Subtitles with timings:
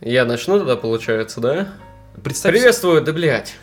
[0.00, 1.68] Я начну тогда, получается, да?
[2.22, 3.54] Представь Приветствую, да блять.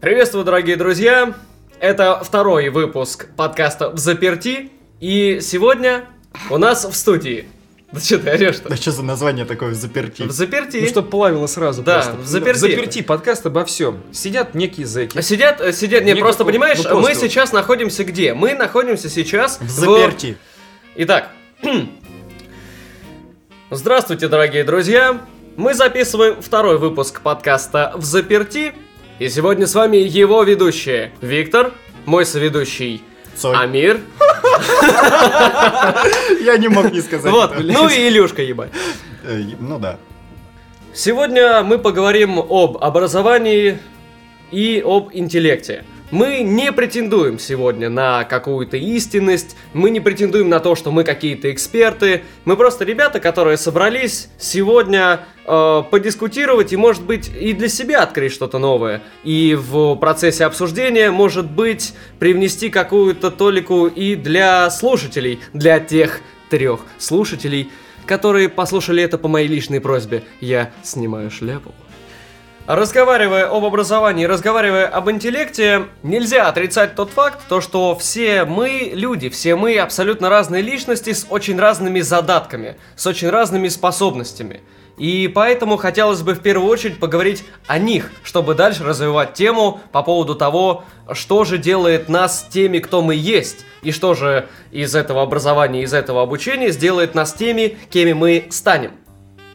[0.00, 1.34] Приветствую, дорогие друзья.
[1.80, 4.70] Это второй выпуск подкаста «В заперти».
[5.00, 6.04] И сегодня
[6.50, 7.46] у нас в студии...
[7.92, 8.68] Да что ты орешь-то?
[8.68, 10.22] Да что за название такое заперти?
[10.22, 10.78] В заперти.
[10.78, 12.12] Ну, чтобы плавило сразу Да, просто.
[12.16, 12.56] в заперти.
[12.56, 14.02] В заперти, подкаст обо всем.
[14.12, 15.20] Сидят некие зэки.
[15.20, 18.34] Сидят, э, сидят, не, Не просто какого- понимаешь, ну, просто мы сейчас находимся где?
[18.34, 20.36] Мы находимся сейчас В заперти.
[20.96, 21.30] Итак,
[23.70, 25.20] здравствуйте, дорогие друзья.
[25.56, 28.74] Мы записываем второй выпуск подкаста «В заперти».
[29.18, 31.72] И сегодня с вами его ведущие Виктор,
[32.04, 33.02] мой соведущий
[33.34, 33.56] Цой.
[33.56, 34.00] Амир,
[36.44, 37.32] Я не мог не сказать.
[37.32, 38.70] вот, ну и Илюшка, ебать.
[39.24, 39.98] Э, Ну да.
[40.92, 43.78] Сегодня мы поговорим об образовании
[44.50, 45.84] и об интеллекте.
[46.12, 51.50] Мы не претендуем сегодня на какую-то истинность, мы не претендуем на то, что мы какие-то
[51.50, 52.22] эксперты.
[52.44, 58.32] Мы просто ребята, которые собрались сегодня э, подискутировать и, может быть, и для себя открыть
[58.32, 59.02] что-то новое.
[59.24, 66.82] И в процессе обсуждения, может быть, привнести какую-то толику и для слушателей, для тех трех
[66.98, 67.68] слушателей,
[68.06, 70.22] которые послушали это по моей личной просьбе.
[70.40, 71.74] Я снимаю шляпу.
[72.66, 79.28] Разговаривая об образовании, разговаривая об интеллекте, нельзя отрицать тот факт, то что все мы люди,
[79.28, 84.62] все мы абсолютно разные личности с очень разными задатками, с очень разными способностями.
[84.98, 90.02] И поэтому хотелось бы в первую очередь поговорить о них, чтобы дальше развивать тему по
[90.02, 95.22] поводу того, что же делает нас теми, кто мы есть, и что же из этого
[95.22, 98.90] образования, из этого обучения сделает нас теми, кеми мы станем.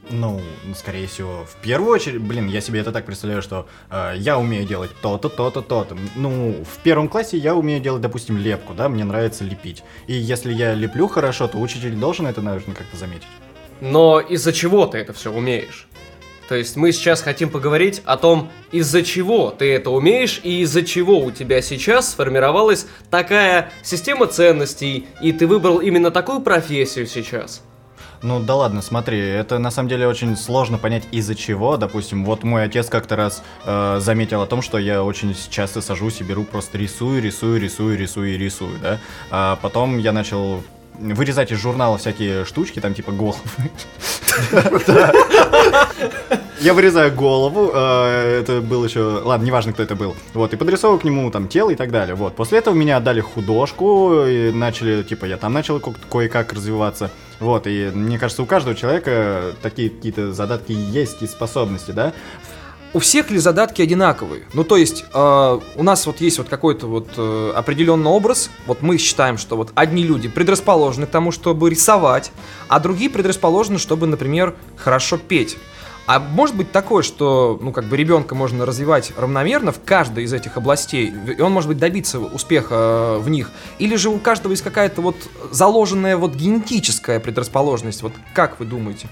[0.10, 0.42] Ну,
[0.76, 4.66] скорее всего, в первую очередь, блин, я себе это так представляю, что э, я умею
[4.66, 5.96] делать то-то, то-то, то-то.
[6.16, 9.84] Ну, в первом классе я умею делать, допустим, лепку, да, мне нравится лепить.
[10.08, 13.28] И если я леплю хорошо, то учитель должен это, наверное, как-то заметить.
[13.80, 15.88] Но из-за чего ты это все умеешь?
[16.50, 20.84] То есть мы сейчас хотим поговорить о том, из-за чего ты это умеешь и из-за
[20.84, 27.64] чего у тебя сейчас сформировалась такая система ценностей, и ты выбрал именно такую профессию сейчас.
[28.24, 31.76] Ну да ладно, смотри, это на самом деле очень сложно понять из-за чего.
[31.78, 36.22] Допустим, вот мой отец как-то раз э, заметил о том, что я очень часто сажусь
[36.22, 39.00] и беру просто рисую, рисую, рисую, рисую и рисую, да.
[39.32, 40.62] А потом я начал
[41.00, 43.40] вырезать из журнала всякие штучки, там типа головы.
[46.62, 51.00] Я вырезаю голову, э, это был еще, ладно, неважно, кто это был, вот, и подрисовываю
[51.00, 52.36] к нему там тело и так далее, вот.
[52.36, 57.10] После этого меня отдали художку, и начали, типа, я там начал ко- кое-как развиваться,
[57.42, 62.14] вот, и мне кажется, у каждого человека такие какие-то задатки есть и способности, да,
[62.94, 64.44] У всех ли задатки одинаковые?
[64.54, 68.50] Ну, то есть, э, у нас вот есть вот какой-то вот э, определенный образ.
[68.68, 72.34] Вот мы считаем, что вот одни люди предрасположены к тому, чтобы рисовать,
[72.68, 75.58] а другие предрасположены, чтобы, например, хорошо петь.
[76.08, 80.34] А может быть такое, что, ну, как бы ребенка можно развивать равномерно в каждой из
[80.34, 84.52] этих областей, и он может быть добиться успеха э, в них, или же у каждого
[84.52, 85.16] есть какая-то вот
[85.52, 88.02] заложенная вот генетическая предрасположенность.
[88.02, 89.08] Вот как вы думаете?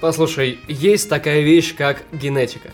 [0.00, 2.70] Послушай, есть такая вещь, как генетика.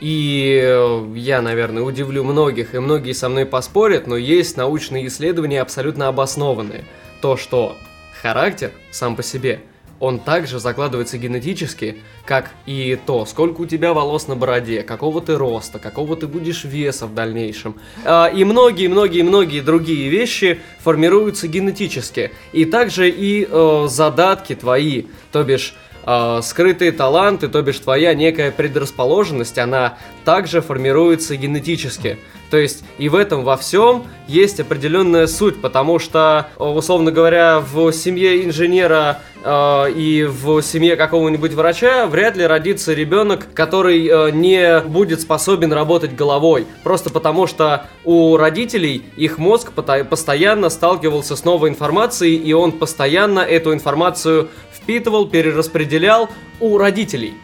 [0.00, 5.60] И э, я, наверное, удивлю многих, и многие со мной поспорят, но есть научные исследования
[5.60, 6.84] абсолютно обоснованные.
[7.20, 7.76] То, что
[8.20, 9.60] характер сам по себе,
[10.02, 15.36] он также закладывается генетически, как и то, сколько у тебя волос на бороде, какого ты
[15.36, 17.76] роста, какого ты будешь веса в дальнейшем.
[18.04, 22.32] А, И многие-многие-многие другие вещи формируются генетически.
[22.52, 28.50] И также и э, задатки твои, то бишь э, скрытые таланты, то бишь твоя некая
[28.50, 32.18] предрасположенность, она также формируется генетически.
[32.52, 37.90] То есть и в этом во всем есть определенная суть, потому что, условно говоря, в
[37.92, 44.80] семье инженера э, и в семье какого-нибудь врача вряд ли родится ребенок, который э, не
[44.80, 46.66] будет способен работать головой.
[46.82, 53.40] Просто потому что у родителей их мозг постоянно сталкивался с новой информацией, и он постоянно
[53.40, 54.50] эту информацию
[54.82, 56.28] впитывал, перераспределял
[56.60, 57.34] у родителей.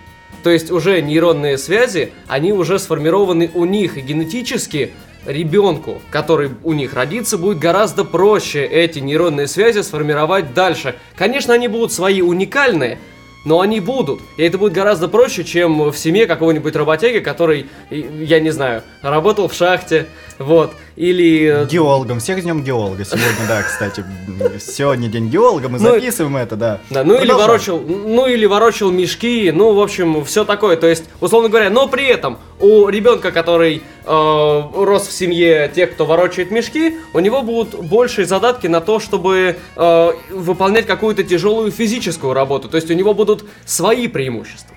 [0.43, 4.93] То есть уже нейронные связи, они уже сформированы у них, и генетически
[5.27, 10.95] ребенку, который у них родится, будет гораздо проще эти нейронные связи сформировать дальше.
[11.17, 12.99] Конечно, они будут свои уникальные,
[13.45, 14.21] но они будут.
[14.37, 19.49] И это будет гораздо проще, чем в семье какого-нибудь работяги, который, я не знаю, работал
[19.49, 20.07] в шахте,
[20.39, 21.67] вот, или...
[21.71, 22.21] Геологом.
[22.21, 24.05] Всех днем геолога сегодня, да, кстати.
[24.61, 26.81] Сегодня день геолога, мы Ну, записываем это, да.
[26.91, 30.77] Да, ну или ворочил, ну или ворочил мешки, ну в общем все такое.
[30.77, 35.93] То есть, условно говоря, но при этом у ребенка, который э, рос в семье тех,
[35.93, 41.71] кто ворочает мешки, у него будут большие задатки на то, чтобы э, выполнять какую-то тяжелую
[41.71, 42.69] физическую работу.
[42.69, 44.75] То есть у него будут свои преимущества.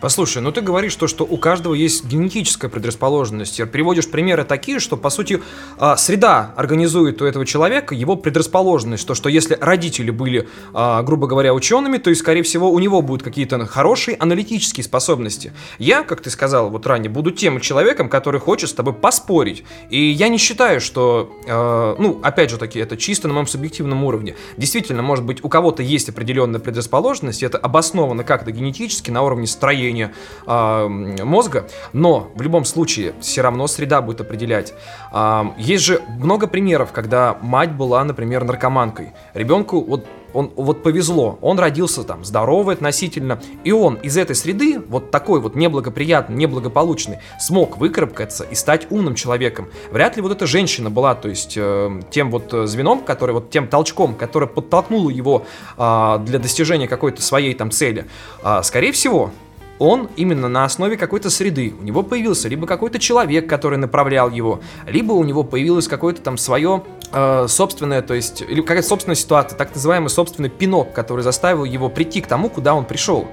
[0.00, 3.60] Послушай, ну ты говоришь то, что у каждого есть генетическая предрасположенность.
[3.72, 5.42] Приводишь примеры такие, что, по сути,
[5.76, 9.04] а, среда организует у этого человека его предрасположенность.
[9.08, 13.02] То, что если родители были, а, грубо говоря, учеными, то и, скорее всего, у него
[13.02, 15.52] будут какие-то хорошие аналитические способности.
[15.80, 19.64] Я, как ты сказал вот ранее, буду тем человеком, который хочет с тобой поспорить.
[19.90, 24.04] И я не считаю, что, а, ну, опять же таки, это чисто на моем субъективном
[24.04, 24.36] уровне.
[24.56, 29.48] Действительно, может быть, у кого-то есть определенная предрасположенность, и это обосновано как-то генетически на уровне
[29.48, 30.12] строения строения
[30.46, 34.74] э, мозга, но в любом случае все равно среда будет определять.
[35.12, 39.12] Э, есть же много примеров, когда мать была, например, наркоманкой.
[39.34, 44.80] Ребенку вот он вот повезло, он родился там здоровый относительно, и он из этой среды,
[44.88, 49.68] вот такой вот неблагоприятный, неблагополучный, смог выкарабкаться и стать умным человеком.
[49.90, 53.68] Вряд ли вот эта женщина была, то есть э, тем вот звеном, который вот тем
[53.68, 55.46] толчком, который подтолкнуло его
[55.76, 58.06] э, для достижения какой-то своей там цели.
[58.42, 59.30] Э, скорее всего,
[59.78, 61.74] он именно на основе какой-то среды.
[61.78, 66.36] У него появился либо какой-то человек, который направлял его, либо у него появилось какое-то там
[66.36, 66.82] свое
[67.12, 71.88] э, собственное, то есть, или какая-то собственная ситуация, так называемый собственный пинок, который заставил его
[71.88, 73.28] прийти к тому, куда он пришел.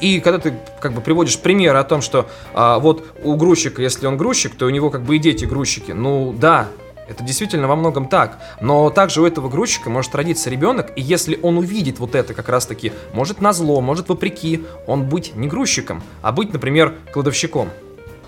[0.00, 4.06] И когда ты как бы приводишь пример о том, что э, вот у грузчика, если
[4.06, 5.92] он грузчик, то у него как бы и дети грузчики.
[5.92, 6.68] Ну да,
[7.08, 8.38] это действительно во многом так.
[8.60, 12.48] Но также у этого грузчика может родиться ребенок, и если он увидит вот это как
[12.48, 17.70] раз-таки, может на зло, может вопреки, он быть не грузчиком, а быть, например, кладовщиком.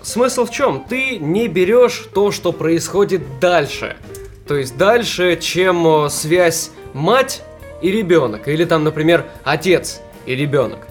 [0.01, 0.83] Смысл в чем?
[0.89, 3.97] Ты не берешь то, что происходит дальше.
[4.47, 7.43] То есть дальше, чем э, связь мать
[7.81, 8.47] и ребенок.
[8.47, 10.87] Или там, например, отец и ребенок.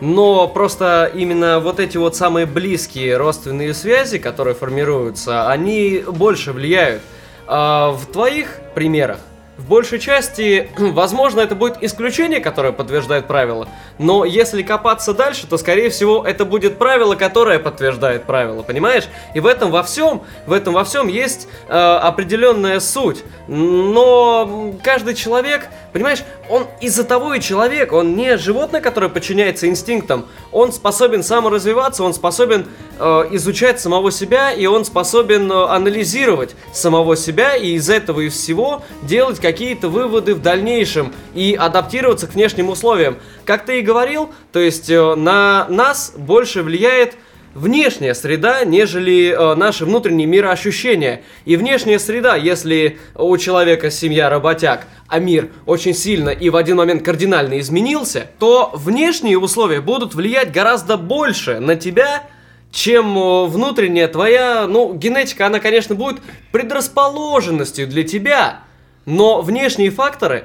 [0.00, 7.02] Но просто именно вот эти вот самые близкие родственные связи, которые формируются, они больше влияют.
[7.50, 9.18] А, в твоих примерах
[9.56, 13.68] в большей части, возможно, это будет исключение, которое подтверждает правило,
[13.98, 19.08] но если копаться дальше, то, скорее всего, это будет правило, которое подтверждает правило, понимаешь?
[19.34, 23.24] И в этом во всем, в этом во всем есть э, определенная суть.
[23.48, 30.26] Но каждый человек, понимаешь, он из-за того и человек, он не животное, которое подчиняется инстинктам,
[30.52, 32.66] он способен саморазвиваться, он способен
[32.98, 38.28] э, изучать самого себя, и он способен э, анализировать самого себя, и из этого и
[38.28, 43.18] всего делать какие-то выводы в дальнейшем и адаптироваться к внешним условиям.
[43.44, 47.16] Как ты и говорил, то есть э, на нас больше влияет
[47.54, 51.22] внешняя среда, нежели э, наши внутренние мироощущения.
[51.44, 56.76] И внешняя среда, если у человека семья работяг, а мир очень сильно и в один
[56.76, 62.24] момент кардинально изменился, то внешние условия будут влиять гораздо больше на тебя,
[62.70, 66.20] чем э, внутренняя твоя, ну, генетика, она, конечно, будет
[66.52, 68.60] предрасположенностью для тебя,
[69.06, 70.44] но внешние факторы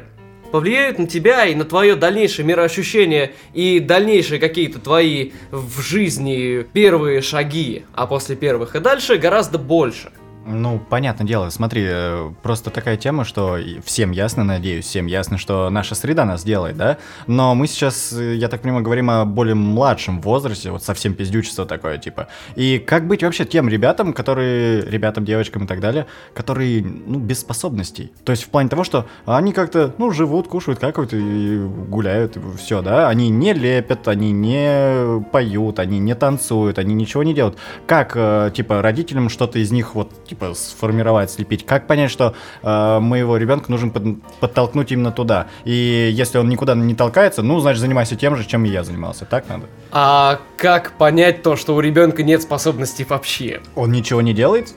[0.53, 7.21] повлияют на тебя и на твое дальнейшее мироощущение и дальнейшие какие-то твои в жизни первые
[7.23, 10.11] шаги, а после первых и дальше гораздо больше.
[10.45, 15.69] Ну, понятное дело, смотри, э, просто такая тема, что всем ясно, надеюсь, всем ясно, что
[15.69, 16.97] наша среда нас делает, да?
[17.27, 21.65] Но мы сейчас, э, я так понимаю, говорим о более младшем возрасте, вот совсем пиздючество
[21.65, 22.27] такое, типа.
[22.55, 27.39] И как быть вообще тем ребятам, которые, ребятам, девочкам и так далее, которые, ну, без
[27.39, 28.11] способностей?
[28.25, 31.57] То есть в плане того, что они как-то, ну, живут, кушают, какают и
[31.87, 33.07] гуляют, и все, да?
[33.07, 37.57] Они не лепят, они не поют, они не танцуют, они ничего не делают.
[37.87, 41.65] Как, э, типа, родителям что-то из них вот типа сформировать, слепить.
[41.65, 45.47] Как понять, что э, моего ребенка нужно под, подтолкнуть именно туда?
[45.63, 49.25] И если он никуда не толкается, ну, значит, занимайся тем же, чем и я занимался.
[49.25, 49.67] Так надо?
[49.91, 53.61] А как понять то, что у ребенка нет способностей вообще?
[53.75, 54.73] Он ничего не делает?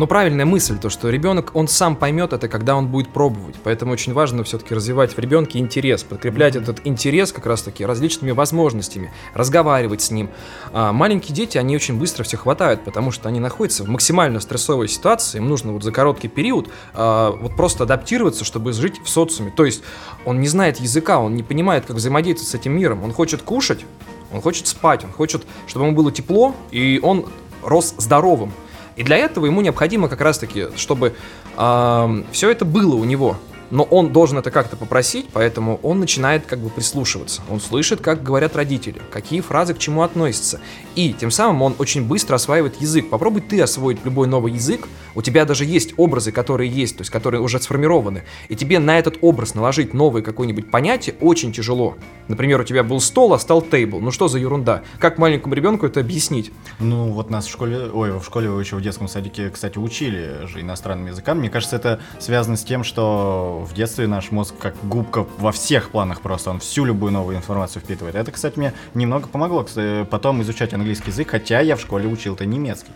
[0.00, 3.56] Но правильная мысль, то что ребенок, он сам поймет это, когда он будет пробовать.
[3.62, 9.12] Поэтому очень важно все-таки развивать в ребенке интерес, подкреплять этот интерес как раз-таки различными возможностями,
[9.34, 10.30] разговаривать с ним.
[10.72, 14.88] А маленькие дети, они очень быстро все хватают, потому что они находятся в максимально стрессовой
[14.88, 19.52] ситуации, им нужно вот за короткий период а, вот просто адаптироваться, чтобы жить в социуме.
[19.54, 19.82] То есть
[20.24, 23.84] он не знает языка, он не понимает, как взаимодействовать с этим миром, он хочет кушать,
[24.32, 27.26] он хочет спать, он хочет, чтобы ему было тепло, и он
[27.62, 28.50] рос здоровым.
[28.96, 31.14] И для этого ему необходимо как раз-таки, чтобы
[31.56, 33.36] э, все это было у него
[33.70, 37.42] но он должен это как-то попросить, поэтому он начинает как бы прислушиваться.
[37.50, 40.60] Он слышит, как говорят родители, какие фразы к чему относятся.
[40.94, 43.10] И тем самым он очень быстро осваивает язык.
[43.10, 47.10] Попробуй ты освоить любой новый язык, у тебя даже есть образы, которые есть, то есть
[47.10, 51.96] которые уже сформированы, и тебе на этот образ наложить новое какое-нибудь понятие очень тяжело.
[52.28, 54.00] Например, у тебя был стол, а стал тейбл.
[54.00, 54.82] Ну что за ерунда?
[54.98, 56.52] Как маленькому ребенку это объяснить?
[56.78, 60.60] Ну вот нас в школе, ой, в школе еще в детском садике, кстати, учили же
[60.60, 61.38] иностранным языкам.
[61.38, 65.90] Мне кажется, это связано с тем, что в детстве наш мозг как губка во всех
[65.90, 68.14] планах просто, он всю любую новую информацию впитывает.
[68.14, 69.66] Это, кстати, мне немного помогло
[70.10, 72.92] потом изучать английский язык, хотя я в школе учил-то немецкий.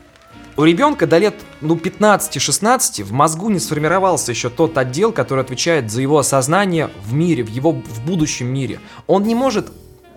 [0.56, 5.90] У ребенка до лет ну, 15-16 в мозгу не сформировался еще тот отдел, который отвечает
[5.90, 8.78] за его осознание в мире, в его в будущем мире.
[9.09, 9.73] Он не может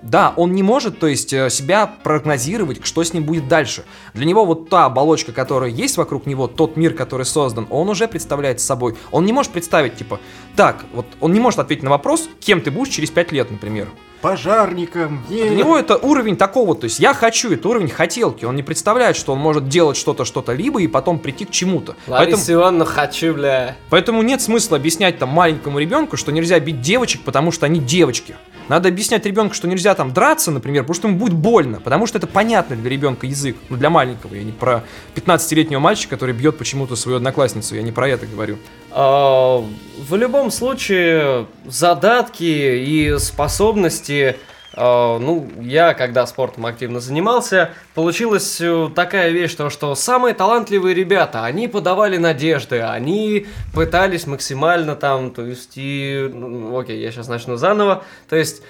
[0.07, 3.83] да, он не может, то есть, э, себя прогнозировать, что с ним будет дальше.
[4.13, 8.07] Для него вот та оболочка, которая есть вокруг него, тот мир, который создан, он уже
[8.07, 8.95] представляет собой.
[9.11, 10.19] Он не может представить, типа,
[10.55, 13.89] так, вот он не может ответить на вопрос, кем ты будешь через 5 лет, например.
[14.21, 15.23] Пожарником.
[15.29, 18.45] Для него это уровень такого, то есть я хочу, это уровень хотелки.
[18.45, 21.95] Он не представляет, что он может делать что-то, что-то либо и потом прийти к чему-то.
[22.07, 22.61] Лариса Поэтому...
[22.61, 23.75] Ивановна, хочу, бля.
[23.89, 28.35] Поэтому нет смысла объяснять там маленькому ребенку, что нельзя бить девочек, потому что они девочки.
[28.67, 32.17] Надо объяснять ребенку, что нельзя там драться, например, потому что ему будет больно, потому что
[32.17, 34.83] это понятно для ребенка язык, ну для маленького, я не про
[35.15, 38.57] 15-летнего мальчика, который бьет почему-то свою одноклассницу, я не про это говорю.
[38.91, 39.63] А,
[39.97, 48.89] в любом случае, задатки и способности Uh, ну, я, когда спортом активно занимался, получилась э,
[48.93, 55.43] такая вещь, то, что самые талантливые ребята, они подавали надежды, они пытались максимально там, то
[55.43, 56.29] есть, и...
[56.31, 58.03] Ну, окей, я сейчас начну заново.
[58.29, 58.61] То есть,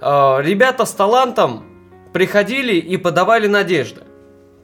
[0.00, 1.64] uh, ребята с талантом
[2.14, 4.02] приходили и подавали надежды.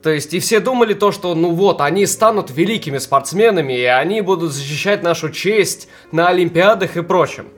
[0.01, 4.21] То есть, и все думали то, что, ну вот, они станут великими спортсменами, и они
[4.21, 7.49] будут защищать нашу честь на Олимпиадах и прочем.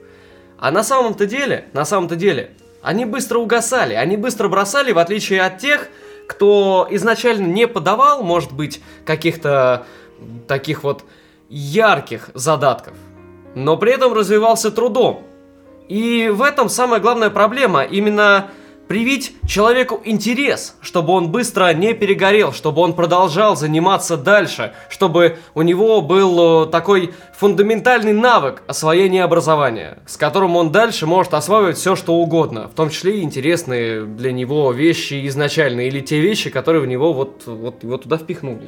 [0.58, 2.50] А на самом-то деле, на самом-то деле,
[2.82, 5.88] они быстро угасали, они быстро бросали, в отличие от тех,
[6.26, 9.86] кто изначально не подавал, может быть, каких-то
[10.46, 11.04] таких вот
[11.48, 12.94] ярких задатков,
[13.54, 15.24] но при этом развивался трудом.
[15.88, 17.82] И в этом самая главная проблема.
[17.82, 18.50] Именно
[18.90, 25.62] привить человеку интерес, чтобы он быстро не перегорел, чтобы он продолжал заниматься дальше, чтобы у
[25.62, 31.94] него был э, такой фундаментальный навык освоения образования, с которым он дальше может осваивать все,
[31.94, 36.82] что угодно, в том числе и интересные для него вещи изначально, или те вещи, которые
[36.82, 38.66] в него вот, вот его туда впихнули.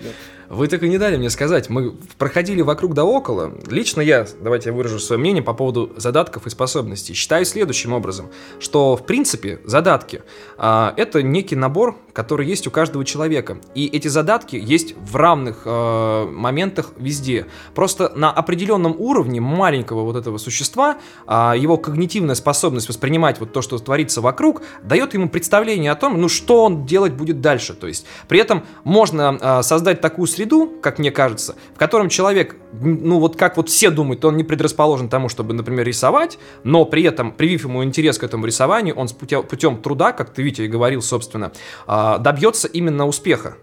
[0.49, 1.69] Вы так и не дали мне сказать.
[1.69, 3.53] Мы проходили вокруг да около.
[3.69, 7.15] Лично я, давайте я выражу свое мнение по поводу задатков и способностей.
[7.15, 8.31] Считаю следующим образом,
[8.61, 10.23] что в принципе задатки
[10.59, 13.59] а, это некий набор, который есть у каждого человека.
[13.75, 17.47] И эти задатки есть в равных а, моментах везде.
[17.75, 23.63] Просто на определенном уровне маленького вот этого существа а, его когнитивная способность воспринимать вот то,
[23.63, 27.75] что творится вокруг, дает ему представление о том, ну что он делать будет дальше.
[27.75, 32.57] То есть при этом можно а, создать такую среду, как мне кажется, в котором человек,
[32.73, 37.03] ну вот как вот все думают, он не предрасположен тому, чтобы, например, рисовать, но при
[37.05, 40.69] этом, привив ему интерес к этому рисованию, он путем, путем труда, как ты, Витя, и
[40.69, 41.53] говорил, собственно,
[41.87, 43.57] а, добьется именно успеха.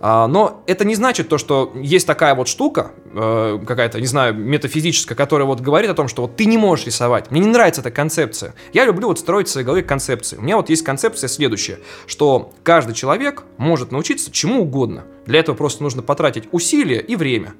[0.00, 4.34] А, но это не значит то, что есть такая вот штука, э, какая-то, не знаю,
[4.34, 7.30] метафизическая, которая вот говорит о том, что вот ты не можешь рисовать.
[7.30, 8.54] Мне не нравится эта концепция.
[8.72, 10.38] Я люблю вот строить в своей голове концепции.
[10.38, 15.04] У меня вот есть концепция следующая, что каждый человек может научиться чему угодно.
[15.30, 17.54] Для этого просто нужно потратить усилия и время.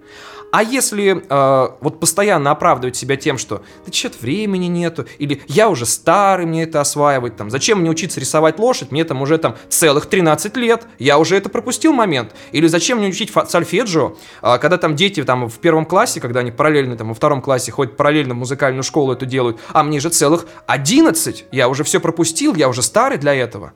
[0.51, 5.69] А если э, вот постоянно оправдывать себя тем, что да что-то времени нету, или я
[5.69, 9.55] уже старый, мне это осваивать, там, зачем мне учиться рисовать лошадь, мне там уже там
[9.69, 14.77] целых 13 лет, я уже это пропустил момент, или зачем мне учить сольфеджио, э, когда
[14.77, 18.35] там дети там в первом классе, когда они параллельно там во втором классе ходят параллельно
[18.35, 22.69] в музыкальную школу это делают, а мне же целых 11, я уже все пропустил, я
[22.69, 23.73] уже старый для этого.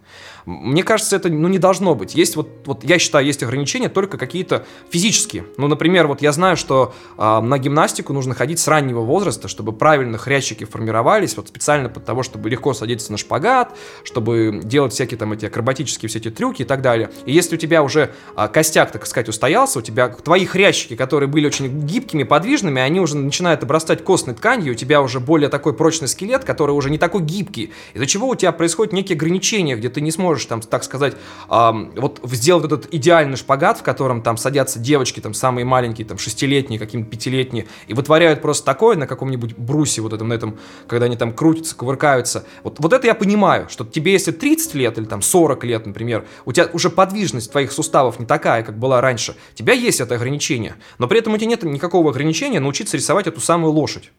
[0.47, 2.15] Мне кажется, это ну, не должно быть.
[2.15, 5.45] Есть вот, вот, я считаю, есть ограничения только какие-то физические.
[5.57, 9.73] Ну, например, вот я знаю, что э, на гимнастику нужно ходить с раннего возраста, чтобы
[9.73, 15.19] правильно хрящики формировались, вот специально под того, чтобы легко садиться на шпагат, чтобы делать всякие
[15.19, 17.11] там эти акробатические все эти трюки и так далее.
[17.25, 21.29] И если у тебя уже э, костяк, так сказать, устоялся, у тебя твои хрящики, которые
[21.29, 25.73] были очень гибкими, подвижными, они уже начинают обрастать костной тканью, у тебя уже более такой
[25.73, 29.89] прочный скелет, который уже не такой гибкий, из-за чего у тебя происходят некие ограничения, где
[29.89, 31.15] ты не сможешь можешь, там, так сказать,
[31.49, 36.19] эм, вот сделать этот идеальный шпагат, в котором там садятся девочки, там, самые маленькие, там,
[36.19, 41.07] шестилетние, какие-то пятилетние, и вытворяют просто такое на каком-нибудь брусе, вот этом, на этом, когда
[41.07, 42.45] они там крутятся, кувыркаются.
[42.65, 46.27] Вот, вот это я понимаю, что тебе, если 30 лет или там 40 лет, например,
[46.45, 50.17] у тебя уже подвижность твоих суставов не такая, как была раньше, у тебя есть это
[50.17, 54.11] ограничение, но при этом у тебя нет никакого ограничения научиться рисовать эту самую лошадь.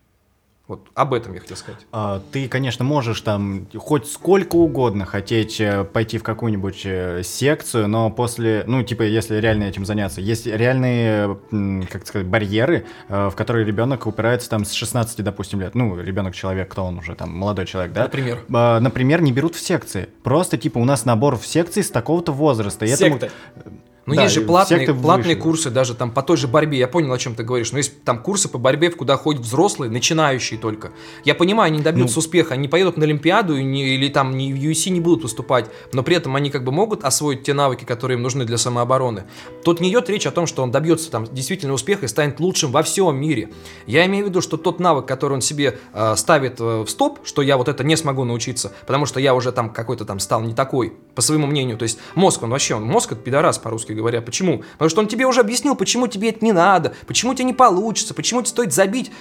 [0.67, 1.85] Вот об этом я хотел сказать.
[1.91, 7.87] А, ты, конечно, можешь там хоть сколько угодно хотеть э, пойти в какую-нибудь э, секцию,
[7.87, 11.37] но после, ну, типа, если реально этим заняться, есть реальные,
[11.91, 15.75] как сказать, барьеры, э, в которые ребенок упирается там с 16, допустим, лет.
[15.75, 18.03] Ну, ребенок-человек, кто он уже, там, молодой человек, да?
[18.03, 18.39] Например?
[18.51, 20.09] А, например, не берут в секции.
[20.23, 22.87] Просто, типа, у нас набор в секции с такого-то возраста.
[22.87, 23.29] Секты.
[24.05, 25.41] Но Да, есть же платные, платные выше.
[25.41, 26.77] курсы даже там по той же борьбе.
[26.77, 27.71] Я понял, о чем ты говоришь.
[27.71, 30.91] Но есть там курсы по борьбе, в куда ходят взрослые, начинающие только.
[31.23, 32.19] Я понимаю, они добьются Ну.
[32.19, 35.71] успеха, они поедут на Олимпиаду и не- или там не в UFC не будут выступать,
[35.91, 39.23] но при этом они как бы могут освоить те навыки, которые им нужны для самообороны.
[39.63, 42.71] Тут не идет речь о том, что он добьется там действительно успеха и станет лучшим
[42.71, 43.49] во всем мире.
[43.87, 47.21] Я имею в виду, что тот навык, который он себе э, ставит э, в стоп,
[47.25, 50.41] что я вот это не смогу научиться, потому что я уже там какой-то там стал
[50.41, 51.77] не такой, по своему мнению.
[51.77, 54.21] То есть мозг, он вообще, он мозг это пидорас, по-русски говоря.
[54.21, 54.63] Почему?
[54.73, 58.13] Потому что он тебе уже объяснил, почему тебе это не надо, почему тебе не получится,
[58.13, 59.11] почему тебе стоит забить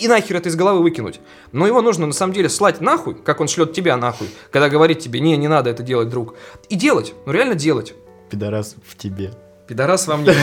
[0.00, 1.20] и нахер это из головы выкинуть.
[1.52, 4.98] Но его нужно на самом деле слать нахуй, как он шлет тебя нахуй, когда говорит
[4.98, 6.34] тебе, не, не надо это делать, друг.
[6.68, 7.94] И делать, ну реально делать.
[8.30, 9.32] Пидорас в тебе.
[9.68, 10.34] Пидорас во мне.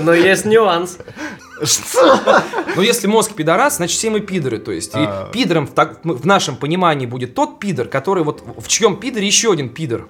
[0.00, 0.98] Но есть нюанс.
[2.74, 4.58] Но если мозг пидорас, значит все мы пидоры.
[4.58, 5.28] То есть, А.
[5.28, 9.26] и пидором в, так- в нашем понимании будет тот пидор, который вот в чьем пидоре
[9.26, 10.08] еще один пидор.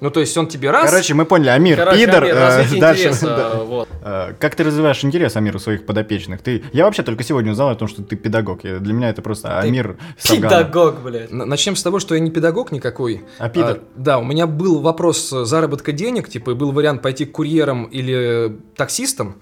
[0.00, 0.90] Ну, то есть он тебе раз...
[0.90, 2.24] Короче, мы поняли, Амир, Короче, пидор.
[2.24, 3.54] Амир, э, дальше, интереса, да.
[3.62, 3.88] вот.
[4.02, 6.42] Э, Как ты развиваешь интерес, Амир, у своих подопечных?
[6.42, 6.64] Ты...
[6.72, 8.64] Я вообще только сегодня узнал о том, что ты педагог.
[8.64, 10.50] Я- Для меня это просто Амир Савганов.
[10.58, 11.30] Педагог, блядь.
[11.30, 13.22] Начнем с того, что я не педагог никакой.
[13.38, 13.80] А пидор?
[13.94, 19.36] да, у меня был вопрос заработка денег, типа, и был вариант пойти курьером или таксистом.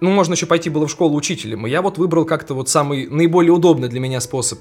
[0.00, 1.66] Ну, можно еще пойти было в школу учителем.
[1.66, 4.58] И я вот выбрал как-то вот самый наиболее удобный для меня способ.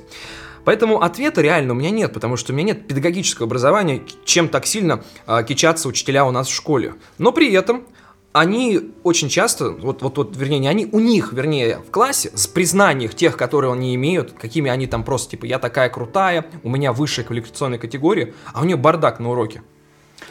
[0.65, 4.65] Поэтому ответа реально у меня нет, потому что у меня нет педагогического образования, чем так
[4.65, 6.96] сильно а, кичатся учителя у нас в школе.
[7.17, 7.86] Но при этом
[8.34, 12.48] они очень часто, вот, вот, вот, вернее, не они, у них, вернее, в классе, с
[12.48, 16.93] признанием тех, которые они имеют, какими они там просто, типа, я такая крутая, у меня
[16.93, 19.62] высшая квалификационная категория, а у нее бардак на уроке.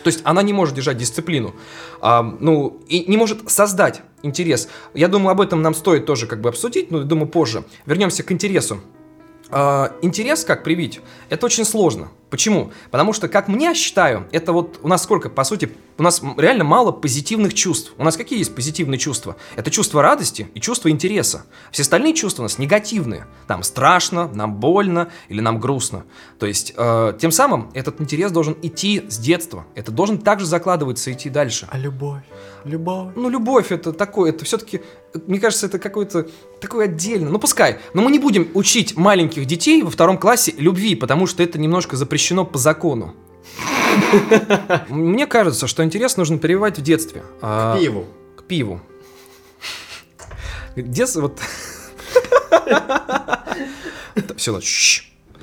[0.03, 1.55] То есть она не может держать дисциплину,
[2.01, 4.69] а, ну, и не может создать интерес.
[4.95, 7.65] Я думаю, об этом нам стоит тоже как бы обсудить, но думаю, позже.
[7.87, 8.81] Вернемся к интересу.
[9.53, 12.11] А, интерес как привить, это очень сложно.
[12.33, 12.73] Почему?
[12.91, 16.65] Потому что, как мне считаю, это вот у нас сколько, по сути, у нас реально
[16.65, 17.93] мало позитивных чувств.
[17.99, 19.37] У нас какие есть позитивные чувства?
[19.55, 21.45] Это чувство радости и чувство интереса.
[21.73, 23.27] Все остальные чувства у нас негативные.
[23.49, 26.05] Нам страшно, нам больно или нам грустно.
[26.39, 29.67] То есть, э, тем самым этот интерес должен идти с детства.
[29.75, 31.69] Это должен также закладываться идти дальше.
[31.71, 32.23] А любовь?
[32.65, 33.13] Любовь?
[33.15, 34.83] Ну, любовь это такое, это все-таки,
[35.27, 36.29] мне кажется, это какое-то
[36.61, 37.29] такое отдельно.
[37.29, 37.79] Ну, пускай.
[37.93, 41.97] Но мы не будем учить маленьких детей во втором классе любви, потому что это немножко
[41.97, 43.15] запрещено по закону.
[44.89, 47.23] Мне кажется, что интерес нужно прививать в детстве.
[47.41, 48.07] А, Пиву.
[48.37, 48.81] К пиву.
[50.77, 51.41] Детство вот...
[54.37, 54.61] Все,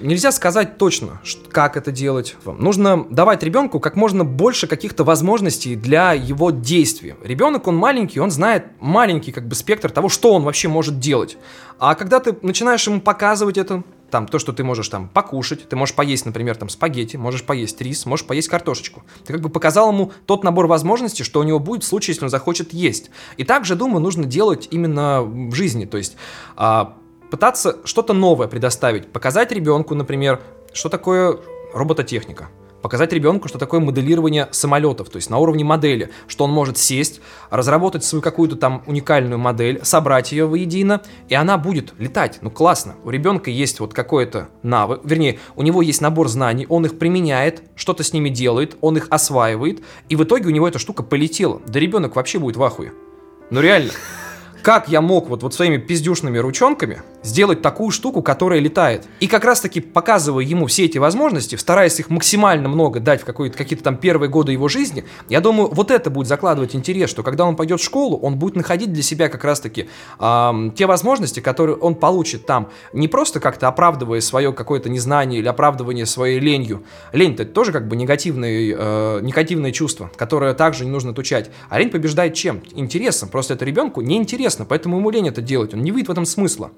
[0.02, 2.36] Нельзя сказать точно, как это делать.
[2.46, 7.16] Нужно давать ребенку как можно больше каких-то возможностей для его действий.
[7.24, 11.38] Ребенок, он маленький, он знает маленький как бы спектр того, что он вообще может делать.
[11.80, 15.76] А когда ты начинаешь ему показывать это, там, то, что ты можешь там покушать, ты
[15.76, 19.04] можешь поесть, например, там, спагетти, можешь поесть рис, можешь поесть картошечку.
[19.26, 22.26] Ты как бы показал ему тот набор возможностей, что у него будет в случае, если
[22.26, 23.12] он захочет есть.
[23.38, 26.16] И также, думаю, нужно делать именно в жизни, то есть
[26.56, 26.98] а,
[27.30, 30.42] пытаться что-то новое предоставить, показать ребенку, например,
[30.74, 31.38] что такое
[31.74, 32.50] робототехника,
[32.82, 37.22] показать ребенку, что такое моделирование самолетов, то есть на уровне модели, что он может сесть,
[37.50, 42.40] разработать свою какую-то там уникальную модель, собрать ее воедино, и она будет летать.
[42.42, 46.86] Ну классно, у ребенка есть вот какой-то навык, вернее, у него есть набор знаний, он
[46.86, 50.80] их применяет, что-то с ними делает, он их осваивает, и в итоге у него эта
[50.80, 51.62] штука полетела.
[51.68, 52.94] Да ребенок вообще будет в ахуе.
[53.50, 53.92] Ну реально.
[54.62, 59.08] Как я мог вот, вот своими пиздюшными ручонками сделать такую штуку, которая летает?
[59.20, 63.26] И как раз таки показывая ему все эти возможности, стараясь их максимально много дать в
[63.26, 67.46] какие-то там первые годы его жизни, я думаю, вот это будет закладывать интерес, что когда
[67.46, 71.40] он пойдет в школу, он будет находить для себя как раз таки ам, те возможности,
[71.40, 76.84] которые он получит там, не просто как-то оправдывая свое какое-то незнание или оправдывание своей ленью.
[77.12, 81.50] Лень-то это тоже как бы негативное, э, негативное чувство, которое также не нужно отучать.
[81.70, 82.62] А лень побеждает чем?
[82.74, 83.30] Интересом.
[83.30, 85.74] Просто это ребенку неинтересно, поэтому ему лень это делать.
[85.74, 86.72] Он не видит в этом смысла.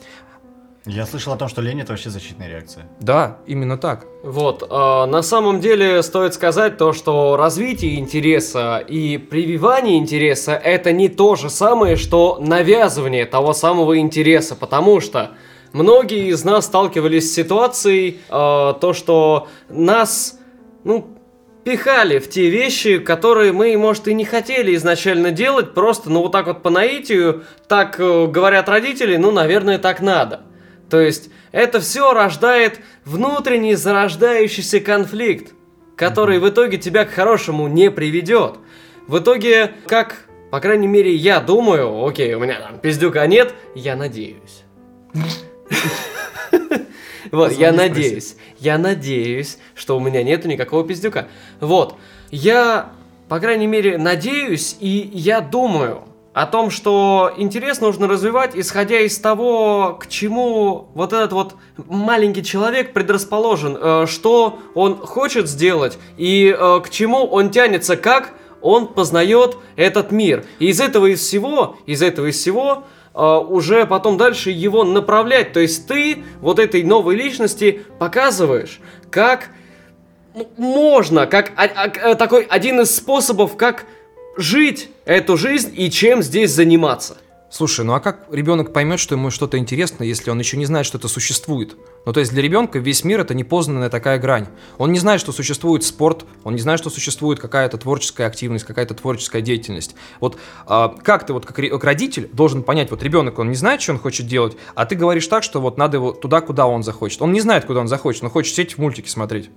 [0.86, 2.90] Я слышал о том, что лень это вообще защитная реакция.
[3.00, 4.08] Да, именно так.
[4.24, 10.92] Вот, э, на самом деле стоит сказать то, что развитие интереса и прививание интереса это
[10.92, 15.32] не то же самое, что навязывание того самого интереса, потому что
[15.72, 20.40] многие из нас сталкивались с ситуацией, э, то, что нас,
[20.84, 21.16] ну,
[21.64, 26.32] пихали в те вещи, которые мы, может, и не хотели изначально делать, просто, ну, вот
[26.32, 30.42] так вот по наитию, так э, говорят родители, ну, наверное, так надо.
[30.90, 35.54] То есть это все рождает внутренний зарождающийся конфликт,
[35.96, 38.56] который в итоге тебя к хорошему не приведет.
[39.08, 43.96] В итоге, как, по крайней мере, я думаю, окей, у меня там пиздюка нет, я
[43.96, 44.64] надеюсь.
[47.32, 51.28] Вот, я надеюсь, я надеюсь, что у меня нету никакого пиздюка.
[51.60, 51.96] Вот,
[52.30, 52.92] я
[53.32, 56.02] по крайней мере, надеюсь и я думаю
[56.34, 62.44] о том, что интерес нужно развивать, исходя из того, к чему вот этот вот маленький
[62.44, 68.88] человек предрасположен, э, что он хочет сделать и э, к чему он тянется, как он
[68.88, 70.44] познает этот мир.
[70.60, 75.54] И из этого из всего, из этого из всего уже потом дальше его направлять.
[75.54, 79.50] То есть ты вот этой новой личности показываешь, как
[80.58, 83.86] можно, как а, а, такой один из способов, как
[84.38, 87.18] жить эту жизнь и чем здесь заниматься.
[87.52, 90.86] Слушай, ну а как ребенок поймет, что ему что-то интересно, если он еще не знает,
[90.86, 91.76] что это существует?
[92.06, 94.48] Ну, то есть для ребенка весь мир это непознанная такая грань.
[94.78, 98.94] Он не знает, что существует спорт, он не знает, что существует какая-то творческая активность, какая-то
[98.94, 99.96] творческая деятельность.
[100.22, 103.82] Вот а, как ты вот как, как родитель должен понять, вот ребенок, он не знает,
[103.82, 106.84] что он хочет делать, а ты говоришь так, что вот надо его туда, куда он
[106.84, 107.22] захочет.
[107.22, 109.50] Он не знает, куда он захочет, но хочет сидеть в мультике смотреть.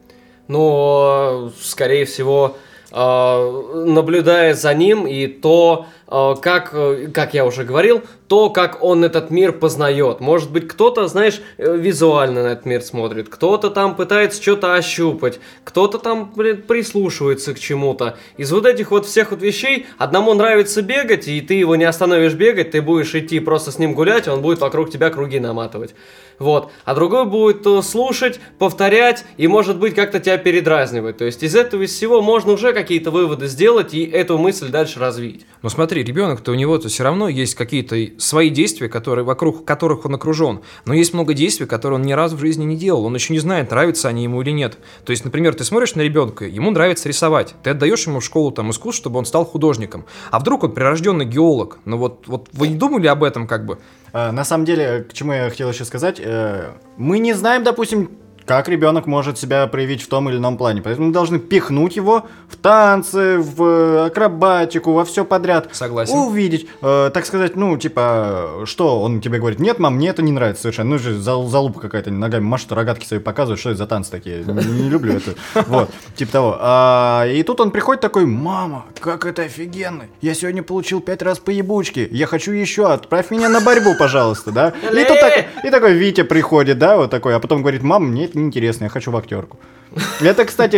[0.49, 2.57] Ну, скорее всего,
[2.97, 9.05] а, наблюдая за ним и то, как, э, как я уже говорил, то, как он
[9.05, 10.21] этот мир познает.
[10.21, 15.41] Может быть, кто-то, знаешь, э, визуально на этот мир смотрит, кто-то там пытается что-то ощупать,
[15.65, 18.17] кто-то там, блин, прислушивается к чему-то.
[18.37, 22.35] Из вот этих вот всех вот вещей одному нравится бегать, и ты его не остановишь
[22.35, 25.95] бегать, ты будешь идти просто с ним гулять, он будет вокруг тебя круги наматывать.
[26.39, 26.73] Вот.
[26.85, 31.19] А другой будет э, слушать, повторять и, может быть, как-то тебя передразнивать.
[31.19, 34.99] То есть из этого из всего можно уже какие-то выводы сделать и эту мысль дальше
[34.99, 35.47] развить.
[35.63, 40.15] Ну смотри, ребенок-то у него-то все равно есть какие-то свои действия, которые, вокруг которых он
[40.15, 40.61] окружен.
[40.85, 43.05] Но есть много действий, которые он ни разу в жизни не делал.
[43.05, 44.79] Он еще не знает, нравятся они ему или нет.
[45.05, 47.55] То есть, например, ты смотришь на ребенка, ему нравится рисовать.
[47.63, 50.05] Ты отдаешь ему в школу там искусств, чтобы он стал художником.
[50.31, 51.79] А вдруг он прирожденный геолог?
[51.85, 53.79] Ну вот, вот вы не думали об этом как бы?
[54.13, 58.11] А, на самом деле, к чему я хотел еще сказать, э, мы не знаем, допустим,
[58.47, 60.83] как ребенок может себя проявить в том или ином плане.
[60.83, 65.69] Поэтому мы должны пихнуть его в танцы, в акробатику, во все подряд.
[65.73, 66.15] Согласен.
[66.15, 70.33] Увидеть, э, так сказать, ну, типа, что он тебе говорит, нет, мам, мне это не
[70.33, 70.91] нравится совершенно.
[70.91, 74.45] Ну, же зал, залупа какая-то, ногами машет, рогатки свои показывает, что это за танцы такие.
[74.45, 75.35] Не, люблю это.
[75.67, 76.57] Вот, типа того.
[76.61, 80.07] А, и тут он приходит такой, мама, как это офигенно.
[80.21, 82.09] Я сегодня получил пять раз по ебучке.
[82.11, 84.69] Я хочу еще, отправь меня на борьбу, пожалуйста, да.
[84.71, 88.29] И тут так, и такой Витя приходит, да, вот такой, а потом говорит, мама, мне
[88.35, 89.59] это неинтересно, я хочу в актерку.
[90.21, 90.77] Это, кстати,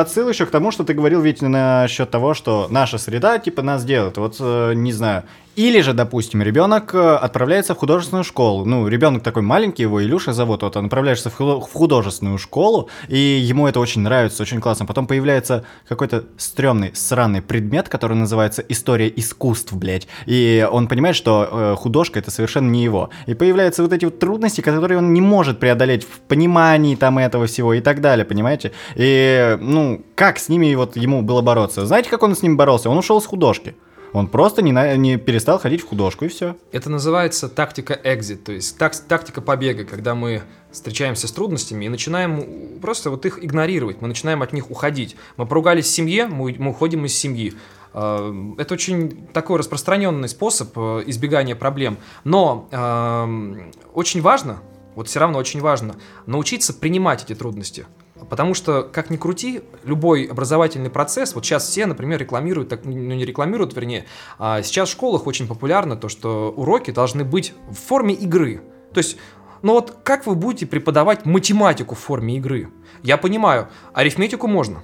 [0.00, 3.84] отсыл еще к тому, что ты говорил ведь насчет того, что наша среда, типа, нас
[3.84, 4.16] делает.
[4.16, 5.24] Вот, э, не знаю,
[5.56, 8.66] или же, допустим, ребенок э, отправляется в художественную школу.
[8.66, 13.66] Ну, ребенок такой маленький, его Илюша зовут, вот он отправляется в художественную школу, и ему
[13.66, 14.84] это очень нравится, очень классно.
[14.84, 20.06] Потом появляется какой-то стрёмный, сраный предмет, который называется история искусств, блядь.
[20.26, 23.08] И он понимает, что э, художка это совершенно не его.
[23.24, 27.46] И появляются вот эти вот трудности, которые он не может преодолеть в понимании там этого
[27.46, 28.72] всего и так далее, понимаете?
[28.96, 31.86] И, ну, как с ними вот ему было бороться?
[31.86, 32.90] Знаете, как он с ними боролся?
[32.90, 33.74] Он ушел с художки.
[34.12, 36.56] Он просто не, на, не перестал ходить в художку и все.
[36.70, 41.88] Это называется тактика экзит, то есть так, тактика побега, когда мы встречаемся с трудностями и
[41.88, 45.16] начинаем просто вот их игнорировать, мы начинаем от них уходить.
[45.36, 47.54] Мы поругались в семье, мы, мы уходим из семьи.
[47.92, 51.98] А, это очень такой распространенный способ э, избегания проблем.
[52.24, 54.62] Но э, очень важно,
[54.94, 57.86] вот все равно очень важно, научиться принимать эти трудности.
[58.28, 62.92] Потому что, как ни крути, любой образовательный процесс, вот сейчас все, например, рекламируют, так, ну
[62.92, 64.06] не рекламируют, вернее,
[64.38, 68.62] а сейчас в школах очень популярно то, что уроки должны быть в форме игры.
[68.92, 69.18] То есть,
[69.62, 72.70] ну вот как вы будете преподавать математику в форме игры?
[73.02, 74.82] Я понимаю, арифметику можно.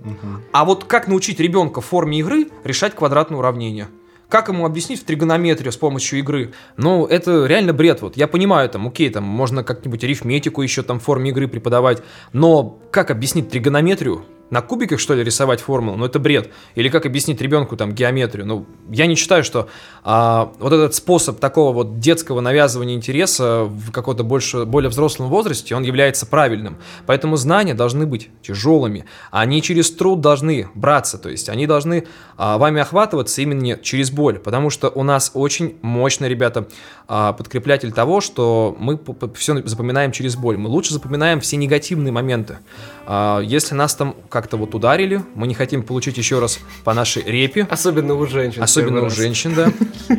[0.00, 0.42] Угу.
[0.52, 3.88] А вот как научить ребенка в форме игры решать квадратные уравнения?
[4.30, 6.52] Как ему объяснить в тригонометрию с помощью игры?
[6.76, 8.00] Ну, это реально бред.
[8.00, 12.00] Вот я понимаю, там, окей, там можно как-нибудь арифметику еще там в форме игры преподавать,
[12.32, 15.96] но как объяснить тригонометрию на кубиках, что ли, рисовать формулу?
[15.96, 16.50] Ну, это бред.
[16.74, 18.46] Или как объяснить ребенку там геометрию?
[18.46, 19.68] Ну, я не считаю, что
[20.02, 25.74] а, вот этот способ такого вот детского навязывания интереса в каком-то больше, более взрослом возрасте,
[25.74, 26.78] он является правильным.
[27.06, 29.04] Поэтому знания должны быть тяжелыми.
[29.30, 34.38] Они через труд должны браться, то есть они должны а, вами охватываться именно через боль,
[34.38, 36.68] потому что у нас очень мощный, ребята,
[37.12, 38.96] а, подкреплятель того, что мы
[39.34, 40.56] все запоминаем через боль.
[40.56, 42.58] Мы лучше запоминаем все негативные моменты.
[43.04, 47.24] А, если нас там как-то вот ударили, мы не хотим получить еще раз по нашей
[47.24, 47.66] репе.
[47.68, 48.62] Особенно у женщин.
[48.62, 49.16] Особенно у раз.
[49.16, 49.72] женщин, да.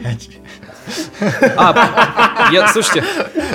[1.57, 3.03] А, я, слушайте,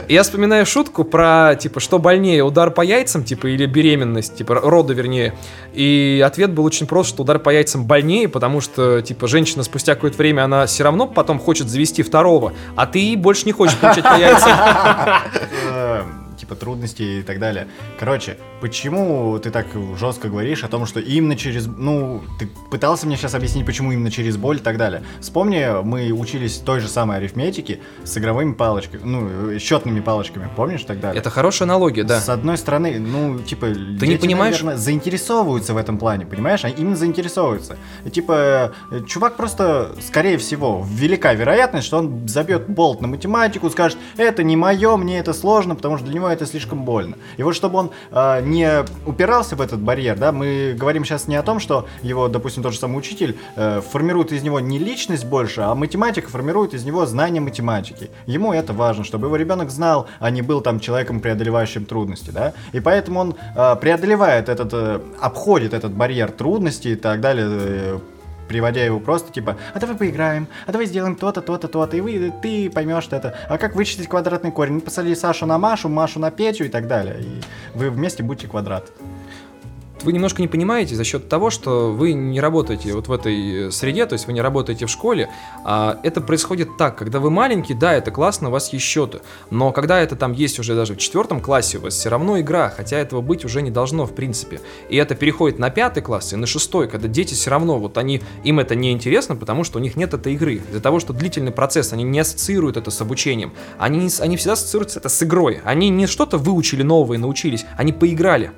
[0.08, 4.94] я вспоминаю шутку про, типа, что больнее, удар по яйцам, типа, или беременность, типа, роды,
[4.94, 5.34] вернее.
[5.72, 9.94] И ответ был очень прост, что удар по яйцам больнее, потому что, типа, женщина спустя
[9.94, 14.04] какое-то время, она все равно потом хочет завести второго, а ты больше не хочешь получать
[14.04, 16.25] по яйцам.
[16.36, 17.68] Типа трудностей и так далее.
[17.98, 19.66] Короче, почему ты так
[19.98, 24.10] жестко говоришь о том, что именно через, ну, ты пытался мне сейчас объяснить, почему именно
[24.10, 25.02] через боль и так далее.
[25.20, 30.86] Вспомни, мы учились той же самой арифметике с игровыми палочками, ну, счетными палочками, помнишь и
[30.86, 31.20] так далее.
[31.20, 32.20] Это хорошая аналогия, да.
[32.20, 33.66] С одной стороны, ну, типа,
[33.98, 34.54] Ты не понимаешь?
[34.60, 36.64] наверное, заинтересовываются в этом плане, понимаешь?
[36.64, 37.76] Они именно заинтересовываются.
[38.04, 43.70] И, типа, э, чувак просто, скорее всего, велика вероятность, что он забьет болт на математику,
[43.70, 47.16] скажет, это не мое, мне это сложно, потому что для него это слишком больно.
[47.36, 51.36] И вот чтобы он э, не упирался в этот барьер, да, мы говорим сейчас не
[51.36, 55.24] о том, что его, допустим, тот же самый учитель э, формирует из него не личность
[55.24, 58.10] больше, а математика формирует из него знание математики.
[58.26, 62.52] Ему это важно, чтобы его ребенок знал, а не был там человеком, преодолевающим трудности, да.
[62.72, 67.98] И поэтому он э, преодолевает этот, э, обходит этот барьер трудностей и так далее, э,
[68.48, 72.32] приводя его просто типа, а давай поиграем, а давай сделаем то-то, то-то, то-то, и вы,
[72.42, 73.36] ты поймешь что это.
[73.48, 74.74] А как вычислить квадратный корень?
[74.74, 77.16] Ну, посади Сашу на Машу, Машу на Петю и так далее.
[77.20, 77.40] И
[77.74, 78.90] вы вместе будете квадрат.
[80.02, 84.06] Вы немножко не понимаете за счет того, что вы не работаете вот в этой среде,
[84.06, 85.30] то есть вы не работаете в школе.
[85.64, 89.20] А это происходит так, когда вы маленький, да, это классно, у вас есть счеты.
[89.50, 92.68] Но когда это там есть уже даже в четвертом классе, у вас все равно игра,
[92.68, 94.60] хотя этого быть уже не должно в принципе.
[94.90, 98.22] И это переходит на пятый класс и на шестой, когда дети все равно, вот они,
[98.44, 100.62] им это не интересно, потому что у них нет этой игры.
[100.68, 103.54] Из-за того, что длительный процесс, они не ассоциируют это с обучением.
[103.78, 105.60] Они, они всегда ассоциируют это с игрой.
[105.64, 108.52] Они не что-то выучили новое, научились, они поиграли.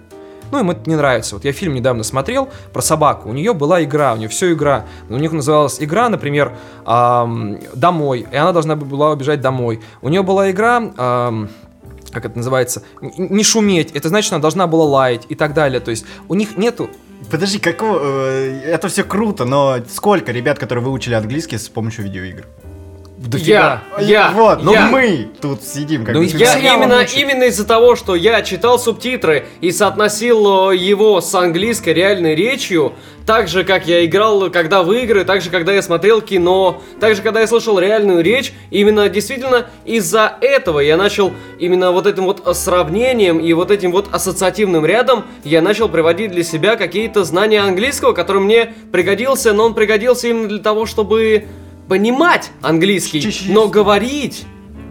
[0.50, 1.34] Ну, им это не нравится.
[1.34, 3.28] Вот я фильм недавно смотрел про собаку.
[3.28, 4.86] У нее была игра, у нее все игра.
[5.08, 9.80] У них называлась игра, например, ам, «Домой», и она должна была убежать домой.
[10.02, 10.92] У нее была игра...
[10.96, 11.48] ам,
[12.10, 15.78] как это называется, не шуметь, это значит, она должна была лаять и так далее.
[15.78, 16.88] То есть у них нету
[17.30, 18.00] Подожди, какого...
[18.02, 22.46] э, это все круто, но сколько ребят, которые выучили английский с помощью видеоигр?
[23.36, 24.86] Я, я, вот, но я.
[24.86, 27.16] мы тут сидим как Ну, Я именно, учат.
[27.16, 32.92] именно из-за того, что я читал субтитры и соотносил э, его с английской реальной речью,
[33.26, 37.16] так же, как я играл, когда в игры, так же, когда я смотрел кино, так
[37.16, 42.24] же, когда я слышал реальную речь, именно действительно из-за этого я начал именно вот этим
[42.24, 47.60] вот сравнением и вот этим вот ассоциативным рядом я начал приводить для себя какие-то знания
[47.60, 51.48] английского, который мне пригодился, но он пригодился именно для того, чтобы
[51.88, 53.50] понимать английский, Чуть-чуть.
[53.50, 54.44] но говорить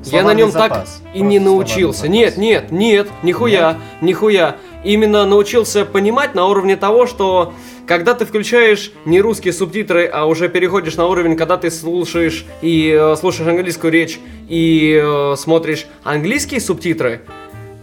[0.05, 1.01] я на Словарный нем так запас.
[1.13, 1.99] и не Просто научился.
[2.01, 4.55] словарный Нет, нет, нет, нихуя, нихуя.
[4.83, 7.53] Именно научился понимать на уровне того, что
[7.87, 12.95] когда ты включаешь не русские субтитры, а уже переходишь на уровень, когда ты слушаешь и
[12.97, 17.21] э, слушаешь английскую речь и э, смотришь английские субтитры,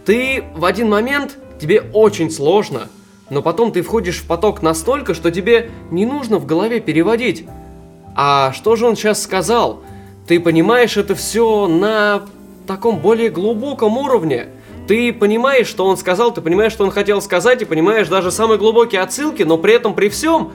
[0.07, 2.88] ты в один момент тебе очень сложно,
[3.29, 7.46] но потом ты входишь в поток настолько, что тебе не нужно в голове переводить.
[8.14, 9.81] А что же он сейчас сказал?
[10.27, 12.22] Ты понимаешь это все на
[12.66, 14.48] таком более глубоком уровне.
[14.87, 18.59] Ты понимаешь, что он сказал, ты понимаешь, что он хотел сказать, и понимаешь даже самые
[18.59, 20.53] глубокие отсылки, но при этом при всем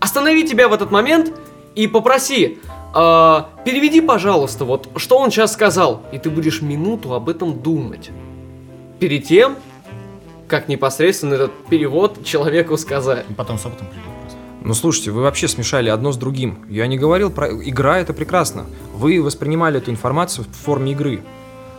[0.00, 1.32] останови тебя в этот момент
[1.74, 2.58] и попроси,
[2.94, 8.10] «А, переведи, пожалуйста, вот что он сейчас сказал, и ты будешь минуту об этом думать.
[9.00, 9.56] Перед тем,
[10.46, 13.24] как непосредственно этот перевод человеку сказать.
[13.36, 14.11] Потом с опытом придет.
[14.64, 16.58] Ну слушайте, вы вообще смешали одно с другим.
[16.68, 18.64] Я не говорил про игра, это прекрасно.
[18.94, 21.20] Вы воспринимали эту информацию в форме игры.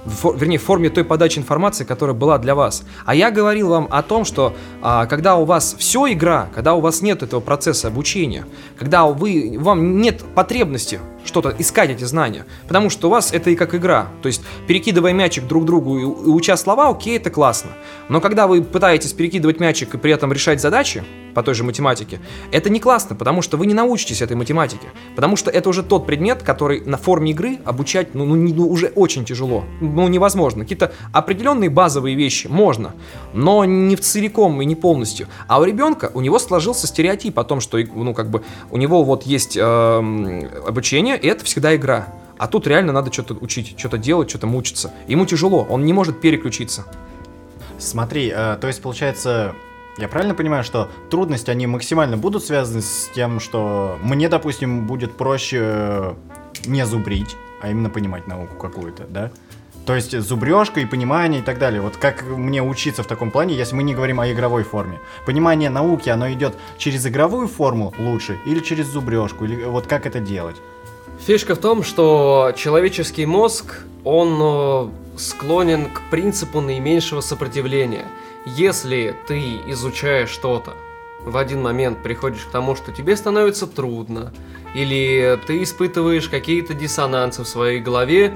[0.03, 2.83] В вернее, в форме той подачи информации, которая была для вас.
[3.05, 6.81] А я говорил вам о том, что а, когда у вас все игра, когда у
[6.81, 8.45] вас нет этого процесса обучения,
[8.77, 13.55] когда вы, вам нет потребности что-то искать эти знания, потому что у вас это и
[13.55, 14.07] как игра.
[14.21, 17.71] То есть, перекидывая мячик друг другу и, уча слова, окей, это классно.
[18.09, 22.19] Но когда вы пытаетесь перекидывать мячик и при этом решать задачи по той же математике,
[22.51, 24.87] это не классно, потому что вы не научитесь этой математике.
[25.15, 28.69] Потому что это уже тот предмет, который на форме игры обучать ну, ну, не- ну,
[28.69, 29.63] уже очень тяжело.
[29.81, 30.63] Ну, невозможно.
[30.63, 32.93] Какие-то определенные базовые вещи можно,
[33.33, 35.27] но не в целиком и не полностью.
[35.47, 39.03] А у ребенка, у него сложился стереотип о том, что ну, как бы, у него
[39.03, 42.07] вот есть эм, обучение, это всегда игра.
[42.37, 44.91] А тут реально надо что-то учить, что-то делать, что-то мучиться.
[45.07, 46.85] Ему тяжело, он не может переключиться.
[47.77, 49.55] Смотри, э, то есть получается,
[49.97, 55.13] я правильно понимаю, что трудности, они максимально будут связаны с тем, что мне, допустим, будет
[55.13, 56.13] проще э,
[56.65, 59.31] не зубрить, а именно понимать науку какую-то, да?
[59.85, 61.81] То есть зубрежка и понимание и так далее.
[61.81, 64.99] Вот как мне учиться в таком плане, если мы не говорим о игровой форме?
[65.25, 69.43] Понимание науки, оно идет через игровую форму лучше или через зубрежку?
[69.43, 70.55] Или вот как это делать?
[71.19, 78.05] Фишка в том, что человеческий мозг, он э, склонен к принципу наименьшего сопротивления.
[78.45, 80.73] Если ты изучаешь что-то,
[81.23, 84.33] в один момент приходишь к тому, что тебе становится трудно,
[84.73, 88.33] или ты испытываешь какие-то диссонансы в своей голове,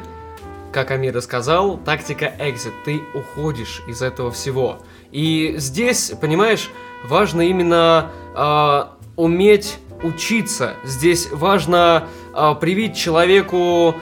[0.72, 2.74] как Амир и сказал, тактика экзит.
[2.86, 4.78] Ты уходишь из этого всего.
[5.12, 6.70] И здесь, понимаешь,
[7.04, 8.84] важно именно э,
[9.16, 10.76] уметь учиться.
[10.84, 12.08] Здесь важно
[12.60, 13.96] привить человеку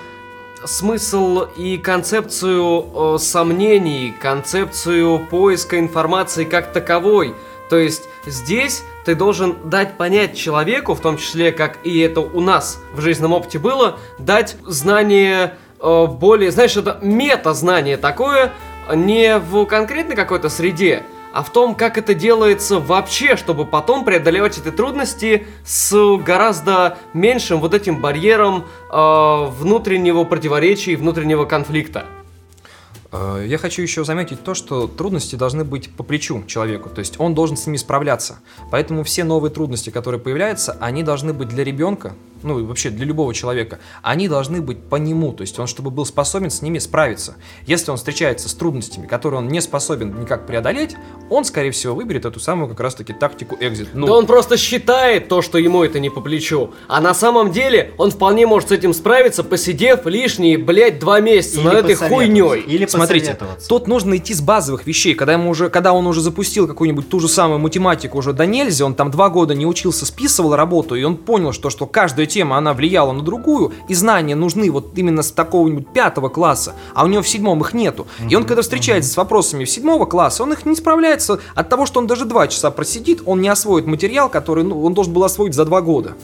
[0.65, 7.35] смысл и концепцию э, сомнений, концепцию поиска информации как таковой.
[7.69, 12.41] То есть здесь ты должен дать понять человеку, в том числе, как и это у
[12.41, 18.51] нас в жизненном опыте было, дать знание э, более, знаешь, это мета-знание такое,
[18.93, 21.03] не в конкретной какой-то среде,
[21.35, 27.59] а в том, как это делается вообще, чтобы потом преодолевать эти трудности с гораздо меньшим
[27.59, 32.05] вот этим барьером э, внутреннего противоречия и внутреннего конфликта.
[33.11, 37.19] Э, я хочу еще заметить то, что трудности должны быть по плечу человеку, то есть
[37.19, 38.39] он должен с ними справляться.
[38.71, 42.13] Поэтому все новые трудности, которые появляются, они должны быть для ребенка,
[42.45, 45.91] ну и вообще для любого человека, они должны быть по нему, то есть он, чтобы
[45.91, 47.35] был способен с ними справиться.
[47.65, 50.95] Если он встречается с трудностями, которые он не способен никак преодолеть,
[51.29, 53.89] он, скорее всего, выберет эту самую как раз-таки тактику экзит.
[53.93, 56.71] Ну, да он просто считает то, что ему это не по плечу.
[56.87, 61.59] А на самом деле он вполне может с этим справиться, посидев лишние, блядь, два месяца
[61.59, 62.61] Или над этой хуйней.
[62.61, 65.15] Или Смотрите, тут нужно идти с базовых вещей.
[65.15, 68.85] Когда, ему уже, когда он уже запустил какую-нибудь ту же самую математику уже до нельзя,
[68.85, 72.57] он там два года не учился, списывал работу, и он понял, что, что каждая тема,
[72.57, 77.07] она влияла на другую, и знания нужны вот именно с такого-нибудь пятого класса, а у
[77.07, 78.07] него в седьмом их нету.
[78.29, 81.85] И он, когда встречается с вопросами в седьмого класса, он их не справляется от того,
[81.85, 85.23] что он даже два часа просидит, он не освоит материал, который ну, он должен был
[85.23, 86.15] освоить за два года.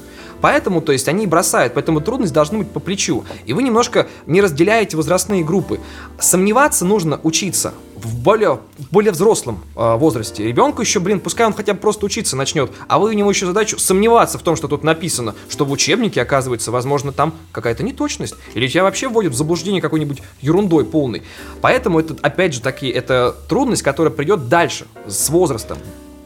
[0.42, 3.24] Поэтому, то есть, они бросают, поэтому трудность должна быть по плечу.
[3.46, 5.80] И вы немножко не разделяете возрастные группы.
[6.20, 10.44] Сомневаться нужно учиться в более, в более взрослом э, возрасте.
[10.44, 13.46] Ребенку еще, блин, пускай он хотя бы просто учиться начнет, а вы у него еще
[13.46, 18.36] задачу сомневаться в том, что тут написано, что в учебнике, оказывается, возможно, там какая-то неточность,
[18.56, 21.24] или тебя вообще вводят в заблуждение какой-нибудь ерундой полной.
[21.62, 25.78] Поэтому это, опять же, таки, это трудность, которая придет дальше, с возрастом.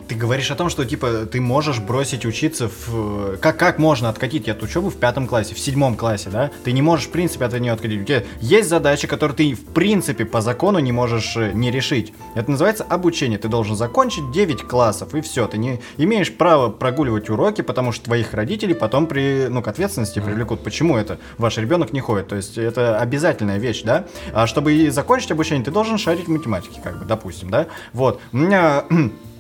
[0.08, 3.38] Ты говоришь о том, что типа ты можешь бросить учиться в...
[3.38, 6.52] Как, как можно откатить от учебы в пятом классе, в седьмом классе, да?
[6.64, 8.02] Ты не можешь, в принципе, от нее откатить.
[8.02, 12.14] У тебя есть задачи, которые ты, в принципе, по закону не можешь э, не решить.
[12.36, 13.40] Это называется обучение.
[13.40, 15.48] Ты должен закончить 9 классов, и все.
[15.48, 20.20] Ты не имеешь права прогуливать уроки, потому что твоих родителей потом при, ну, к ответственности
[20.20, 20.64] привлекут.
[20.64, 22.28] Почему это ваш ребенок не ходит?
[22.28, 24.06] То есть это обязательная вещь, да?
[24.34, 27.66] А чтобы закончить обучение, ты должен шарить в математике, как бы, допустим, да?
[27.94, 28.22] Вот.
[28.32, 28.86] У меня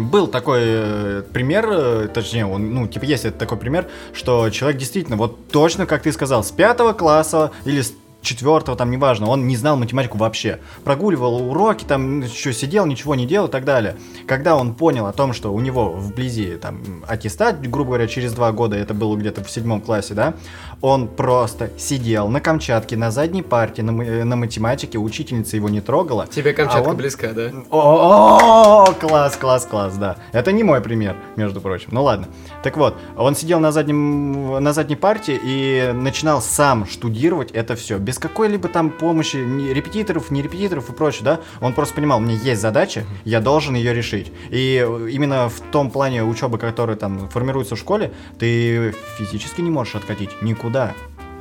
[0.00, 5.16] был такой э, пример, э, точнее, он, ну, типа, есть такой пример, что человек действительно,
[5.16, 9.56] вот точно, как ты сказал, с пятого класса или с четвертого, там, неважно, он не
[9.56, 10.60] знал математику вообще.
[10.84, 13.96] Прогуливал уроки, там, еще сидел, ничего не делал и так далее.
[14.26, 18.52] Когда он понял о том, что у него вблизи, там, аттестат, грубо говоря, через два
[18.52, 20.34] года, это было где-то в седьмом классе, да,
[20.80, 26.26] он просто сидел на Камчатке, на задней парте, на, на математике, учительница его не трогала.
[26.26, 26.96] Тебе Камчатка а он...
[26.96, 27.48] близка, да?
[27.48, 30.16] -о, класс, класс, класс, да.
[30.32, 31.88] Это не мой пример, между прочим.
[31.92, 32.28] Ну ладно.
[32.62, 37.98] Так вот, он сидел на, заднем, на задней парте и начинал сам штудировать это все,
[38.10, 41.40] без какой-либо там помощи, ни репетиторов, не репетиторов и прочее, да.
[41.60, 44.32] Он просто понимал, у меня есть задача, я должен ее решить.
[44.48, 49.94] И именно в том плане учебы, который там формируется в школе, ты физически не можешь
[49.94, 50.92] откатить никуда.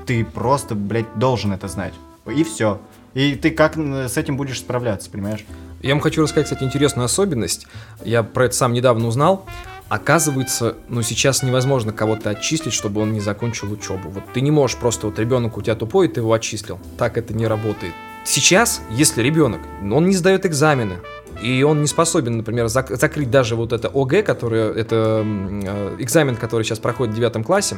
[0.05, 1.95] Ты просто, блядь, должен это знать.
[2.27, 2.79] И все.
[3.15, 5.43] И ты как с этим будешь справляться, понимаешь?
[5.81, 7.65] Я вам хочу рассказать, кстати, интересную особенность.
[8.05, 9.47] Я про это сам недавно узнал.
[9.89, 14.09] Оказывается, ну сейчас невозможно кого-то отчислить, чтобы он не закончил учебу.
[14.09, 16.79] Вот ты не можешь просто, вот ребенок у тебя тупой, и ты его отчислил.
[16.97, 17.93] Так это не работает.
[18.23, 20.97] Сейчас, если ребенок, он не сдает экзамены,
[21.41, 26.35] и он не способен, например, зак- закрыть даже вот это ОГЭ, который, это э, экзамен,
[26.35, 27.77] который сейчас проходит в девятом классе,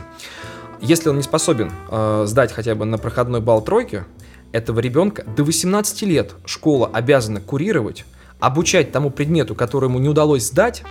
[0.82, 4.04] если он не способен э, сдать хотя бы на проходной балл тройки,
[4.52, 8.04] этого ребенка до 18 лет школа обязана курировать,
[8.40, 10.84] обучать тому предмету, который ему не удалось сдать,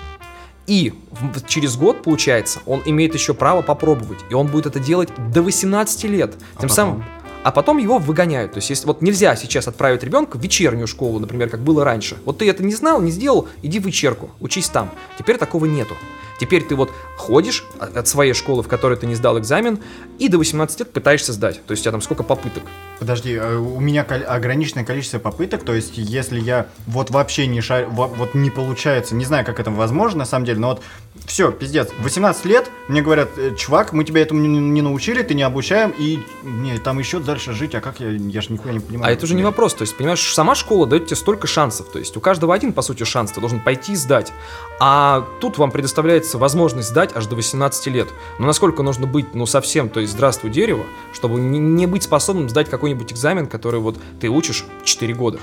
[0.70, 4.20] и в, через год, получается, он имеет еще право попробовать.
[4.30, 6.34] И он будет это делать до 18 лет.
[6.34, 6.68] А Тем потом?
[6.70, 7.04] самым
[7.42, 8.52] а потом его выгоняют.
[8.52, 12.18] То есть, если вот нельзя сейчас отправить ребенка в вечернюю школу, например, как было раньше.
[12.24, 14.90] Вот ты это не знал, не сделал, иди в вечерку, учись там.
[15.18, 15.94] Теперь такого нету.
[16.40, 19.78] Теперь ты вот ходишь от своей школы, в которой ты не сдал экзамен,
[20.18, 21.62] и до 18 лет пытаешься сдать.
[21.66, 22.62] То есть у тебя там сколько попыток?
[22.98, 27.86] Подожди, э, у меня ограниченное количество попыток, то есть если я вот вообще не шар...
[27.90, 30.82] вот, вот не получается, не знаю, как это возможно на самом деле, но вот
[31.26, 31.90] все, пиздец.
[32.00, 36.20] 18 лет, мне говорят, «Э, чувак, мы тебя этому не, научили, ты не обучаем, и
[36.42, 39.10] мне там еще дальше жить, а как я, я же нихуя не понимаю.
[39.10, 41.98] А это уже не вопрос, то есть, понимаешь, сама школа дает тебе столько шансов, то
[41.98, 44.32] есть у каждого один, по сути, шанс, ты должен пойти и сдать.
[44.80, 48.08] А тут вам предоставляется возможность сдать аж до 18 лет.
[48.38, 52.48] Но насколько нужно быть, ну, совсем, то есть, здравствуй, дерево, чтобы не, не быть способным
[52.48, 55.38] сдать какой-нибудь экзамен, который вот ты учишь 4 года.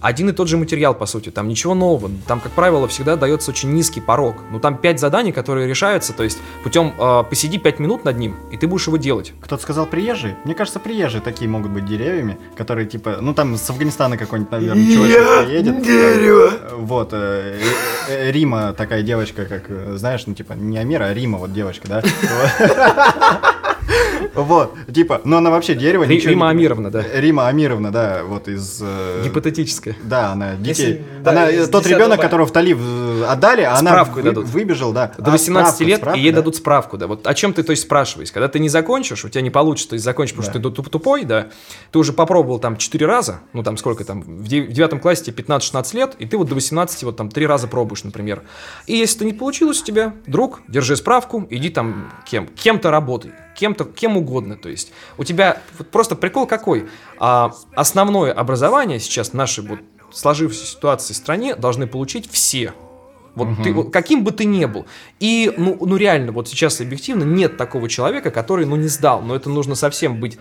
[0.00, 2.10] Один и тот же материал, по сути, там ничего нового.
[2.26, 4.36] Там, как правило, всегда дается очень низкий порог.
[4.50, 8.36] Ну, там 5 заданий, которые решаются, то есть, путем э, посиди 5 минут над ним,
[8.50, 9.32] и ты будешь его делать.
[9.40, 10.36] Кто-то сказал приезжие?
[10.44, 14.94] Мне кажется, приезжие такие могут быть деревьями, которые типа, ну там с Афганистана какой-нибудь, наверное,
[14.94, 15.82] чувак приедет.
[15.82, 16.52] Дерево!
[16.76, 17.58] Вот, э,
[18.08, 21.52] э, э, Рима такая девочка, как, э, знаешь, ну типа, не Амира, а Рима, вот
[21.52, 22.02] девочка, да?
[24.34, 27.04] Вот, типа, но она вообще дерево, Ри- ничего Рима не- Амировна, да.
[27.14, 28.78] Рима Амировна, да, вот из...
[28.82, 29.96] э, Гипотетическое.
[30.02, 30.68] Да, она детей.
[30.86, 34.22] Если- да, она из тот 10 ребенок, которого в Талив э, отдали, а она вы-
[34.22, 34.46] дадут.
[34.46, 35.12] выбежал, да.
[35.18, 36.36] До А, 18 справку, лет, справку, и ей да?
[36.36, 37.06] дадут справку, да.
[37.06, 38.30] Вот о чем ты, то есть, спрашиваешь.
[38.32, 40.90] Когда ты не закончишь, у тебя не получится, то есть, закончишь, потому что ты туп-
[40.90, 41.48] тупой, да.
[41.92, 45.24] Ты уже попробовал там 4 раза, ну, там, сколько там, в де- в девятом классе
[45.24, 48.42] тебе 15-16 лет, и ты вот до 18 вот там 3 раза пробуешь, например.
[48.86, 52.46] И если это не получилось у тебя, друг, держи справку, иди там кем?
[52.48, 54.92] Кем-то работай, кем-то, кем угодно, то есть.
[55.16, 56.88] У тебя вот просто прикол какой?
[57.18, 59.80] А, основное образование сейчас в нашей вот
[60.12, 62.74] сложившейся ситуации в стране должны получить все.
[63.34, 64.86] Вот ты, вот каким бы ты ни был.
[65.20, 69.22] И, ну, ну, реально, вот сейчас объективно нет такого человека, который, ну, не сдал.
[69.22, 70.38] Но это нужно совсем быть,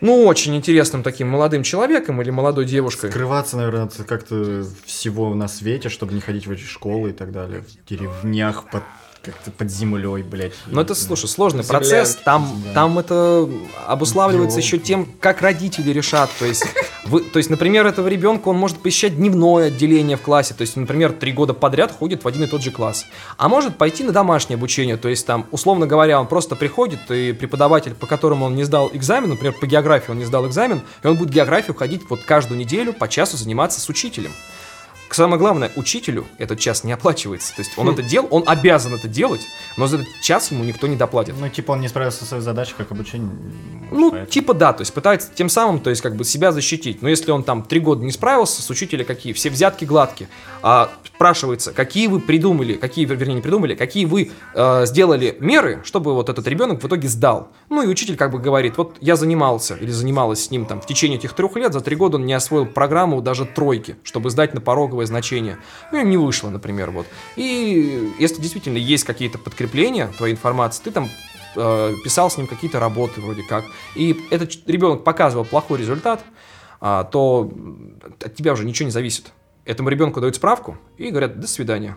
[0.00, 3.10] ну, очень интересным таким молодым человеком или молодой девушкой.
[3.10, 7.30] Скрываться, наверное, от как-то всего на свете, чтобы не ходить в эти школы и так
[7.30, 7.62] далее.
[7.62, 8.82] В деревнях, под,
[9.22, 10.52] как-то под землей, блядь.
[10.66, 12.18] Но это, слушай, сложный Землянки, процесс.
[12.24, 12.72] Там, да.
[12.74, 13.48] там это
[13.86, 14.66] обуславливается Ёлки.
[14.66, 16.30] еще тем, как родители решат.
[16.38, 16.64] То есть,
[17.04, 20.54] вы, то есть, например, этого ребенка он может посещать дневное отделение в классе.
[20.54, 23.06] То есть, например, три года подряд ходит в один и тот же класс.
[23.36, 24.96] А может пойти на домашнее обучение.
[24.96, 28.90] То есть, там, условно говоря, он просто приходит, и преподаватель, по которому он не сдал
[28.92, 32.58] экзамен, например, по географии он не сдал экзамен, и он будет географию ходить вот каждую
[32.58, 34.32] неделю по часу заниматься с учителем.
[35.14, 37.54] Самое главное, учителю этот час не оплачивается.
[37.54, 39.46] То есть он это делал, он обязан это делать,
[39.76, 41.34] но за этот час ему никто не доплатит.
[41.38, 43.30] Ну, типа, он не справился со своей задачей, как обучение.
[43.90, 44.30] Ну, поэтому.
[44.30, 47.02] типа да, то есть пытается тем самым, то есть как бы себя защитить.
[47.02, 49.32] Но если он там три года не справился, с учителя какие?
[49.32, 50.28] Все взятки гладкие.
[50.62, 56.14] А, спрашивается, какие вы придумали, какие, вернее, не придумали, какие вы э, сделали меры, чтобы
[56.14, 57.48] вот этот ребенок в итоге сдал.
[57.68, 60.86] Ну и учитель как бы говорит, вот я занимался или занималась с ним там в
[60.86, 64.54] течение этих трех лет, за три года он не освоил программу даже тройки, чтобы сдать
[64.54, 65.58] на пороговое значение.
[65.90, 67.06] Ну не вышло, например, вот.
[67.36, 71.08] И если действительно есть какие-то подкрепления твоей информации, ты там
[71.56, 76.24] э, писал с ним какие-то работы вроде как, и этот ребенок показывал плохой результат,
[76.80, 77.52] а, то
[78.20, 79.32] от тебя уже ничего не зависит.
[79.64, 81.96] Этому ребенку дают справку и говорят «до свидания».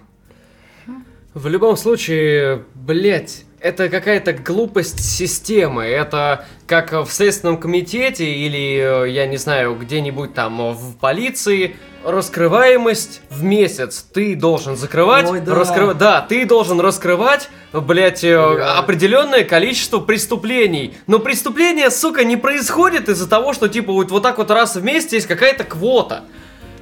[1.35, 5.83] В любом случае, блять, это какая-то глупость системы.
[5.83, 11.75] Это как в Следственном комитете или, э, я не знаю, где-нибудь там э, в полиции.
[12.05, 15.29] Раскрываемость в месяц ты должен закрывать.
[15.29, 15.53] Ой, да.
[15.55, 18.77] раскрыва- да, ты должен раскрывать, блять, Да.
[18.79, 20.93] определенное количество преступлений.
[21.05, 24.83] Но преступление, сука, не происходит из-за того, что типа вот, вот так вот раз в
[24.85, 26.23] месяц есть какая-то квота.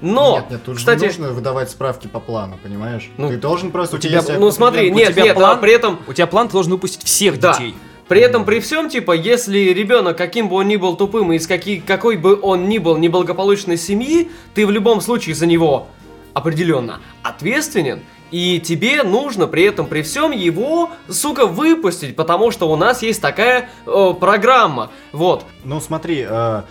[0.03, 3.09] Но, Нет, нет, тут кстати, же нужно выдавать справки по плану, понимаешь?
[3.17, 3.95] Ну, ты должен просто...
[3.95, 6.27] у тебя- есть ну смотри, у нет, тебя нет, план- а при этом У тебя
[6.27, 7.53] план, ты должен выпустить всех Да.
[7.53, 7.73] детей.
[8.09, 11.47] При этом, при всем, типа, если ребенок, каким бы он ни был тупым, и из
[11.47, 15.87] какой, какой бы он ни был неблагополучной семьи, ты в любом случае за него
[16.33, 18.01] определенно ответственен,
[18.31, 23.21] и тебе нужно при этом, при всем его, сука, выпустить, потому что у нас есть
[23.21, 24.89] такая э, программа.
[25.11, 25.45] Вот.
[25.63, 26.63] Ну смотри, э,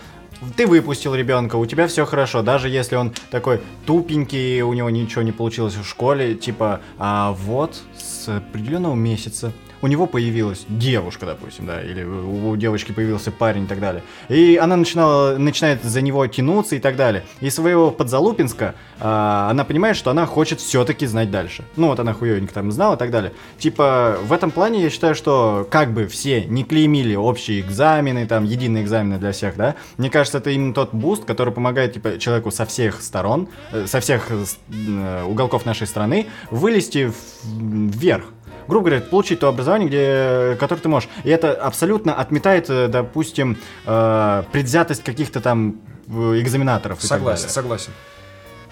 [0.55, 5.21] ты выпустил ребенка, у тебя все хорошо, даже если он такой тупенький, у него ничего
[5.21, 9.51] не получилось в школе, типа, а вот с определенного месяца
[9.83, 14.01] у него появилась девушка, допустим, да, или у девочки появился парень и так далее.
[14.29, 17.23] И она начинала, начинает за него тянуться и так далее.
[17.41, 21.65] И своего подзалупинска а, она понимает, что она хочет все-таки знать дальше.
[21.75, 23.33] Ну вот она хуёвенько там знала и так далее.
[23.59, 28.45] Типа, в этом плане я считаю, что как бы все не клеймили общие экзамены, там,
[28.45, 32.51] единые экзамены для всех, да, мне кажется, это именно тот буст, который помогает, типа, человеку
[32.51, 37.11] со всех сторон, э, со всех э, э, уголков нашей страны вылезти
[37.43, 38.23] вверх
[38.67, 41.09] грубо говоря, получить то образование, где, которое ты можешь.
[41.23, 46.11] И это абсолютно отметает, э, допустим, э, предвзятость каких-то там э,
[46.41, 47.01] экзаменаторов.
[47.01, 47.91] Согласен, согласен.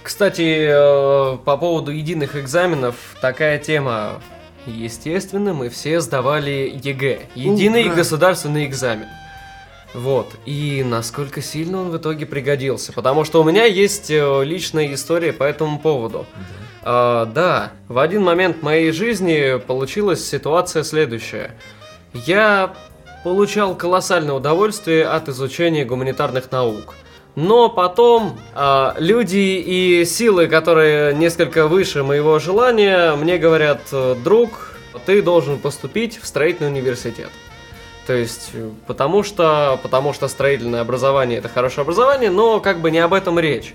[0.03, 4.21] Кстати, э, по поводу единых экзаменов, такая тема.
[4.65, 7.21] Естественно, мы все сдавали ЕГЭ.
[7.35, 7.95] Единый Ура!
[7.95, 9.07] государственный экзамен.
[9.93, 10.31] Вот.
[10.45, 12.93] И насколько сильно он в итоге пригодился.
[12.93, 16.25] Потому что у меня есть личная история по этому поводу.
[16.83, 21.55] А, да, в один момент моей жизни получилась ситуация следующая.
[22.13, 22.73] Я
[23.23, 26.95] получал колоссальное удовольствие от изучения гуманитарных наук.
[27.35, 33.81] Но потом а, люди и силы, которые несколько выше моего желания, мне говорят,
[34.23, 34.75] друг,
[35.05, 37.29] ты должен поступить в строительный университет.
[38.07, 38.51] То есть,
[38.87, 43.39] потому что, потому что строительное образование это хорошее образование, но как бы не об этом
[43.39, 43.73] речь.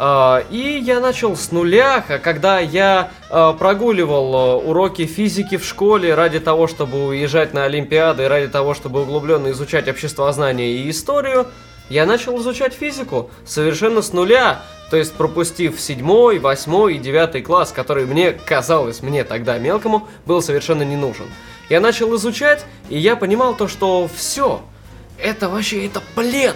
[0.00, 6.14] А, и я начал с нуля, когда я а, прогуливал а, уроки физики в школе
[6.14, 11.48] ради того, чтобы уезжать на Олимпиады, ради того, чтобы углубленно изучать обществознание и историю,
[11.90, 17.72] я начал изучать физику совершенно с нуля, то есть пропустив седьмой, восьмой и девятый класс,
[17.72, 21.26] который мне казалось, мне тогда мелкому, был совершенно не нужен.
[21.68, 24.62] Я начал изучать, и я понимал то, что все,
[25.20, 26.54] это вообще, это плен,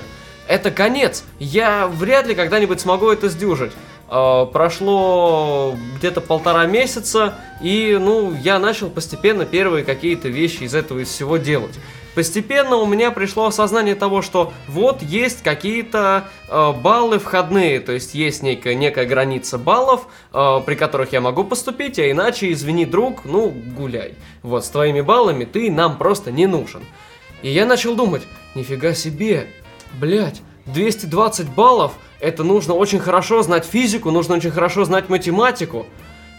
[0.53, 1.25] это конец.
[1.39, 3.73] Я вряд ли когда-нибудь смогу это сдюжить.
[4.11, 10.99] Э, прошло где-то полтора месяца, и, ну, я начал постепенно первые какие-то вещи из этого
[10.99, 11.75] из всего делать.
[12.15, 18.15] Постепенно у меня пришло осознание того, что вот есть какие-то э, баллы входные, то есть
[18.15, 23.25] есть некая, некая граница баллов, э, при которых я могу поступить, а иначе, извини, друг,
[23.25, 24.17] ну, гуляй.
[24.43, 26.83] Вот, с твоими баллами ты нам просто не нужен.
[27.41, 28.23] И я начал думать,
[28.55, 29.47] нифига себе,
[30.01, 35.87] Блять, 220 баллов, это нужно очень хорошо знать физику, нужно очень хорошо знать математику.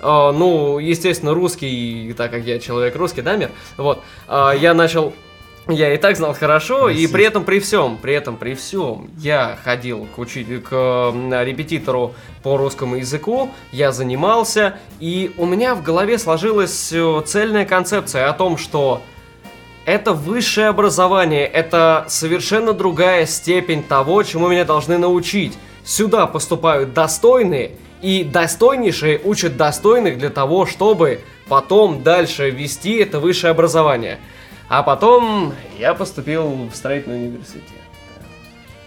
[0.02, 3.52] Uh, ну, естественно, русский, так как я человек русский, да, мир?
[3.78, 5.14] Вот, uh, я начал
[5.70, 7.08] я и так знал хорошо, Россия.
[7.08, 12.16] и при этом при всем, при этом при всем, я ходил к, учителю, к репетитору
[12.42, 18.34] по русскому языку, я занимался, и у меня в голове сложилась э, цельная концепция о
[18.34, 19.02] том, что
[19.86, 25.58] это высшее образование, это совершенно другая степень того, чему меня должны научить.
[25.84, 27.72] Сюда поступают достойные,
[28.02, 34.20] и достойнейшие учат достойных для того, чтобы потом дальше вести это высшее образование.
[34.68, 37.83] А потом я поступил в строительный университет.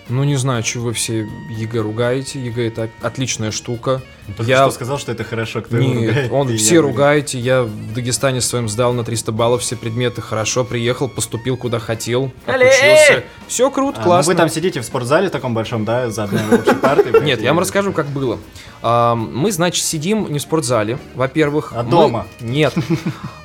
[0.09, 2.41] Ну, не знаю, что вы все ЕГЭ ругаете.
[2.41, 4.03] ЕГЭ это отличная штука.
[4.37, 6.33] Только я что сказал, что это хорошо, кто Нет, его ругает.
[6.33, 7.39] он все ругаете.
[7.39, 12.31] Я в Дагестане своем сдал на 300 баллов все предметы хорошо, приехал, поступил куда хотел,
[12.47, 13.25] отучился.
[13.49, 14.33] Все круто, а, классно.
[14.33, 17.21] Ну вы там сидите в спортзале таком большом, да, за одной общей партой?
[17.23, 18.39] Нет, я вам расскажу, как было.
[18.83, 21.73] Мы, значит, сидим не в спортзале, во-первых.
[21.75, 22.27] А дома?
[22.41, 22.75] Нет.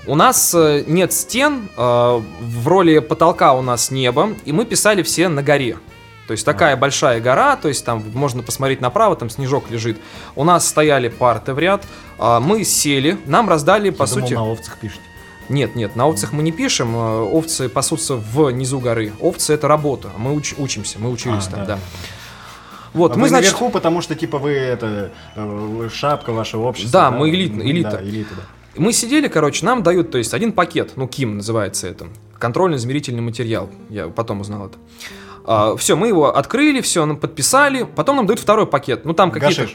[0.06, 5.04] У нас э, нет стен, э, в роли потолка у нас небо, и мы писали
[5.04, 5.78] все на горе.
[6.32, 9.98] То есть такая большая гора, то есть там можно посмотреть направо, там снежок лежит.
[10.38, 11.84] У нас стояли парты в ряд,
[12.18, 14.34] а, мы сели, нам раздали, по Я сути...
[14.34, 15.02] на овцах пишете.
[15.50, 19.12] Нет, нет, на овцах мы не пишем, а, овцы пасутся в низу горы.
[19.20, 21.66] Овцы это работа, мы уч- учимся, мы учились а, там, да.
[21.66, 21.80] да.
[22.94, 23.48] Вот, а мы, значит...
[23.48, 26.94] наверху, потому что, типа, вы, это, э, шапка вашего общества.
[26.94, 27.18] Да, да?
[27.18, 27.92] мы элит, элита.
[27.92, 28.44] Да, элита, да.
[28.78, 32.08] Мы сидели, короче, нам дают, то есть, один пакет, ну, КИМ называется это,
[32.40, 34.78] контрольно-измерительный материал, я потом узнал это.
[35.46, 37.84] А, все, мы его открыли, все, нам подписали.
[37.84, 39.06] Потом нам дают второй пакет.
[39.06, 39.70] Ну там какие-то...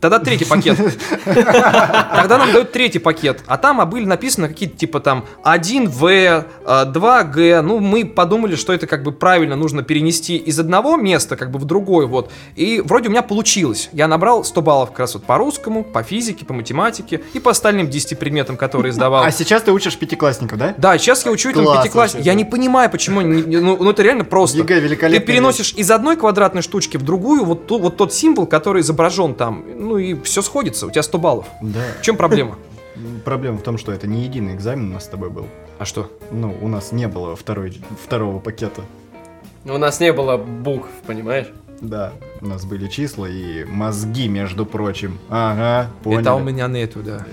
[0.00, 0.78] Тогда третий пакет.
[1.24, 3.42] Тогда нам дают третий пакет.
[3.46, 7.52] А там а были написаны какие-то типа там 1В, 2Г.
[7.52, 11.50] А, ну, мы подумали, что это как бы правильно нужно перенести из одного места как
[11.50, 12.06] бы в другой.
[12.06, 12.30] Вот.
[12.56, 13.90] И вроде у меня получилось.
[13.92, 17.50] Я набрал 100 баллов как раз вот по русскому, по физике, по математике и по
[17.50, 19.24] остальным 10 предметам, которые сдавал.
[19.30, 20.74] А сейчас ты учишь пятиклассников, да?
[20.78, 22.24] Да, сейчас я учу этому пятиклассников.
[22.24, 23.20] Я не понимаю, почему.
[23.20, 24.58] Ну, ну, это реально просто.
[24.58, 25.20] ЕГЭ великолепно.
[25.20, 29.34] Ты переносишь из одной квадратной штучки в другую вот, ту, вот тот символ, который изображен
[29.34, 31.46] там ну и все сходится, у тебя 100 баллов.
[31.60, 31.80] Да.
[31.98, 32.56] В чем проблема?
[33.24, 35.48] Проблема в том, что это не единый экзамен у нас с тобой был.
[35.80, 36.12] А что?
[36.30, 38.82] Ну, у нас не было второй, второго пакета.
[39.64, 41.48] У нас не было букв, понимаешь?
[41.80, 45.18] Да, у нас были числа и мозги, между прочим.
[45.28, 46.20] Ага, понял.
[46.20, 47.26] Это у меня нету, да.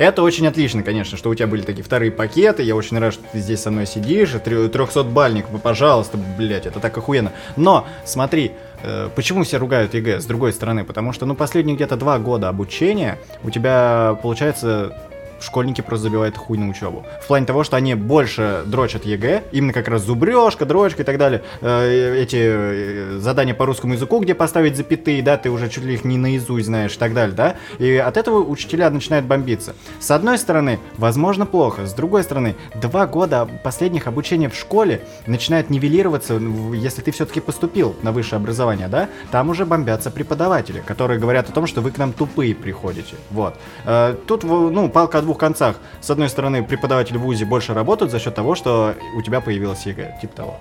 [0.00, 2.62] Это очень отлично, конечно, что у тебя были такие вторые пакеты.
[2.62, 4.32] Я очень рад, что ты здесь со мной сидишь.
[4.32, 7.32] 300-бальник, пожалуйста, блядь, это так охуенно.
[7.56, 10.20] Но, смотри, э, почему все ругают ЕГЭ?
[10.20, 14.96] С другой стороны, потому что, ну, последние где-то два года обучения у тебя, получается,
[15.40, 17.04] школьники просто забивают хуй на учебу.
[17.22, 21.18] В плане того, что они больше дрочат ЕГЭ, именно как раз зубрежка, дрочка и так
[21.18, 21.42] далее.
[21.60, 25.94] Э, эти э, задания по русскому языку, где поставить запятые, да, ты уже чуть ли
[25.94, 27.56] их не наизусть знаешь и так далее, да.
[27.78, 29.74] И от этого учителя начинают бомбить.
[29.98, 31.86] С одной стороны, возможно, плохо.
[31.86, 36.40] С другой стороны, два года последних обучения в школе начинает нивелироваться,
[36.74, 41.52] если ты все-таки поступил на высшее образование, да, там уже бомбятся преподаватели, которые говорят о
[41.52, 43.16] том, что вы к нам тупые приходите.
[43.30, 43.54] Вот.
[43.84, 45.76] Э, тут, ну, палка о двух концах.
[46.00, 49.86] С одной стороны, преподаватели в ВУЗе больше работают за счет того, что у тебя появилась
[49.86, 50.58] ЕГЭ, типа того.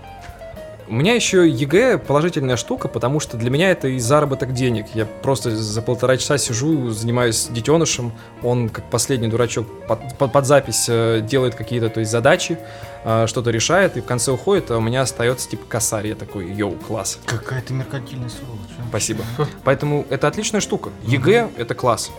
[0.88, 4.88] По мне еще ЕГЭ положительная штука, потому что для меня это и заработок денег.
[4.94, 8.12] Я просто за полтора часа сижу, занимаюсь детенышем,
[8.44, 12.58] он как последний дурачок под, под, под запись э, делает какие-то то есть, задачи,
[13.06, 16.08] э, что-то решает, и в конце уходит, а у меня остается типа косарь.
[16.08, 17.20] Я такой, йоу, класс.
[17.26, 18.70] Какая ты меркантильная сволочь.
[18.80, 18.88] а.
[18.90, 19.24] Спасибо.
[19.64, 20.90] Поэтому это отличная штука.
[21.04, 22.12] ЕГЭ— это класс.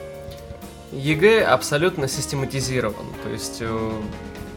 [0.92, 3.06] ЕГЭ абсолютно систематизирован.
[3.22, 3.92] То есть э,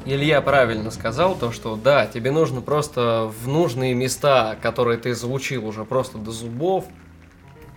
[0.05, 5.65] Илья правильно сказал то, что да, тебе нужно просто в нужные места, которые ты заучил
[5.67, 6.86] уже просто до зубов,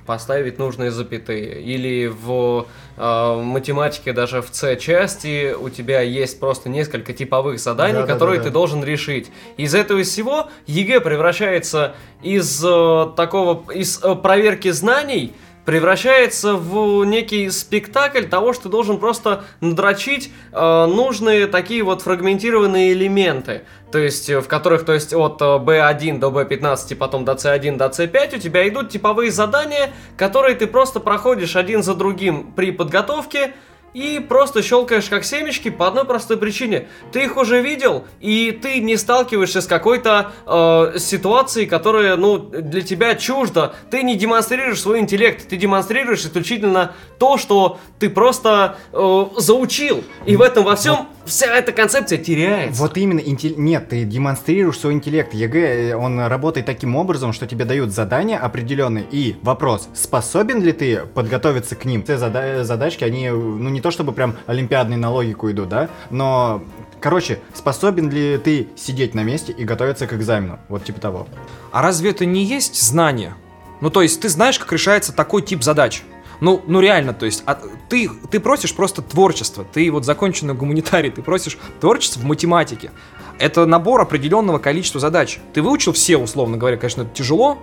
[0.07, 1.61] поставить нужные запятые.
[1.61, 8.14] Или в э, математике даже в С-части у тебя есть просто несколько типовых заданий, Да-да-да-да.
[8.14, 9.30] которые ты должен решить.
[9.57, 15.34] Из этого всего ЕГЭ превращается из э, такого, из э, проверки знаний
[15.66, 22.92] превращается в некий спектакль того, что ты должен просто надрочить э, нужные такие вот фрагментированные
[22.92, 23.64] элементы.
[23.90, 27.32] То есть, э, в которых, то есть, от э, B1 до B15 и потом до
[27.32, 32.52] C1 до C5 у тебя идут типовые задания, которые ты просто проходишь один за другим
[32.54, 33.52] при подготовке,
[33.97, 36.86] и просто щелкаешь как семечки по одной простой причине.
[37.12, 42.82] Ты их уже видел, и ты не сталкиваешься с какой-то э, ситуацией, которая, ну, для
[42.82, 43.72] тебя чужда.
[43.90, 50.05] Ты не демонстрируешь свой интеллект, ты демонстрируешь исключительно то, что ты просто э, заучил.
[50.26, 52.80] И в этом во всем вся эта концепция теряется.
[52.80, 55.34] Вот именно, интел- нет, ты демонстрируешь свой интеллект.
[55.34, 59.04] ЕГЭ, э, он работает таким образом, что тебе дают задания определенные.
[59.10, 62.02] И вопрос, способен ли ты подготовиться к ним?
[62.02, 66.62] Те зада- задачки, они, ну не то чтобы прям олимпиадные на логику идут, да, но...
[66.98, 70.58] Короче, способен ли ты сидеть на месте и готовиться к экзамену?
[70.68, 71.28] Вот типа того.
[71.70, 73.34] А разве это не есть знание?
[73.82, 76.02] Ну, то есть, ты знаешь, как решается такой тип задач.
[76.41, 77.59] Ну, ну реально, то есть, а
[77.89, 79.64] ты, ты просишь просто творчество.
[79.64, 82.91] Ты вот законченный гуманитарий, ты просишь творчество в математике.
[83.39, 85.39] Это набор определенного количества задач.
[85.53, 87.59] Ты выучил все, условно говоря, конечно, это тяжело,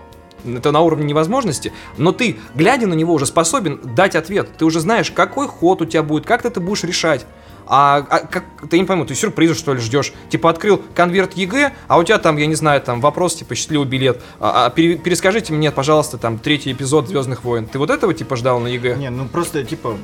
[0.46, 4.50] это на уровне невозможности, но ты, глядя на него, уже способен дать ответ.
[4.58, 7.26] Ты уже знаешь, какой ход у тебя будет, как ты это будешь решать.
[7.68, 10.14] А, а как, ты не пойму, ты сюрприза что ли ждешь?
[10.30, 13.88] Типа открыл конверт ЕГЭ, а у тебя там, я не знаю, там вопрос типа счастливый
[13.88, 14.22] билет.
[14.40, 17.66] А, а пере- перескажите мне, пожалуйста, там третий эпизод Звездных войн.
[17.66, 18.96] Ты вот этого типа ждал на ЕГЭ?
[18.96, 19.98] Не, ну просто, типа,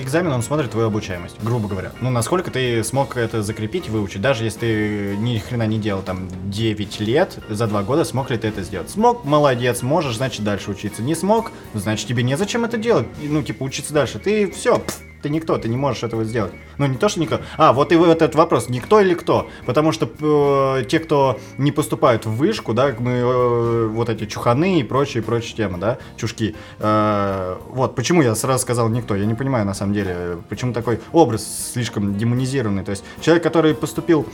[0.00, 1.92] экзамен, он смотрит твою обучаемость, грубо говоря.
[2.00, 4.20] Ну, насколько ты смог это закрепить, выучить.
[4.20, 8.38] Даже если ты ни хрена не делал там 9 лет, за 2 года смог ли
[8.38, 8.90] ты это сделать?
[8.90, 11.02] Смог, молодец, можешь, значит, дальше учиться.
[11.02, 13.06] Не смог, значит, тебе незачем это делать.
[13.22, 14.18] Ну, типа, учиться дальше.
[14.18, 14.82] Ты все,
[15.22, 16.52] ты никто, ты не можешь этого сделать.
[16.78, 17.40] Ну, не то, что никто.
[17.56, 19.48] А, вот и вот этот вопрос, никто или кто?
[19.66, 24.80] Потому что э, те, кто не поступают в вышку, да, мы, э, вот эти чуханы
[24.80, 26.54] и прочие, прочие темы, да, чушки.
[26.80, 31.00] Э, вот, почему я сразу сказал никто, я не понимаю, на самом деле, почему такой
[31.12, 32.84] образ слишком демонизированный.
[32.84, 34.26] То есть, человек, который поступил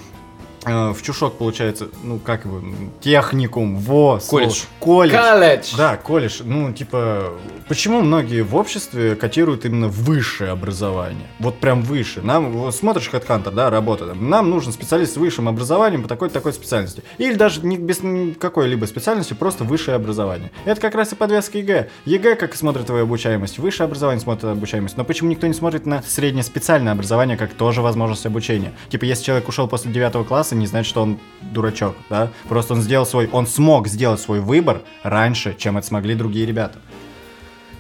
[0.68, 2.62] э, в чушок, получается, ну, как его,
[3.00, 4.18] техникум, во.
[4.28, 4.64] Колледж.
[4.80, 5.16] Колледж.
[5.16, 5.76] Колледж.
[5.76, 6.40] Да, колледж.
[6.44, 7.32] Ну, типа,
[7.68, 11.26] почему многие в обществе котируют именно высшее образование?
[11.38, 12.22] Вот прям выше.
[12.22, 16.52] Нам, вот смотришь HeadHunter, да, работа, там, нам нужен специалист с высшим образованием по такой-такой
[16.52, 17.02] специальности.
[17.18, 18.00] Или даже не без
[18.38, 20.50] какой-либо специальности, просто высшее образование.
[20.64, 21.88] Это как раз и подвеска ЕГЭ.
[22.04, 24.96] ЕГЭ как смотрит твою обучаемость, высшее образование смотрит обучаемость.
[24.96, 28.72] Но почему никто не смотрит на среднее специальное образование, как тоже возможность обучения?
[28.88, 32.30] Типа, если человек ушел после 9 класса, не значит, что он дурачок, да?
[32.48, 36.78] Просто он сделал свой, он смог сделать свой выбор раньше, чем это смогли другие ребята.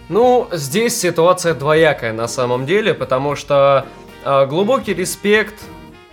[0.08, 3.86] Ну, здесь ситуация двоякая на самом деле, потому что
[4.24, 5.54] э, глубокий респект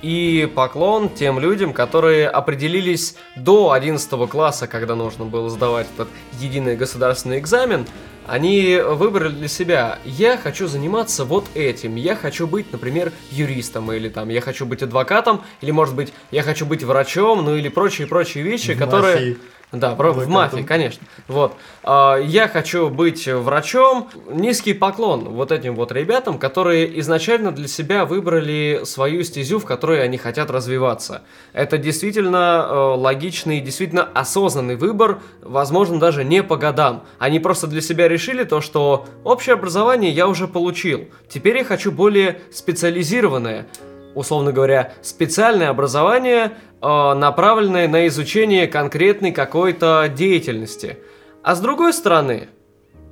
[0.01, 6.09] и поклон тем людям, которые определились до 11 класса, когда нужно было сдавать этот
[6.39, 7.87] единый государственный экзамен,
[8.27, 14.09] они выбрали для себя, я хочу заниматься вот этим, я хочу быть, например, юристом, или
[14.09, 18.43] там, я хочу быть адвокатом, или, может быть, я хочу быть врачом, ну или прочие-прочие
[18.43, 19.37] вещи, В которые...
[19.79, 21.05] Да, про- в мафии, конечно.
[21.27, 21.55] Вот.
[21.83, 24.09] А, Я хочу быть врачом.
[24.29, 30.03] Низкий поклон вот этим вот ребятам, которые изначально для себя выбрали свою стезю, в которой
[30.03, 31.21] они хотят развиваться.
[31.53, 37.03] Это действительно э, логичный, действительно осознанный выбор, возможно, даже не по годам.
[37.19, 41.05] Они просто для себя решили то, что общее образование я уже получил.
[41.29, 43.67] Теперь я хочу более специализированное
[44.15, 50.97] условно говоря, специальное образование, э, направленное на изучение конкретной какой-то деятельности.
[51.43, 52.49] А с другой стороны,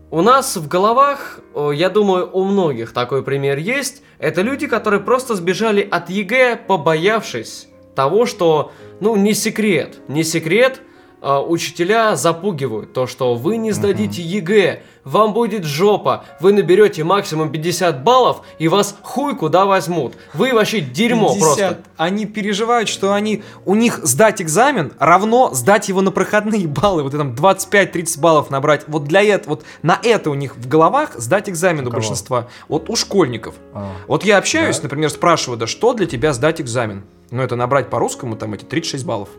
[0.09, 5.01] у нас в головах, э, я думаю, у многих такой пример есть, это люди, которые
[5.01, 10.81] просто сбежали от ЕГЭ, побоявшись того, что, ну, не секрет, не секрет,
[11.23, 18.03] учителя запугивают то, что вы не сдадите ЕГЭ, вам будет жопа, вы наберете максимум 50
[18.03, 20.13] баллов и вас хуй куда возьмут.
[20.33, 21.39] Вы вообще дерьмо 50.
[21.39, 21.77] просто.
[21.97, 27.11] Они переживают, что они у них сдать экзамен равно сдать его на проходные баллы, вот
[27.11, 28.83] там 25-30 баллов набрать.
[28.87, 31.95] Вот для этого, вот на это у них в головах сдать экзамен у, кого?
[31.99, 32.47] большинства.
[32.67, 33.55] Вот у школьников.
[33.73, 33.91] А.
[34.07, 34.83] Вот я общаюсь, Да?
[34.83, 37.03] например, спрашиваю, да что для тебя сдать экзамен?
[37.31, 39.29] Ну это набрать по-русскому там эти 36 баллов.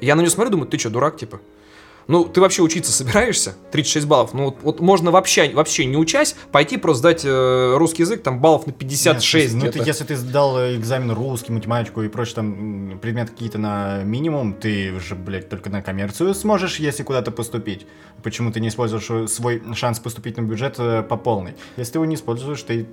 [0.00, 1.40] Я на него смотрю, думаю, ты что, дурак, типа?
[2.08, 3.54] Ну, ты вообще учиться собираешься?
[3.72, 4.32] 36 баллов.
[4.32, 8.40] Ну, вот, вот можно вообще, вообще не учась, пойти просто сдать э, русский язык, там,
[8.40, 12.36] баллов на 56 Нет, ну, ты, если ты сдал э, экзамен русский, математику и прочие
[12.36, 17.86] там предметы какие-то на минимум, ты уже, блядь, только на коммерцию сможешь, если куда-то поступить.
[18.22, 21.54] Почему ты не используешь э, свой шанс поступить на бюджет э, по полной?
[21.76, 22.86] Если ты его не используешь, ты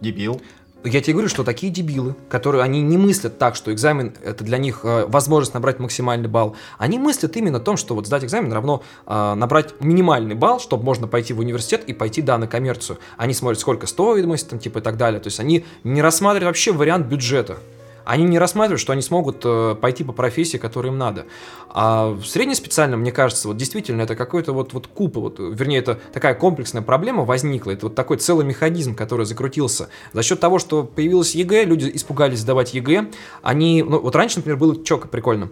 [0.00, 0.40] дебил.
[0.84, 4.58] Я тебе говорю, что такие дебилы, которые они не мыслят так, что экзамен это для
[4.58, 6.56] них э, возможность набрать максимальный балл.
[6.76, 10.82] Они мыслят именно о том, что вот сдать экзамен равно э, набрать минимальный балл, чтобы
[10.84, 12.98] можно пойти в университет и пойти, да, на коммерцию.
[13.16, 15.20] Они смотрят, сколько стоимость, там, типа, и так далее.
[15.20, 17.58] То есть они не рассматривают вообще вариант бюджета.
[18.04, 21.26] Они не рассматривают, что они смогут э, пойти по профессии, которой им надо.
[21.68, 25.98] А в среднеспециальном, мне кажется, вот действительно это какой-то вот, вот купа, вот, вернее, это
[26.12, 27.70] такая комплексная проблема возникла.
[27.70, 29.88] Это вот такой целый механизм, который закрутился.
[30.12, 33.10] За счет того, что появилась ЕГЭ, люди испугались сдавать ЕГЭ.
[33.42, 35.48] Они, ну, вот раньше, например, было как прикольно.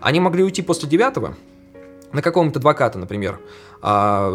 [0.00, 1.36] Они могли уйти после девятого,
[2.12, 3.40] на какого-нибудь адвоката, например.
[3.80, 4.30] А,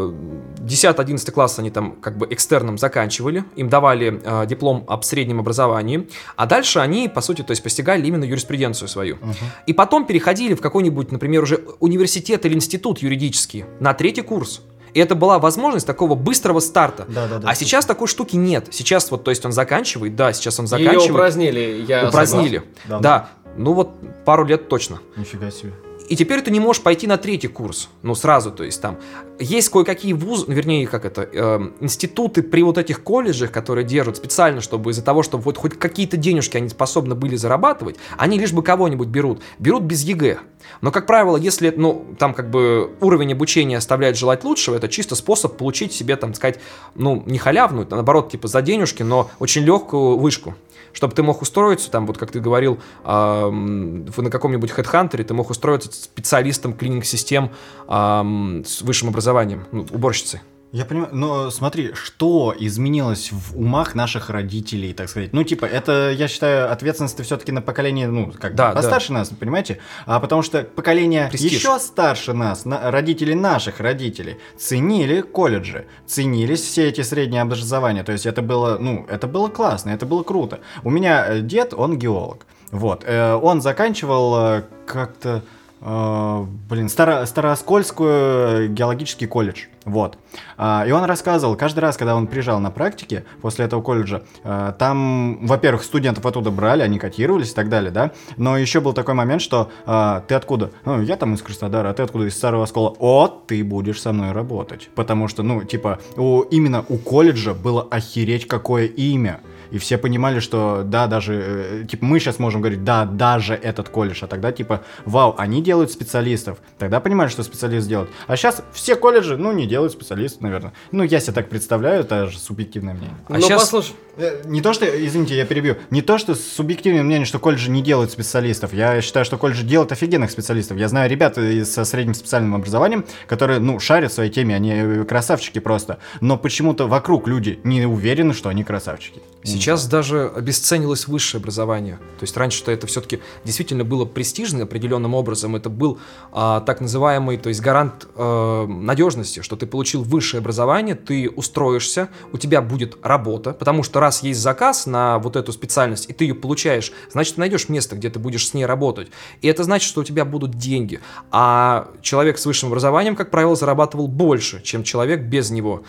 [0.58, 6.10] 10-11 класс они там как бы экстерном заканчивали, им давали а, диплом об среднем образовании,
[6.36, 9.18] а дальше они, по сути, то есть постигали именно юриспруденцию свою.
[9.66, 14.62] И потом переходили в какой-нибудь, например, уже университет или институт юридический на третий курс.
[14.94, 17.06] И это была возможность такого быстрого старта.
[17.08, 18.68] Да-да-да, а сейчас такой штуки нет.
[18.72, 21.12] Сейчас вот, то есть он заканчивает, да, сейчас он Ее заканчивает.
[21.12, 22.64] упразднили, я упразднили.
[22.86, 23.00] Да.
[23.00, 23.92] Да, ну вот
[24.26, 25.00] пару лет точно.
[25.16, 25.74] Нифига себе.
[26.08, 28.98] И теперь ты не можешь пойти на третий курс, ну сразу, то есть там.
[29.40, 34.62] Есть кое-какие вузы, вернее, как это, эм, институты при вот этих колледжах, которые держат специально,
[34.62, 38.64] чтобы из-за того, чтобы вот хоть какие-то денежки они способны были зарабатывать, они лишь бы
[38.64, 40.40] кого-нибудь берут, берут без ЕГЭ.
[40.82, 45.16] Но, как правило, если, ну, там как бы уровень обучения оставляет желать лучшего, это чисто
[45.16, 46.60] способ получить себе, там, сказать,
[46.96, 50.56] ну, не халявную, а наоборот, типа за денежки, но очень легкую вышку
[50.94, 55.50] чтобы ты мог устроиться, там, вот как ты говорил, в- на каком-нибудь хедхантере, ты мог
[55.50, 57.52] устроиться специалистом клининг-систем
[57.88, 60.42] эм, с высшим образованием, ну, уборщицей.
[60.74, 65.32] Я понимаю, но смотри, что изменилось в умах наших родителей, так сказать.
[65.32, 69.80] Ну, типа, это, я считаю, ответственность все-таки на поколение, ну, как Да, постарше нас, понимаете?
[70.06, 71.54] А потому что поколение Престиж.
[71.54, 78.04] еще старше нас, на- родители наших родителей, ценили колледжи, ценились все эти средние образования.
[78.04, 80.60] То есть это было, ну, это было классно, это было круто.
[80.84, 82.46] У меня э, дед, он геолог.
[82.72, 85.44] Вот, э, он заканчивал э, как-то...
[85.82, 89.66] э, блин, Старо, Старооскольскую геологический колледж.
[89.86, 90.18] Вот.
[90.58, 94.74] А, и он рассказывал, каждый раз, когда он приезжал на практике после этого колледжа, э,
[94.78, 99.14] там, во-первых, студентов оттуда брали, они котировались и так далее, да, но еще был такой
[99.14, 100.72] момент, что э, ты откуда?
[100.84, 102.26] Ну, я там из Краснодара, а ты откуда?
[102.26, 102.96] Из Старого Оскола.
[103.00, 104.90] О, ты будешь со мной работать.
[104.94, 109.40] Потому что, ну, типа, у, именно у колледжа было охереть какое имя.
[109.72, 113.90] И все понимали, что да, даже, э, типа, мы сейчас можем говорить, да, даже этот
[113.90, 116.58] колледж, а тогда, типа, вау, они делают специалистов.
[116.78, 118.10] Тогда понимали, что специалист делает.
[118.28, 120.74] А сейчас все колледжи, ну, не делают специалистов, наверное.
[120.92, 123.16] Ну, я себе так представляю, это же субъективное мнение.
[123.28, 127.04] А ну, щас- послушай, Э, Не то, что, извините, я перебью, не то, что субъективное
[127.04, 128.74] мнение, что колледжи не делают специалистов.
[128.74, 130.78] Я считаю, что колледжи делают офигенных специалистов.
[130.80, 134.72] Я знаю ребят из- со средним специальным образованием, которые, ну, шарят в своей теме, они
[134.74, 136.00] э, красавчики просто.
[136.20, 139.22] Но почему-то вокруг люди не уверены, что они красавчики.
[139.58, 141.98] Сейчас даже обесценилось высшее образование.
[142.20, 145.56] То есть раньше-то это все-таки действительно было престижно определенным образом.
[145.56, 146.00] Это был
[146.32, 152.10] а, так называемый, то есть гарант э, надежности, что ты получил высшее образование, ты устроишься,
[152.32, 156.26] у тебя будет работа, потому что раз есть заказ на вот эту специальность, и ты
[156.26, 159.10] ее получаешь, значит, ты найдешь место, где ты будешь с ней работать.
[159.42, 161.00] И это значит, что у тебя будут деньги.
[161.32, 165.84] А человек с высшим образованием, как правило, зарабатывал больше, чем человек без него.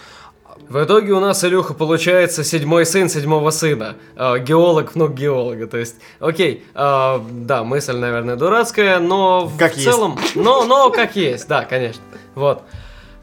[0.69, 3.97] В итоге у нас, Илюха, получается седьмой сын седьмого сына.
[4.17, 5.67] Э, геолог, внук геолога.
[5.67, 9.89] То есть, окей, э, да, мысль, наверное, дурацкая, но Как в есть.
[9.89, 10.19] целом...
[10.35, 12.03] Но, но как есть, да, конечно.
[12.35, 12.63] Вот.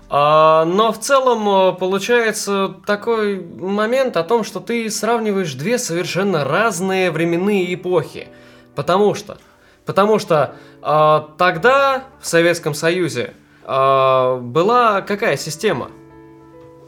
[0.09, 7.11] А, но в целом получается такой момент о том, что ты сравниваешь две совершенно разные
[7.11, 8.27] временные эпохи.
[8.75, 9.37] Потому что...
[9.85, 15.91] Потому что э, тогда в Советском Союзе э, была какая система?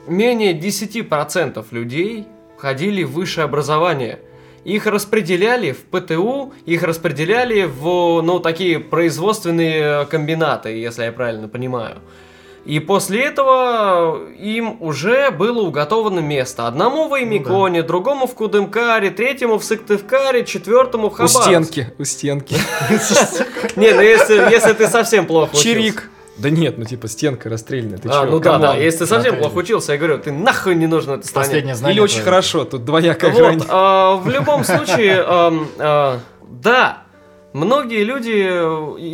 [0.07, 2.27] Менее 10% людей
[2.57, 4.19] ходили в высшее образование.
[4.63, 12.01] их распределяли в ПТУ, их распределяли в, ну, такие производственные комбинаты, если я правильно понимаю.
[12.67, 16.67] И после этого им уже было уготовано место.
[16.67, 17.87] Одному в Аймиконе, ну, да.
[17.87, 21.57] другому в Кудымкаре, третьему в Сыктывкаре, четвертому в Хабаровске.
[21.57, 22.55] У стенки, у стенки.
[23.77, 26.09] Не, ну если ты совсем плохо Чирик.
[26.37, 27.97] Да нет, ну типа стенка расстрельная.
[27.97, 28.31] Ты а, чё?
[28.31, 28.75] ну да, да.
[28.75, 31.45] Если ты совсем плохо учился, я говорю, ты нахуй не нужен это стране.
[31.45, 31.95] Последнее знание.
[31.95, 33.61] Или очень хорошо, тут двоякая вот, грань.
[33.67, 37.03] А, в любом случае, а, а, да,
[37.53, 38.41] многие люди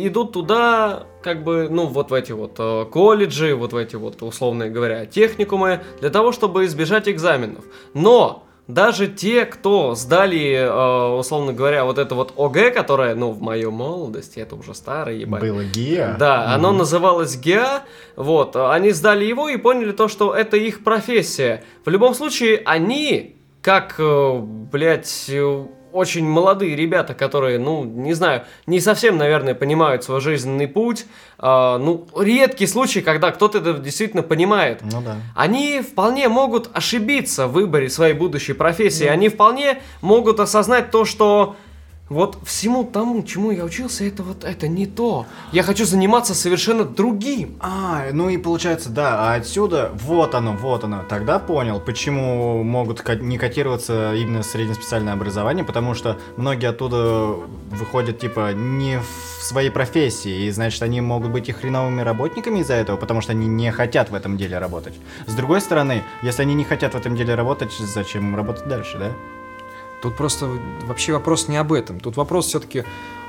[0.06, 4.22] идут туда, как бы, ну, вот в эти вот э, колледжи, вот в эти вот,
[4.22, 7.64] условно говоря, техникумы, для того, чтобы избежать экзаменов.
[7.94, 13.42] Но даже те, кто сдали, э, условно говоря, вот это вот ОГЭ, которое, ну, в
[13.42, 15.42] моей молодости, это уже старое, ебать.
[15.42, 16.16] Было ГИА?
[16.18, 16.54] Да, mm-hmm.
[16.54, 17.82] оно называлось ГИА,
[18.16, 21.62] вот, они сдали его и поняли то, что это их профессия.
[21.84, 25.30] В любом случае, они, как, э, блядь,
[25.94, 31.06] очень молодые ребята, которые, ну, не знаю, не совсем, наверное, понимают свой жизненный путь.
[31.38, 34.80] Э, ну, редкий случай, когда кто-то это действительно понимает.
[34.82, 35.16] Ну да.
[35.36, 39.06] Они вполне могут ошибиться в выборе своей будущей профессии.
[39.06, 39.10] Mm.
[39.10, 41.54] Они вполне могут осознать то, что
[42.08, 45.26] вот всему тому, чему я учился, это вот это не то.
[45.52, 47.56] Я хочу заниматься совершенно другим.
[47.60, 51.02] А, ну и получается, да, а отсюда вот оно, вот оно.
[51.08, 57.36] Тогда понял, почему могут не котироваться именно среднеспециальное образование, потому что многие оттуда
[57.70, 62.74] выходят типа не в своей профессии, и значит они могут быть и хреновыми работниками из-за
[62.74, 64.94] этого, потому что они не хотят в этом деле работать.
[65.26, 68.98] С другой стороны, если они не хотят в этом деле работать, зачем им работать дальше,
[68.98, 69.12] да?
[70.04, 70.50] Тут просто
[70.86, 71.98] вообще вопрос не об этом.
[71.98, 72.84] Тут вопрос все-таки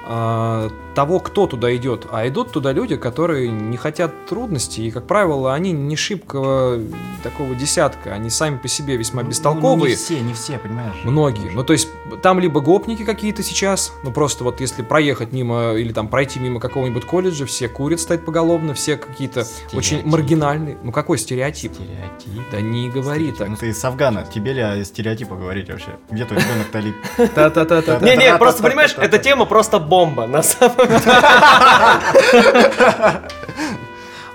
[0.06, 2.08] того, кто туда идет.
[2.12, 4.88] А идут туда люди, которые не хотят трудностей.
[4.88, 6.80] И, как правило, они не шибкого
[7.24, 8.14] такого десятка.
[8.14, 9.78] Они сами по себе весьма ну, бестолковые.
[9.78, 10.96] Ну, не все, не все, понимаешь?
[11.04, 11.50] Многие.
[11.52, 11.90] Ну, то есть,
[12.22, 13.94] там либо гопники какие-то сейчас.
[14.04, 18.24] Ну, просто вот если проехать мимо или там пройти мимо какого-нибудь колледжа, все курят стоят
[18.24, 20.78] поголовно, все какие-то очень маргинальные.
[20.84, 21.74] Ну, какой стереотип?
[21.74, 22.52] Стереотип?
[22.52, 23.50] Да не говори так.
[23.50, 24.26] Ну, ты из Афгана.
[24.32, 25.98] Тебе ли о стереотипах говорить вообще?
[26.10, 26.96] Где твой ребенок Талиб?
[27.34, 28.00] Та-та-та-та.
[28.00, 31.02] Не-не, просто понимаешь, эта тема просто бомба, на самом деле.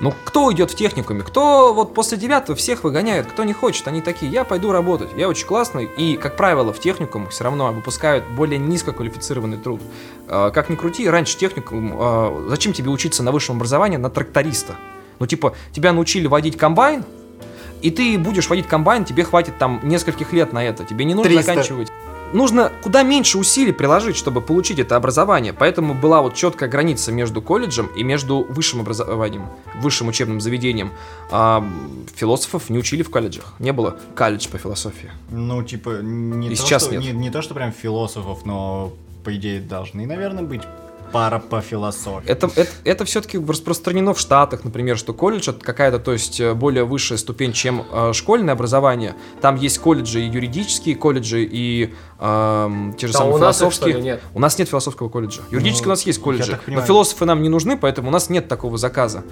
[0.00, 1.22] Ну, кто идет в техникуме?
[1.22, 3.26] Кто вот после девятого всех выгоняет?
[3.26, 3.86] Кто не хочет?
[3.86, 5.84] Они такие, я пойду работать, я очень классный.
[5.84, 9.82] И, как правило, в техникум все равно выпускают более низкоквалифицированный труд.
[10.26, 14.76] А, как ни крути, раньше техникум, а, зачем тебе учиться на высшем образовании на тракториста?
[15.18, 17.04] Ну, типа, тебя научили водить комбайн,
[17.82, 20.84] и ты будешь водить комбайн, тебе хватит там нескольких лет на это.
[20.84, 21.46] Тебе не нужно 300.
[21.46, 21.92] заканчивать
[22.32, 25.52] нужно куда меньше усилий приложить, чтобы получить это образование.
[25.52, 29.46] Поэтому была вот четкая граница между колледжем и между высшим образованием,
[29.80, 30.92] высшим учебным заведением.
[31.30, 31.64] А
[32.14, 33.54] философов не учили в колледжах.
[33.58, 35.10] Не было колледж по философии.
[35.30, 37.02] Ну, типа, не, и то, сейчас что, нет.
[37.02, 38.92] Не, не то, что прям философов, но
[39.24, 40.62] по идее должны, наверное, быть
[41.12, 42.28] пара по философии.
[42.28, 46.54] Это, это, это все-таки распространено в Штатах, например, что колледж это какая-то, то есть э,
[46.54, 49.14] более высшая ступень, чем э, школьное образование.
[49.40, 53.94] Там есть колледжи и юридические колледжи, и э, те же да, самые у философские.
[53.94, 54.20] Нас нет?
[54.34, 55.42] У нас нет философского колледжа.
[55.50, 58.48] Юридически ну, у нас есть колледжи, но философы нам не нужны, поэтому у нас нет
[58.48, 59.24] такого заказа.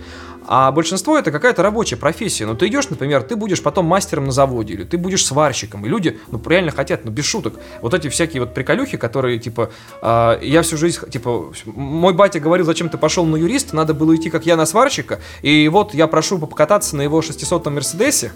[0.46, 2.46] А большинство это какая-то рабочая профессия.
[2.46, 5.84] Но ну, ты идешь, например, ты будешь потом мастером на заводе, или ты будешь сварщиком,
[5.84, 7.54] и люди, ну, реально хотят, ну, без шуток.
[7.82, 9.70] Вот эти всякие вот приколюхи, которые, типа,
[10.00, 14.14] э, я всю жизнь, типа, мой батя говорил, зачем ты пошел на юриста, надо было
[14.16, 18.32] идти, как я, на сварщика, и вот я прошу покататься на его 600-м Мерседесе,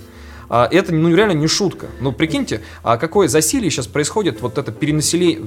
[0.55, 1.86] а, это ну, реально не шутка.
[1.98, 5.38] Ну, прикиньте, а какое засилие сейчас происходит, вот это перенаселение...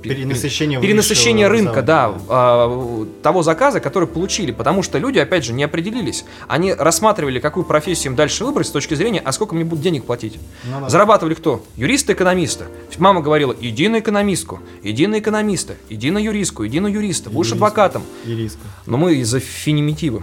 [0.00, 4.52] Перенасыщение, перенасыщение рынка, да, а, того заказа, который получили.
[4.52, 6.24] Потому что люди, опять же, не определились.
[6.46, 10.04] Они рассматривали, какую профессию им дальше выбрать с точки зрения, а сколько мне будут денег
[10.04, 10.38] платить.
[10.62, 10.88] Ну, да.
[10.88, 11.64] Зарабатывали кто?
[11.74, 12.66] Юристы, экономисты.
[12.98, 17.50] Мама говорила, иди на экономистку, иди на экономиста, иди на юристку, иди на юриста, будешь
[17.50, 18.04] адвокатом.
[18.24, 18.62] Юристка.
[18.86, 20.22] Но мы из-за феминитива.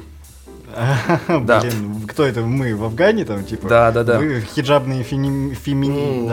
[1.28, 1.62] Да.
[1.62, 2.42] Блин, кто это?
[2.42, 3.68] Мы в Афгане там, типа?
[3.68, 4.20] Да, да, да.
[4.20, 6.30] Вы хиджабные фемини...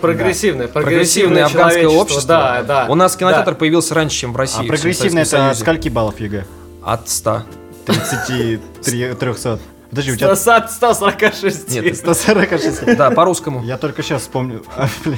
[0.00, 2.26] Прогрессивное, прогрессивное афганское общество.
[2.26, 2.86] Да, да.
[2.88, 4.64] У нас кинотеатр появился раньше, чем в России.
[4.64, 6.44] А прогрессивное это скольки баллов ЕГЭ?
[6.84, 7.42] От 100.
[7.86, 9.58] 30, 300.
[9.90, 10.34] Подожди, у тебя...
[10.34, 11.70] 146.
[11.70, 12.96] Нет, 146.
[12.96, 13.62] Да, по-русскому.
[13.62, 14.64] Я только сейчас вспомню.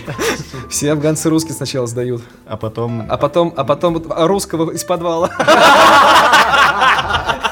[0.70, 2.22] Все афганцы русские сначала сдают.
[2.46, 3.06] А потом...
[3.08, 5.30] А потом, а потом русского из подвала.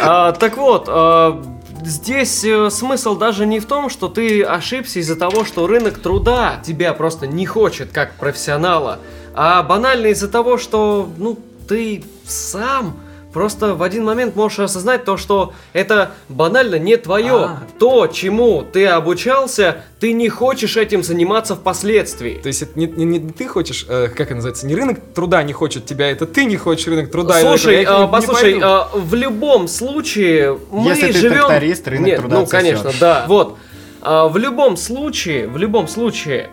[0.00, 1.42] А, так вот, а,
[1.84, 6.60] здесь э, смысл даже не в том, что ты ошибся из-за того, что рынок труда
[6.64, 8.98] тебя просто не хочет как профессионала,
[9.34, 12.96] а банально из-за того, что, ну, ты сам
[13.32, 17.44] просто в один момент можешь осознать то, что это банально не твое.
[17.44, 17.58] А.
[17.78, 22.40] То, чему ты обучался, ты не хочешь этим заниматься впоследствии.
[22.42, 25.42] То есть это не, не- не ты хочешь, э, как это называется, не рынок труда
[25.42, 27.38] не хочет тебя, это ты не хочешь рынок труда.
[27.38, 31.46] и Слушай, а, не послушай, а, в любом случае мы Если ты живем...
[31.46, 32.60] тракторист, рынок Нет, труда ну отсосёшь.
[32.80, 33.24] конечно, да.
[33.28, 33.56] Вот,
[34.04, 36.50] А, в любом случае, в любом случае,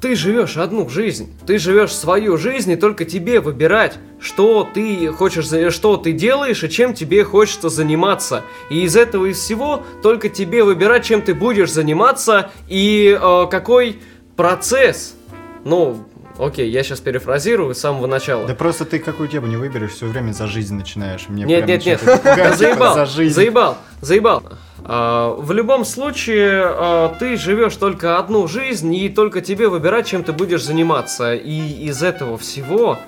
[0.00, 5.46] ты живешь одну жизнь, ты живешь свою жизнь, и только тебе выбирать, что ты хочешь,
[5.72, 8.42] что ты делаешь и чем тебе хочется заниматься.
[8.70, 14.00] И из этого из всего только тебе выбирать, чем ты будешь заниматься и э, какой
[14.36, 15.14] процесс.
[15.64, 16.06] Ну,
[16.38, 18.46] окей, я сейчас перефразирую с самого начала.
[18.46, 21.28] Да просто ты какую тему не выберешь, все время за жизнь начинаешь.
[21.28, 23.34] Мне Нет, нет, нет, пугать, типа, заебал, За жизнь.
[23.34, 24.42] заебал, заебал.
[24.84, 30.22] А, в любом случае, а, ты живешь только одну жизнь, и только тебе выбирать, чем
[30.22, 31.34] ты будешь заниматься.
[31.34, 32.98] И из этого всего,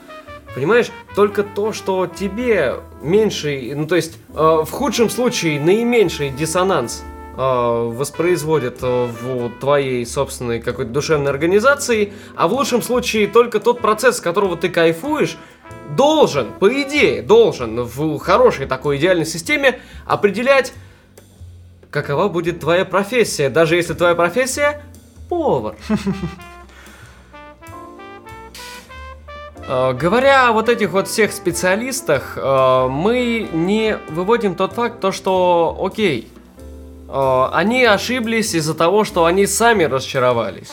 [0.54, 7.04] понимаешь, только то, что тебе меньший, ну то есть, а, в худшем случае, наименьший диссонанс
[7.38, 14.16] воспроизводит а, в твоей собственной какой-то душевной организации, а в лучшем случае только тот процесс,
[14.16, 15.38] с которого ты кайфуешь,
[15.96, 20.72] должен, по идее, должен в хорошей такой идеальной системе определять,
[21.90, 24.82] какова будет твоя профессия, даже если твоя профессия
[25.28, 25.76] повар.
[29.68, 35.12] Э, Говоря о вот этих вот всех специалистах, э, мы не выводим тот факт, то
[35.12, 36.28] что, окей,
[37.08, 40.72] они ошиблись из-за того, что они сами разочаровались.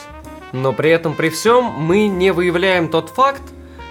[0.51, 3.41] Но при этом, при всем, мы не выявляем тот факт,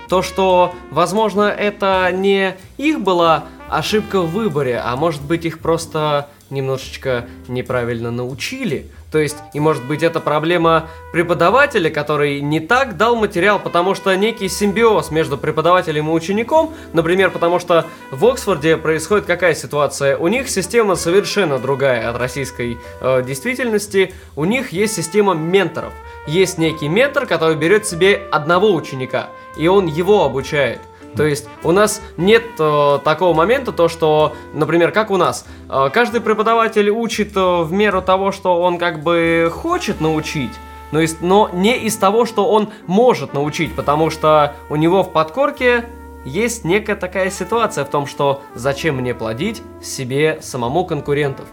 [0.09, 6.29] то, что, возможно, это не их была ошибка в выборе, а может быть их просто
[6.51, 8.91] немножечко неправильно научили.
[9.15, 14.13] То есть, и может быть это проблема преподавателя, который не так дал материал, потому что
[14.17, 20.17] некий симбиоз между преподавателем и учеником, например, потому что в Оксфорде происходит какая ситуация?
[20.17, 24.13] У них система совершенно другая от российской э, действительности.
[24.35, 25.93] У них есть система менторов.
[26.27, 30.81] Есть некий ментор, который берет себе одного ученика, и он его обучает.
[31.17, 35.91] То есть у нас нет э, такого момента, то что, например, как у нас, э,
[35.93, 40.53] каждый преподаватель учит э, в меру того, что он как бы хочет научить,
[40.93, 45.13] но, из- но не из того, что он может научить, потому что у него в
[45.13, 45.85] подкорке
[46.25, 51.47] есть некая такая ситуация в том, что зачем мне плодить себе самому конкурентов.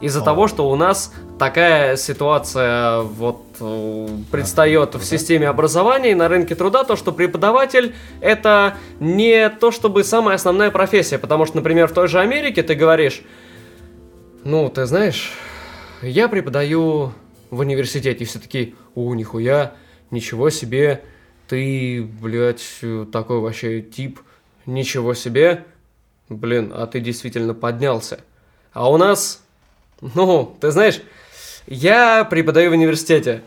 [0.00, 0.24] Из-за О.
[0.24, 6.54] того, что у нас такая ситуация вот э, предстает в системе образования и на рынке
[6.54, 11.92] труда, то что преподаватель это не то чтобы самая основная профессия, потому что, например, в
[11.92, 13.22] той же Америке ты говоришь,
[14.44, 15.32] ну, ты знаешь,
[16.02, 17.12] я преподаю
[17.50, 19.74] в университете, и все таки у, нихуя,
[20.10, 21.02] ничего себе,
[21.48, 22.80] ты, блядь,
[23.12, 24.20] такой вообще тип,
[24.66, 25.64] ничего себе,
[26.28, 28.20] блин, а ты действительно поднялся.
[28.72, 29.43] А у нас,
[30.14, 31.00] ну, ты знаешь,
[31.66, 33.42] я преподаю в университете.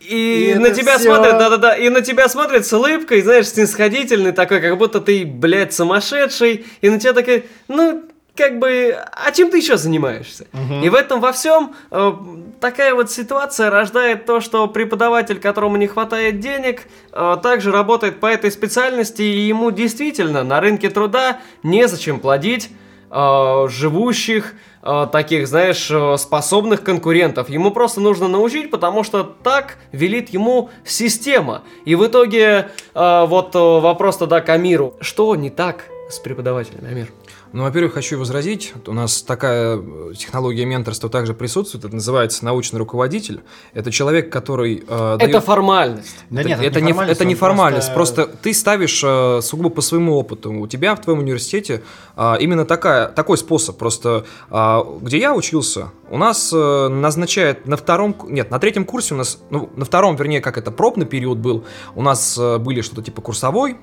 [0.00, 1.14] И, И на тебя всё.
[1.14, 5.72] смотрят, да-да-да, и на тебя смотрят с улыбкой, знаешь, снисходительный такой, как будто ты, блядь,
[5.72, 8.02] сумасшедший, и на тебя такая, ну,
[8.36, 10.46] как бы, а чем ты еще занимаешься?
[10.82, 12.12] И в этом во всем э,
[12.60, 18.26] такая вот ситуация рождает то, что преподаватель, которому не хватает денег, э, также работает по
[18.26, 22.68] этой специальности, и ему действительно на рынке труда незачем плодить
[23.16, 27.48] э, живущих, э, таких, знаешь, э, способных конкурентов.
[27.48, 31.62] Ему просто нужно научить, потому что так велит ему система.
[31.84, 34.94] И в итоге вот вопрос тогда к Амиру.
[35.00, 37.08] Что не так с преподавателем, Амир?
[37.56, 38.74] Ну, во-первых, хочу возразить.
[38.86, 41.86] У нас такая э, технология менторства также присутствует.
[41.86, 43.40] Это называется научный руководитель.
[43.72, 46.18] Это человек, который э, Это дает- формальность.
[46.28, 48.26] Да это, нет, это не, формальность, это не формальность, просто...
[48.26, 50.52] ты ставишь э, сугубо по своему опыту.
[50.52, 51.82] У тебя в твоем университете
[52.14, 53.78] а, именно такая, такой способ.
[53.78, 59.14] Просто а, где я учился, у нас э, назначают на втором, нет, на третьем курсе
[59.14, 62.80] у нас, ну, на втором, вернее, как это, пробный период был, у нас э, были
[62.80, 63.76] что-то типа курсовой, э,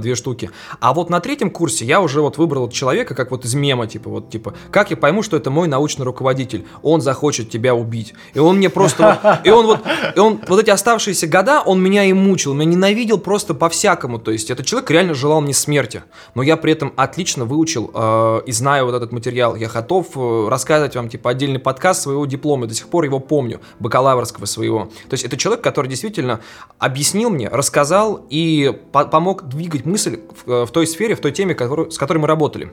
[0.00, 0.50] две штуки.
[0.80, 4.10] А вот на третьем курсе я уже вот выбрал человека, как вот из мема, типа,
[4.10, 6.66] вот, типа, как я пойму, что это мой научный руководитель?
[6.82, 8.14] Он захочет тебя убить.
[8.34, 9.80] И он мне просто, и он вот,
[10.14, 14.18] и он вот эти оставшиеся года, он меня и мучил, меня ненавидел просто по-всякому.
[14.18, 16.02] То есть этот человек реально желал мне смерти.
[16.34, 19.56] Но я при этом отлично выучил э, и знаю вот этот материал.
[19.56, 22.66] Я готов э, рассказывать вам, типа, отдельный подкаст своего диплома.
[22.66, 24.90] До сих пор его помню, бакалаврского своего.
[25.08, 26.40] То есть это человек, который действительно
[26.78, 31.54] объяснил мне, рассказал и по- помог двигать мысль в, в той сфере, в той теме,
[31.54, 32.72] который, с которой мы работали.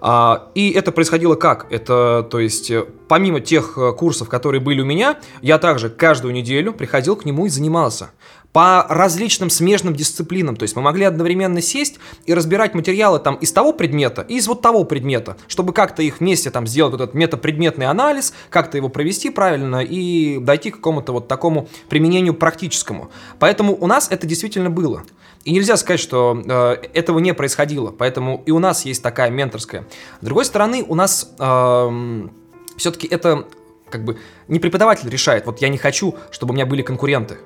[0.00, 1.66] А, и это происходило как?
[1.70, 6.34] Это, то есть, э, помимо тех э, курсов, которые были у меня, я также каждую
[6.34, 8.10] неделю приходил к нему и занимался
[8.54, 10.54] по различным смежным дисциплинам.
[10.54, 14.46] То есть мы могли одновременно сесть и разбирать материалы там из того предмета и из
[14.46, 18.88] вот того предмета, чтобы как-то их вместе там сделать вот этот метапредметный анализ, как-то его
[18.88, 23.10] провести правильно и дойти к какому-то вот такому применению практическому.
[23.40, 25.02] Поэтому у нас это действительно было.
[25.44, 27.90] И нельзя сказать, что э, этого не происходило.
[27.90, 29.86] Поэтому и у нас есть такая менторская.
[30.20, 32.28] С другой стороны, у нас э,
[32.76, 33.46] все-таки это
[33.90, 34.18] как бы
[34.48, 37.38] не преподаватель решает, вот я не хочу, чтобы у меня были конкуренты,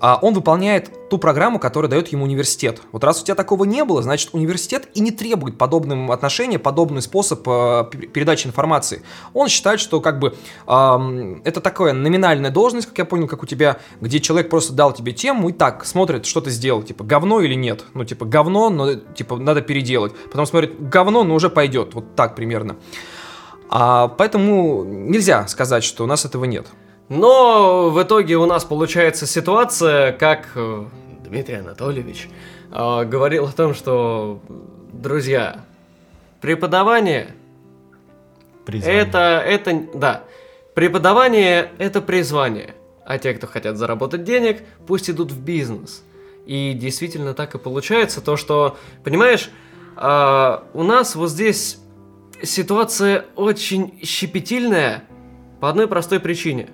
[0.00, 2.82] он выполняет ту программу, которую дает ему университет.
[2.92, 7.00] Вот раз у тебя такого не было, значит университет и не требует подобным отношения, подобный
[7.02, 9.02] способ э, передачи информации.
[9.32, 10.34] Он считает, что как бы
[10.66, 15.12] это такая номинальная должность, как я понял, как у тебя, где человек просто дал тебе
[15.12, 17.84] тему и так смотрит, что ты сделал, типа говно или нет.
[17.94, 20.12] Ну типа говно, но типа надо переделать.
[20.30, 21.94] Потом смотрит говно, но уже пойдет.
[21.94, 22.76] Вот так примерно.
[23.68, 26.66] А, поэтому нельзя сказать, что у нас этого нет.
[27.08, 30.84] Но в итоге у нас получается ситуация, как э,
[31.24, 32.28] Дмитрий Анатольевич
[32.72, 34.40] э, говорил о том, что,
[34.92, 35.64] друзья,
[36.40, 37.34] преподавание
[38.64, 39.00] призвание.
[39.00, 40.24] это, это, да,
[40.74, 46.02] преподавание это призвание, а те, кто хотят заработать денег, пусть идут в бизнес.
[46.44, 49.50] И действительно так и получается, то что, понимаешь,
[49.96, 51.78] э, у нас вот здесь
[52.42, 55.04] ситуация очень щепетильная
[55.60, 56.68] по одной простой причине.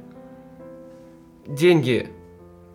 [1.47, 2.09] Деньги,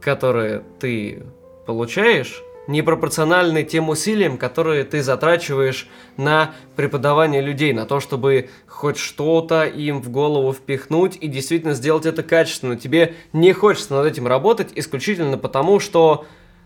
[0.01, 1.23] которые ты
[1.65, 5.87] получаешь, непропорциональны тем усилиям, которые ты затрачиваешь
[6.17, 12.05] на преподавание людей, на то, чтобы хоть что-то им в голову впихнуть и действительно сделать
[12.05, 12.75] это качественно.
[12.75, 16.25] Тебе не хочется над этим работать исключительно потому, что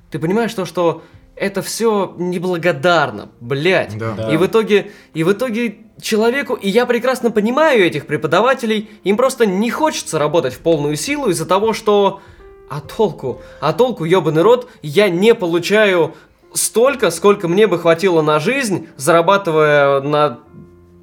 [0.09, 1.03] ты понимаешь то, что
[1.35, 3.97] это все неблагодарно, блядь.
[3.97, 4.29] Да.
[4.31, 9.45] И в итоге, и в итоге человеку, и я прекрасно понимаю этих преподавателей, им просто
[9.45, 12.21] не хочется работать в полную силу из-за того, что...
[12.69, 13.41] А толку?
[13.59, 16.15] А толку, ебаный рот, я не получаю
[16.53, 20.39] столько, сколько мне бы хватило на жизнь, зарабатывая на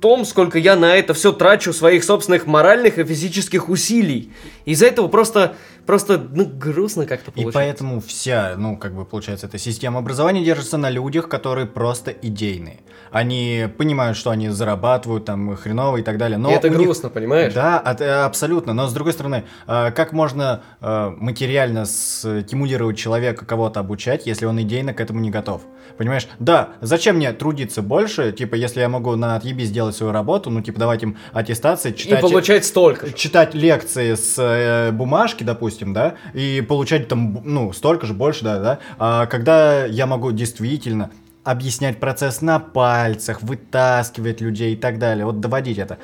[0.01, 4.33] том, сколько я на это все трачу своих собственных моральных и физических усилий.
[4.64, 5.57] Из-за этого просто
[5.89, 7.59] просто ну, грустно как-то получается.
[7.59, 12.11] И поэтому вся, ну, как бы получается, эта система образования держится на людях, которые просто
[12.11, 12.80] идейные.
[13.11, 16.36] Они понимают, что они зарабатывают там хреново и так далее.
[16.36, 17.14] Но и это грустно, них...
[17.14, 17.55] понимаешь?
[17.55, 18.74] Да, от, э, абсолютно.
[18.74, 24.61] Но с другой стороны, э, как можно э, материально стимулировать человека кого-то обучать, если он
[24.61, 25.62] идейно к этому не готов?
[25.97, 26.28] Понимаешь?
[26.39, 30.61] Да, зачем мне трудиться больше, типа, если я могу на отъебе сделать свою работу, ну,
[30.61, 32.18] типа, давать им аттестации, читать...
[32.18, 33.11] И получать столько.
[33.12, 38.59] Читать лекции с бумажки, допустим, допустим, да, и получать там, ну, столько же, больше, да,
[38.59, 41.11] да, а когда я могу действительно
[41.45, 45.97] объяснять процесс на пальцах, вытаскивать людей и так далее, вот доводить это.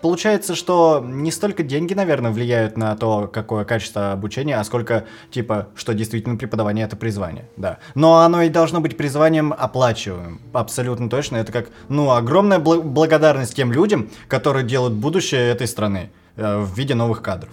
[0.00, 5.68] Получается, что не столько деньги, наверное, влияют на то, какое качество обучения, а сколько, типа,
[5.76, 7.78] что действительно преподавание— это призвание, да.
[7.94, 11.36] Но оно и должно быть призванием оплачиваемым, абсолютно точно.
[11.36, 16.76] Это как, ну, огромная бл- благодарность тем людям, которые делают будущее этой страны э, в
[16.76, 17.52] виде новых кадров.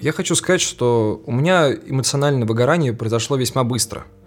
[0.00, 4.06] Я хочу сказать, что у меня эмоциональное выгорание произошло весьма быстро–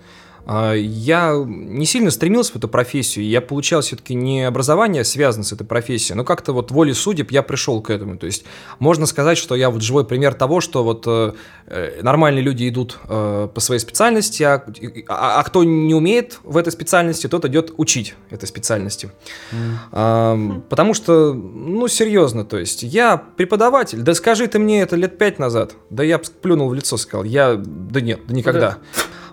[0.47, 5.65] я не сильно стремился в эту профессию, я получал все-таки не образование связано с этой
[5.65, 8.17] профессией, но как-то вот волей судеб я пришел к этому.
[8.17, 8.43] То есть
[8.79, 11.33] можно сказать, что я вот живой пример того, что вот э,
[11.67, 14.63] э нормальные люди идут э, по своей специальности, а,
[15.07, 19.11] а, а кто не умеет в этой специальности, тот идет учить этой специальности.
[19.51, 19.57] Mm.
[19.91, 25.17] А, потому что, ну, серьезно, то есть я преподаватель, да скажи ты мне это лет
[25.17, 28.59] пять назад, да я плюнул в лицо, сказал, я, да нет, да никогда.
[28.59, 28.77] Да.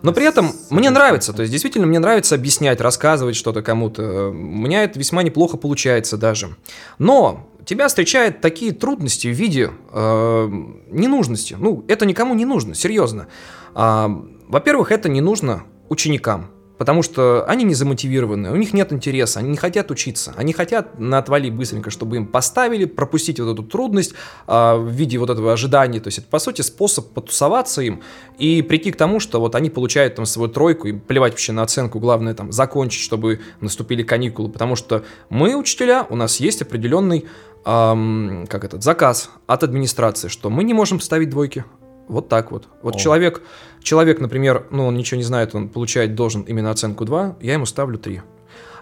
[0.03, 4.29] Но при этом мне нравится, то есть действительно мне нравится объяснять, рассказывать что-то кому-то.
[4.29, 6.57] У меня это весьма неплохо получается даже.
[6.99, 10.49] Но тебя встречают такие трудности в виде э,
[10.91, 11.57] ненужности.
[11.59, 13.29] Ну, это никому не нужно, серьезно.
[13.75, 14.09] А,
[14.49, 16.51] во-первых, это не нужно ученикам.
[16.79, 20.99] Потому что они не замотивированы, у них нет интереса, они не хотят учиться, они хотят
[20.99, 24.15] на отвали быстренько, чтобы им поставили, пропустить вот эту трудность
[24.47, 26.01] э, в виде вот этого ожидания.
[26.01, 28.01] То есть это, по сути, способ потусоваться им
[28.39, 31.63] и прийти к тому, что вот они получают там свою тройку и плевать вообще на
[31.63, 34.49] оценку, главное там закончить, чтобы наступили каникулы.
[34.49, 37.27] Потому что мы, учителя, у нас есть определенный
[37.65, 41.65] эм, как этот, заказ от администрации, что мы не можем ставить двойки,
[42.09, 42.69] вот так вот.
[42.83, 42.99] Вот О.
[42.99, 43.43] человек,
[43.83, 47.67] человек, например, ну, он ничего не знает, он получает, должен именно оценку 2, я ему
[47.67, 48.23] ставлю 3.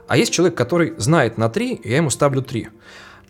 [0.09, 2.69] А есть человек, который знает на 3, я ему ставлю 3.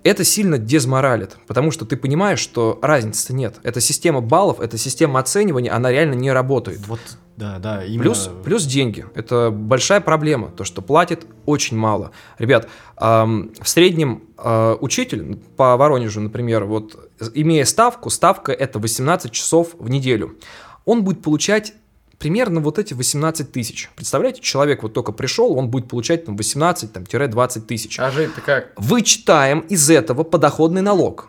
[0.06, 3.56] Это сильно дезморалит, потому что ты понимаешь, что разницы нет.
[3.64, 6.86] Эта система баллов, эта система оценивания, она реально не работает.
[6.86, 7.00] Вот
[7.36, 8.02] Да, да, именно...
[8.02, 9.04] Плюс, плюс деньги.
[9.16, 12.12] Это большая проблема, то, что платит очень мало.
[12.38, 12.68] Ребят,
[13.00, 19.74] эм, в среднем э, учитель по Воронежу, например, вот имея ставку, ставка это 18 часов
[19.76, 20.36] в неделю,
[20.84, 21.74] он будет получать
[22.18, 23.90] примерно вот эти 18 тысяч.
[23.96, 27.98] Представляете, человек вот только пришел, он будет получать там 18-20 тысяч.
[27.98, 28.72] А жить-то как?
[28.76, 31.28] Вычитаем из этого подоходный налог.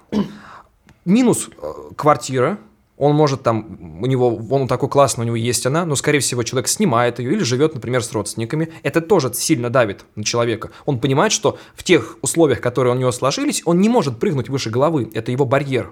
[1.05, 2.57] Минус э, квартира,
[2.97, 6.41] он может там, у него, он такой классный, у него есть она, но, скорее всего,
[6.41, 8.73] человек снимает ее или живет, например, с родственниками.
[8.81, 10.71] Это тоже сильно давит на человека.
[10.85, 14.71] Он понимает, что в тех условиях, которые у него сложились, он не может прыгнуть выше
[14.71, 15.11] головы.
[15.13, 15.91] Это его барьер.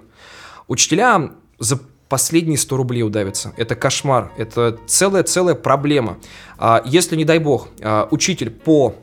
[0.66, 1.78] Учителя за
[2.08, 3.52] последние 100 рублей удавятся.
[3.56, 4.32] Это кошмар.
[4.36, 6.18] Это целая-целая проблема.
[6.58, 8.94] А если, не дай бог, а, учитель по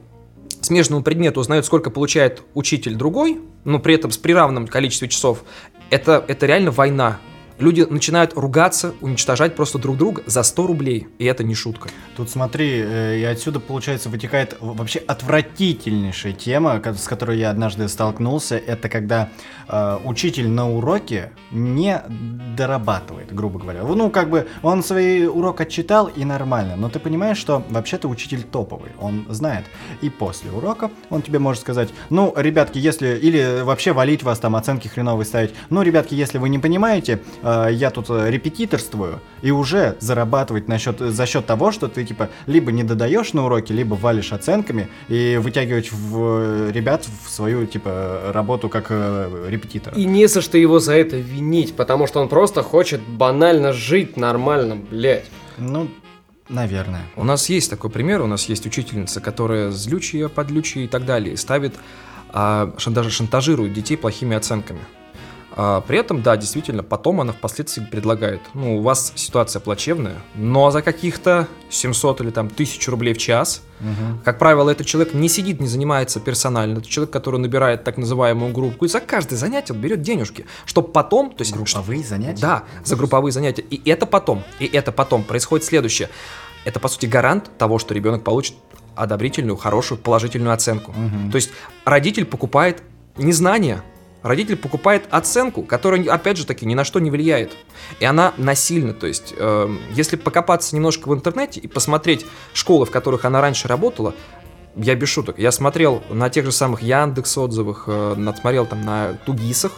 [0.62, 4.18] смежному предмету узнает, сколько получает учитель другой, но при этом с
[4.66, 5.44] при количестве часов,
[5.90, 7.20] это, это реально война.
[7.64, 11.08] Люди начинают ругаться, уничтожать просто друг друга за 100 рублей.
[11.18, 11.88] И это не шутка.
[12.18, 18.58] Тут смотри, э, и отсюда, получается, вытекает вообще отвратительнейшая тема, с которой я однажды столкнулся.
[18.58, 19.30] Это когда
[19.70, 22.02] э, учитель на уроке не
[22.58, 23.84] дорабатывает, грубо говоря.
[23.84, 28.44] Ну, как бы он свой урок отчитал и нормально, но ты понимаешь, что вообще-то учитель
[28.44, 29.64] топовый, он знает.
[30.02, 33.18] И после урока он тебе может сказать, ну, ребятки, если...
[33.18, 35.54] Или вообще валить вас там, оценки хреновые ставить.
[35.70, 41.00] Ну, ребятки, если вы не понимаете, э, я тут э, репетиторствую, и уже зарабатывать насчет,
[41.00, 45.40] за счет того, что ты, типа, либо не додаешь на уроке, либо валишь оценками, и
[45.42, 49.96] вытягивать в, ребят в свою, типа, работу как э, репетитора.
[49.96, 54.18] И не за что его за это винить, потому что он просто хочет банально жить
[54.18, 55.26] нормально, блядь.
[55.58, 55.90] Ну,
[56.50, 57.04] наверное.
[57.16, 61.38] У нас есть такой пример, у нас есть учительница, которая злючая, подлючая и так далее,
[61.38, 61.76] ставит,
[62.30, 64.80] а, даже шантажирует детей плохими оценками.
[65.56, 70.72] А, при этом, да, действительно, потом она впоследствии предлагает, ну, у вас ситуация плачевная, но
[70.72, 74.22] за каких-то 700 или там 1000 рублей в час, Мгм.
[74.24, 78.52] как правило, этот человек не сидит, не занимается персонально, это человек, который набирает так называемую
[78.52, 82.42] группу, и за каждое занятие он берет денежки, чтобы потом, то есть Групповые занятия?
[82.42, 83.62] да, за групповые занятия.
[83.62, 86.10] И это потом, и это потом происходит следующее.
[86.66, 88.56] Это, по сути, гарант того, что ребенок получит
[88.96, 90.94] одобрительную, хорошую, положительную оценку.
[90.94, 91.30] Мгм.
[91.32, 91.52] То есть
[91.86, 92.82] родитель покупает
[93.18, 93.84] не знания,
[94.24, 97.56] родитель покупает оценку, которая, опять же таки, ни на что не влияет.
[98.00, 98.94] И она насильна.
[98.94, 103.68] То есть, эм, если покопаться немножко в интернете и посмотреть школы, в которых она раньше
[103.68, 104.16] работала,
[104.76, 105.38] я без шуток.
[105.38, 109.74] Я смотрел на тех же самых Яндекс отзывах, э, надсмотрел там на Тугисах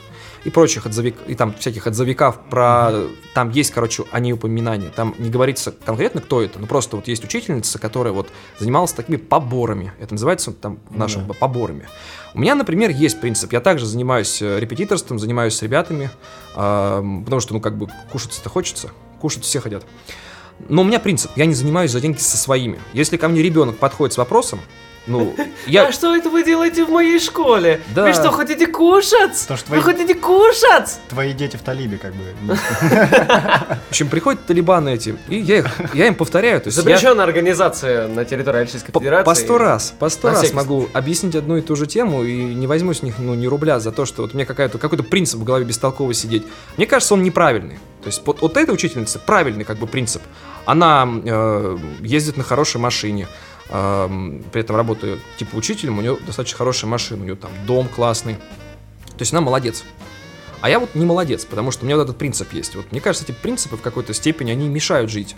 [0.46, 3.08] и прочих отзывик, и там всяких отзывиков про...
[3.34, 4.90] Там есть, короче, они упоминания.
[4.96, 9.18] Там не говорится конкретно, кто это, но просто вот есть учительница, которая вот занималась такими
[9.18, 9.92] поборами.
[10.00, 11.34] Это называется там в нашем Да.
[11.34, 11.88] поборами.
[12.36, 13.52] У меня, например, есть принцип.
[13.54, 16.12] Я также занимаюсь э, репетиторством, занимаюсь с ребятами,
[16.56, 18.92] ам, потому что, ну, как бы, кушаться-то хочется.
[19.20, 19.84] Кушать все хотят.
[20.70, 21.32] Но у меня принцип.
[21.36, 22.80] Я не занимаюсь за деньги со своими.
[22.94, 24.60] Если ко мне ребенок подходит с вопросом,
[25.08, 25.36] ну,
[25.68, 25.88] я...
[25.88, 27.82] А что это вы делаете в моей школе?
[27.94, 28.04] Да.
[28.04, 29.46] Вы что, хотите кушать?
[29.48, 31.00] То, что Вы твои- хотите кушать?
[31.10, 32.24] Твои дети в Талибе, как бы.
[32.56, 36.60] В общем, приходят талибаны эти, и я, их, я им повторяю.
[36.62, 39.26] То есть я Запрещенная организация на территории Российской по, Федерации.
[39.26, 42.36] по сто раз, по сто раз всякий могу объяснить одну и ту же тему, и
[42.54, 45.04] не возьму с них ну, ни рубля за то, что вот у меня какая-то, какой-то
[45.04, 46.44] принцип в голове бестолково сидеть.
[46.78, 47.76] Мне кажется, он неправильный.
[48.02, 50.22] То есть вот, вот эта учительница правильный как бы принцип.
[50.66, 53.28] Она э, ездит на хорошей машине,
[53.68, 58.36] при этом работает типа учителем, у нее достаточно хорошая машина, у нее там дом классный.
[58.36, 59.84] То есть она молодец.
[60.62, 62.76] А я вот не молодец, потому что у меня вот этот принцип есть.
[62.76, 65.36] Вот мне кажется, эти принципы в какой-то степени, они мешают жить.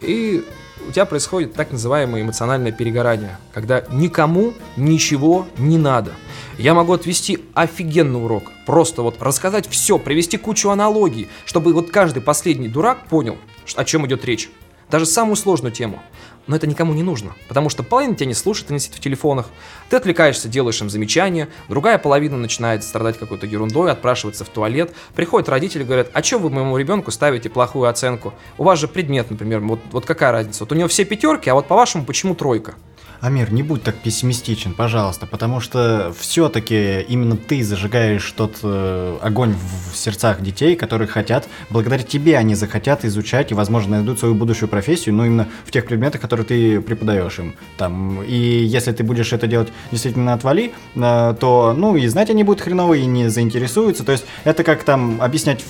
[0.00, 0.44] И
[0.88, 6.12] у тебя происходит так называемое эмоциональное перегорание, когда никому ничего не надо.
[6.58, 12.22] Я могу отвести офигенный урок, просто вот рассказать все, привести кучу аналогий, чтобы вот каждый
[12.22, 13.38] последний дурак понял,
[13.76, 14.50] о чем идет речь.
[14.90, 16.02] Даже самую сложную тему.
[16.50, 19.46] Но это никому не нужно, потому что половина тебя не слушает, они сидят в телефонах.
[19.88, 24.92] Ты отвлекаешься, делаешь им замечания, другая половина начинает страдать какой-то ерундой, отпрашиваться в туалет.
[25.14, 28.34] Приходят родители, говорят, а что вы моему ребенку ставите плохую оценку?
[28.58, 30.64] У вас же предмет, например, вот, вот какая разница?
[30.64, 32.74] Вот у него все пятерки, а вот по-вашему почему тройка?
[33.20, 39.52] Амир, не будь так пессимистичен, пожалуйста, потому что все-таки именно ты зажигаешь тот э, огонь
[39.52, 44.34] в, в сердцах детей, которые хотят, благодаря тебе они захотят изучать и, возможно, найдут свою
[44.34, 47.54] будущую профессию, но именно в тех предметах, которые ты преподаешь им.
[47.76, 52.42] Там, и если ты будешь это делать действительно отвали, э, то, ну, и знать они
[52.42, 54.02] будут хреново, и не заинтересуются.
[54.02, 55.62] То есть это как там объяснять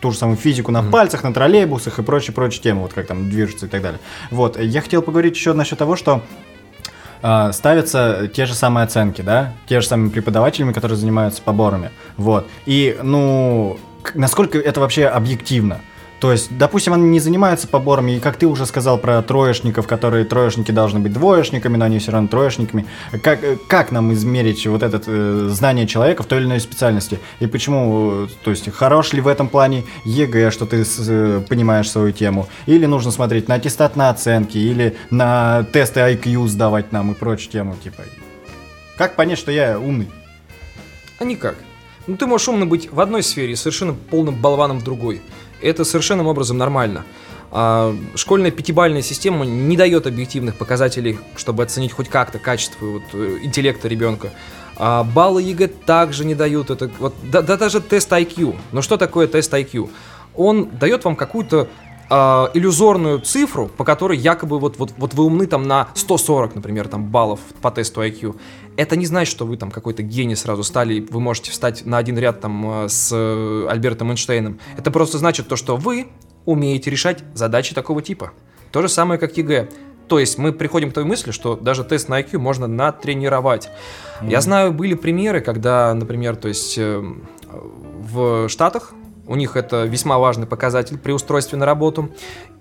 [0.00, 3.66] ту же самую физику на пальцах, на троллейбусах и прочие-прочие темы, вот как там движется
[3.66, 4.00] и так далее.
[4.30, 6.22] Вот, я хотел поговорить еще насчет того, что
[7.22, 12.46] а, ставятся те же самые оценки, да, те же самые преподавателями, которые занимаются поборами, вот.
[12.66, 13.78] И, ну,
[14.14, 15.80] насколько это вообще объективно?
[16.20, 20.24] То есть, допустим, они не занимаются поборами, и как ты уже сказал про троечников, которые
[20.24, 22.86] троечники должны быть двоечниками, но они все равно троечниками.
[23.22, 27.20] Как, э, как нам измерить вот это э, знание человека в той или иной специальности?
[27.38, 31.40] И почему, э, то есть, хорош ли в этом плане ЕГЭ, что ты с, э,
[31.48, 32.48] понимаешь свою тему?
[32.66, 37.52] Или нужно смотреть на аттестат на оценки, или на тесты IQ сдавать нам и прочую
[37.52, 38.02] тему, типа.
[38.96, 40.08] Как понять, что я умный?
[41.20, 41.54] А никак.
[42.08, 45.20] Ну, ты можешь умно быть в одной сфере и совершенно полным болваном в другой.
[45.60, 47.04] Это совершенным образом нормально.
[47.50, 53.38] А школьная пятибалльная система не дает объективных показателей, чтобы оценить хоть как-то качество вот, э,
[53.42, 54.30] интеллекта ребенка.
[54.76, 56.70] А баллы ЕГЭ также не дают.
[56.70, 58.56] Это, вот, да, да даже тест IQ.
[58.72, 59.90] Но что такое тест IQ?
[60.34, 61.68] Он дает вам какую-то
[62.10, 66.88] а, иллюзорную цифру, по которой якобы вот, вот, вот вы умны там на 140, например,
[66.88, 68.36] там баллов по тесту IQ.
[68.76, 72.16] Это не значит, что вы там какой-то гений сразу стали, вы можете встать на один
[72.18, 74.58] ряд там э, с э, Альбертом Эйнштейном.
[74.76, 76.08] Это просто значит то, что вы
[76.46, 78.32] умеете решать задачи такого типа.
[78.72, 79.68] То же самое, как ЕГЭ.
[80.08, 83.68] То есть мы приходим к той мысли, что даже тест на IQ можно натренировать.
[84.22, 84.30] Mm-hmm.
[84.30, 87.02] Я знаю, были примеры, когда, например, то есть э,
[87.50, 88.94] в Штатах
[89.28, 92.10] у них это весьма важный показатель при устройстве на работу.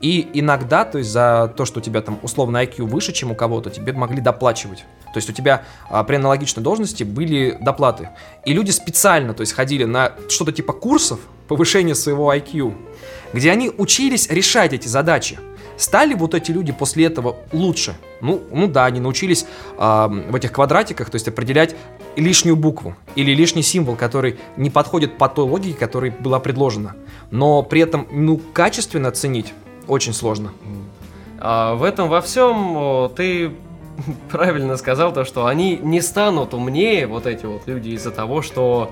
[0.01, 3.35] И иногда, то есть за то, что у тебя там условно IQ выше, чем у
[3.35, 4.79] кого-то, тебе могли доплачивать.
[5.13, 8.09] То есть у тебя а, при аналогичной должности были доплаты.
[8.45, 12.75] И люди специально, то есть ходили на что-то типа курсов повышения своего IQ,
[13.33, 15.39] где они учились решать эти задачи.
[15.77, 17.95] Стали вот эти люди после этого лучше?
[18.19, 19.45] Ну, ну да, они научились
[19.77, 21.75] э, в этих квадратиках, то есть определять
[22.15, 26.95] лишнюю букву или лишний символ, который не подходит по той логике, которая была предложена.
[27.29, 29.53] Но при этом, ну, качественно оценить
[29.87, 30.51] очень сложно.
[31.39, 33.51] А в этом во всем ты
[34.31, 38.91] правильно сказал то, что они не станут умнее, вот эти вот люди, из-за того, что,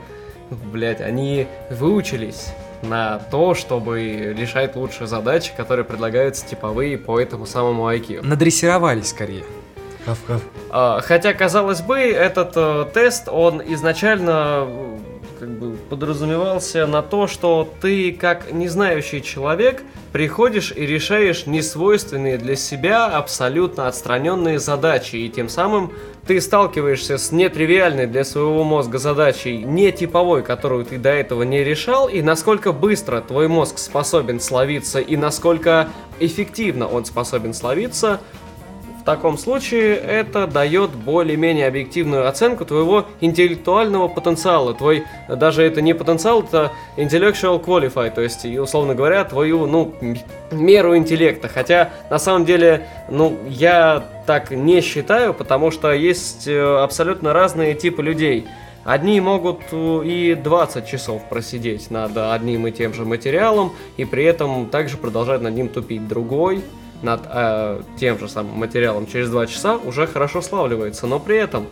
[0.72, 2.50] блядь, они выучились
[2.82, 8.26] на то, чтобы решать лучшие задачи, которые предлагаются типовые по этому самому IQ.
[8.26, 9.44] Надрессировались скорее.
[10.70, 14.68] А, хотя, казалось бы, этот э, тест, он изначально
[15.46, 22.40] как бы подразумевался на то, что ты, как не знающий человек, приходишь и решаешь несвойственные
[22.40, 25.92] для себя абсолютно отстраненные задачи, и тем самым
[26.26, 31.64] ты сталкиваешься с нетривиальной для своего мозга задачей, не типовой, которую ты до этого не
[31.64, 35.90] решал, и насколько быстро твой мозг способен словиться, и насколько
[36.20, 38.20] эффективно он способен словиться,
[39.06, 44.74] в таком случае это дает более-менее объективную оценку твоего интеллектуального потенциала.
[44.74, 49.94] Твой, даже это не потенциал, это intellectual qualify, то есть, условно говоря, твою, ну,
[50.50, 51.48] меру интеллекта.
[51.48, 57.76] Хотя, на самом деле, ну, я так не считаю, потому что есть э, абсолютно разные
[57.76, 58.48] типы людей.
[58.86, 64.24] Одни могут э, и 20 часов просидеть над одним и тем же материалом, и при
[64.24, 66.08] этом также продолжать над ним тупить.
[66.08, 66.64] Другой
[67.02, 71.68] над э, тем же самым материалом через 2 часа уже хорошо славливается, но при этом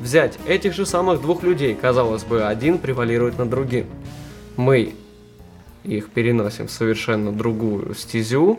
[0.00, 3.86] взять этих же самых двух людей, казалось бы, один превалирует над другим.
[4.56, 4.94] Мы
[5.84, 8.58] их переносим в совершенно другую стезю,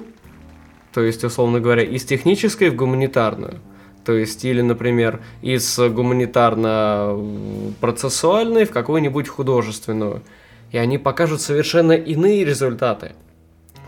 [0.93, 3.59] то есть, условно говоря, из технической в гуманитарную.
[4.05, 10.23] То есть, или, например, из гуманитарно-процессуальной в какую-нибудь художественную.
[10.71, 13.11] И они покажут совершенно иные результаты.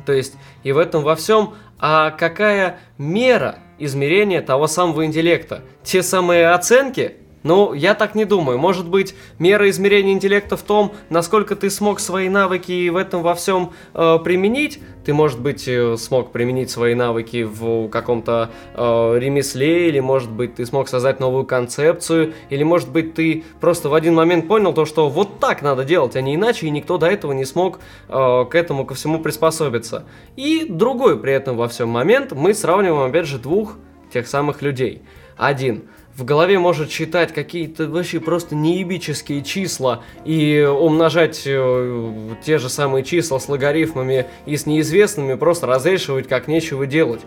[0.05, 5.63] То есть, и в этом во всем а какая мера измерения того самого интеллекта?
[5.83, 7.15] Те самые оценки?
[7.43, 8.59] Ну, я так не думаю.
[8.59, 13.33] Может быть, мера измерения интеллекта в том, насколько ты смог свои навыки в этом во
[13.33, 14.79] всем э, применить.
[15.03, 20.55] Ты, может быть, э, смог применить свои навыки в каком-то э, ремесле, или, может быть,
[20.55, 24.85] ты смог создать новую концепцию, или, может быть, ты просто в один момент понял то,
[24.85, 28.45] что вот так надо делать, а не иначе, и никто до этого не смог э,
[28.49, 30.05] к этому, ко всему приспособиться.
[30.35, 33.77] И другой при этом во всем момент мы сравниваем, опять же, двух
[34.13, 35.01] тех самых людей.
[35.37, 35.85] Один–
[36.15, 43.03] в голове может считать какие-то вообще просто неебические числа и умножать э, те же самые
[43.03, 47.21] числа с логарифмами и с неизвестными, просто разрешивать как нечего делать.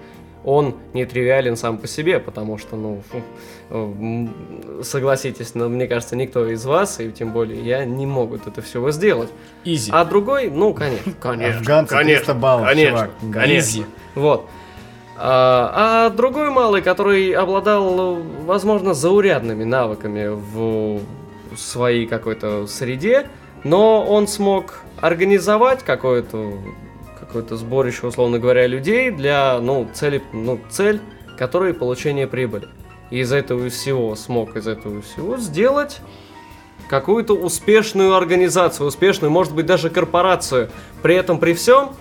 [0.44, 3.02] Он нетривиален сам по себе, потому что, ну,
[3.70, 4.26] э,
[4.82, 8.90] согласитесь, но мне кажется, никто из вас, и тем более я, не могут это все
[8.90, 9.30] сделать.
[9.64, 9.90] Изи.
[9.94, 11.60] А другой, ну, конечно, конечно.
[11.60, 13.10] Афганцы конечно, 300 баллов, конечно, чувак.
[13.32, 13.58] конечно.
[13.58, 13.86] Изи.
[14.14, 14.46] Вот.
[15.16, 21.00] А, а другой малый, который обладал, возможно, заурядными навыками в
[21.56, 23.28] своей какой-то среде,
[23.62, 26.54] но он смог организовать какое-то
[27.20, 31.00] какое-то сборище, условно говоря, людей для, ну, цели, ну, цель,
[31.36, 32.68] которой получение прибыли.
[33.10, 36.00] И из этого всего смог из этого всего сделать
[36.88, 40.70] какую-то успешную организацию, успешную, может быть, даже корпорацию.
[41.02, 41.96] При этом, при всем,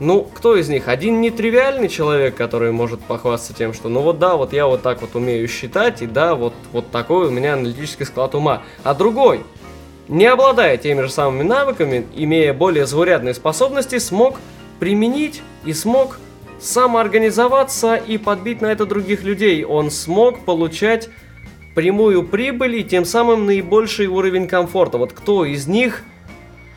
[0.00, 0.86] Ну, кто из них?
[0.86, 5.00] Один нетривиальный человек, который может похвастаться тем, что ну вот да, вот я вот так
[5.00, 8.62] вот умею считать, и да, вот, вот такой у меня аналитический склад ума.
[8.84, 9.42] А другой,
[10.06, 14.38] не обладая теми же самыми навыками, имея более заурядные способности, смог
[14.78, 16.18] применить и смог
[16.60, 19.64] самоорганизоваться и подбить на это других людей.
[19.64, 21.08] Он смог получать
[21.74, 24.98] прямую прибыль и тем самым наибольший уровень комфорта.
[24.98, 26.04] Вот кто из них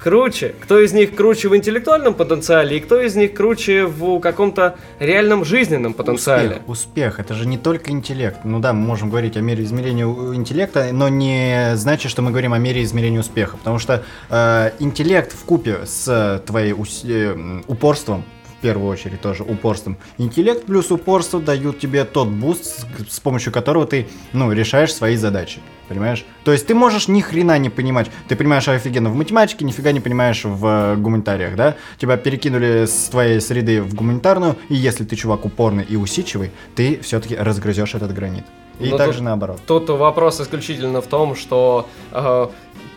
[0.02, 0.56] круче?
[0.60, 5.46] Кто из них круче в интеллектуальном потенциале и кто из них круче в каком-то реальном
[5.46, 6.62] жизненном потенциале?
[6.66, 8.40] Успех, успех, это же не только интеллект.
[8.44, 12.54] Ну да, мы можем говорить о мере измерения интеллекта, но не значит, что мы говорим
[12.54, 13.58] о мере измерения успеха.
[13.58, 18.26] Потому что э, интеллект вкупе с твоим э, упорством,
[18.62, 19.98] первую очередь тоже упорством.
[20.18, 25.16] Интеллект плюс упорство дают тебе тот буст, с, с помощью которого ты, ну, решаешь свои
[25.16, 25.60] задачи.
[25.90, 26.24] Понимаешь?
[26.46, 28.10] То есть ты можешь ни хрена не понимать.
[28.30, 31.76] Ты понимаешь офигенно в математике, нифига не понимаешь в э, гуманитариях, да?
[31.98, 37.00] Тебя перекинули с твоей среды в гуманитарную, и если ты чувак упорный и усидчивый, ты
[37.02, 38.46] все-таки разгрызешь этот гранит.
[38.80, 39.60] И Ну, также тут- наоборот.
[39.68, 42.48] Тут вопрос исключительно в том, что э,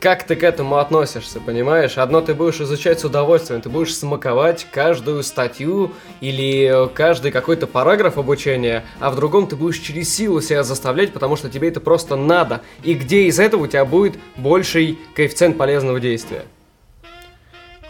[0.05, 1.97] как ты к этому относишься, понимаешь?
[1.97, 7.66] Одно ты будешь изучать с удовольствием, ты будешь смаковать каждую статью или э, каждый какой-то
[7.66, 11.81] параграф обучения, а в другом ты будешь через силу себя заставлять, потому что тебе это
[11.81, 12.60] просто надо.
[12.82, 16.44] И где из этого у тебя будет больший коэффициент полезного действия?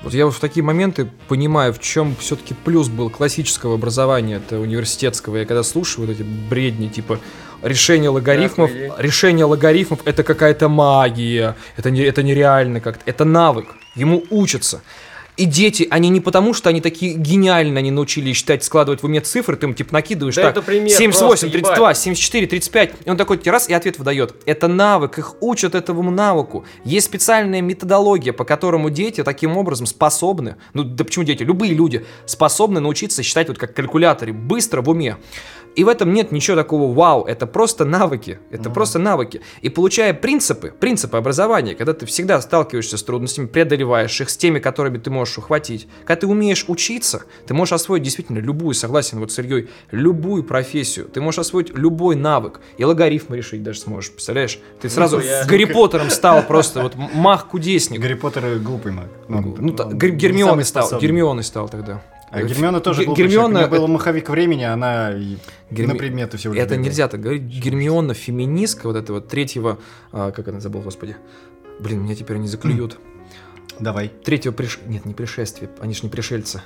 [0.05, 4.59] Вот я вот в такие моменты понимаю, в чем все-таки плюс был классического образования, это
[4.61, 5.39] университетского.
[5.39, 7.21] Я когда слушаю вот эти бредни, типа
[7.63, 8.93] решение логарифмов, Охуеть.
[8.99, 14.83] решение логарифмов это какая-то магия, это, не, это нереально как-то, это навык, ему учатся.
[15.37, 19.21] И дети, они не потому, что они такие гениальные, они научились считать, складывать в уме
[19.21, 21.99] цифры, ты им типа накидываешь, Да так, это пример 78, просто, 32, ебать.
[21.99, 24.37] 74, 35, и он такой раз и ответ выдает.
[24.47, 26.65] Это навык, их учат этому навыку.
[26.85, 32.07] Есть специальная методология, по которому дети таким образом способны, ну да почему дети, любые люди
[32.27, 35.17] способны научиться считать вот как в калькуляторе, быстро в уме.
[35.77, 39.41] И в этом нет ничего такого вау, это просто навыки, это просто навыки.
[39.61, 44.59] И получая принципы, принципы образования, когда ты всегда сталкиваешься с трудностями, преодолеваешь их с теми,
[44.61, 49.33] которыми ты можешь ухватить, когда ты умеешь учиться, ты можешь освоить действительно любую, согласен вот
[49.33, 54.59] с Ильей, любую профессию, ты можешь освоить любой навык, и логарифмы решить даже сможешь, представляешь?
[54.81, 55.45] Ты сразу Нихуя.
[55.45, 58.01] Гарри Поттером стал просто, вот мах-кудесник.
[58.01, 59.09] Гарри Поттер глупый маг.
[59.29, 60.99] Ну, Гер- не Гермионой стал.
[61.01, 62.03] Гермионой стал тогда.
[62.35, 63.73] А Гермиона тоже глупый Гермиона человек.
[63.73, 65.37] У был маховик времени, она и
[65.71, 67.43] Герми- на предметы все Это нельзя так говорить.
[67.43, 69.79] Гермиона феминистка, вот этого третьего,
[70.13, 71.17] а, как она забыл, господи.
[71.81, 72.99] Блин, меня теперь не заклюют.
[73.81, 74.79] Давай, Третьего приш...
[74.87, 76.63] Нет, не пришествие, они ж не пришельцы.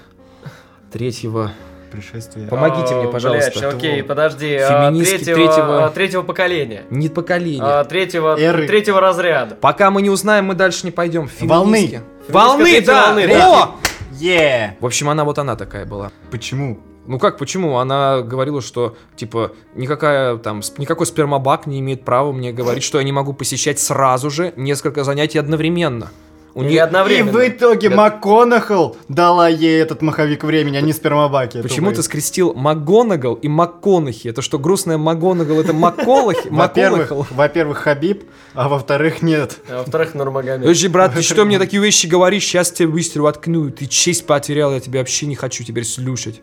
[0.93, 1.53] Третьего...
[1.91, 2.49] пришествие.
[2.49, 3.51] Помогите мне, пожалуйста.
[3.59, 4.55] блядь, окей, подожди.
[4.57, 6.83] а, Феминистки третьего, третьего- а, третьего поколения.
[6.91, 7.63] Не поколение.
[7.63, 8.67] А, третьего, Эры.
[8.67, 9.55] третьего разряда.
[9.55, 11.31] Пока мы не узнаем, мы дальше не пойдем.
[11.41, 11.77] Волны.
[11.79, 12.03] Феминистки.
[12.29, 13.07] Волны, да!
[13.07, 13.75] волны, О!
[14.21, 14.77] Е!
[14.81, 16.11] В общем, она вот она такая была.
[16.31, 16.79] Почему?
[17.07, 17.79] Ну как, почему?
[17.79, 22.99] Она говорила, что, типа, никакая там, сп- никакой спермобак не имеет права мне говорить, что
[22.99, 26.11] я не могу посещать сразу же несколько занятий одновременно.
[26.59, 27.31] У нее И одновременно.
[27.31, 27.89] в итоге.
[27.89, 31.63] МакКонахал дала ей этот маховик времени, а не спермобаки.
[31.63, 34.27] Почему ты скрестил МакГонагал и МакКонахи?
[34.27, 36.49] Это что, грустная МакГонагал, это МакКолахи?
[36.51, 38.25] Во-первых, во-первых, Хабиб,
[38.55, 39.59] а во-вторых, нет.
[39.69, 40.63] А во-вторых, Нурмагомед.
[40.63, 42.43] Подожди, брат, ты что мне такие вещи говоришь?
[42.43, 43.71] Сейчас тебе быстро воткну.
[43.71, 46.41] Ты честь потерял, я тебя вообще не хочу теперь слушать.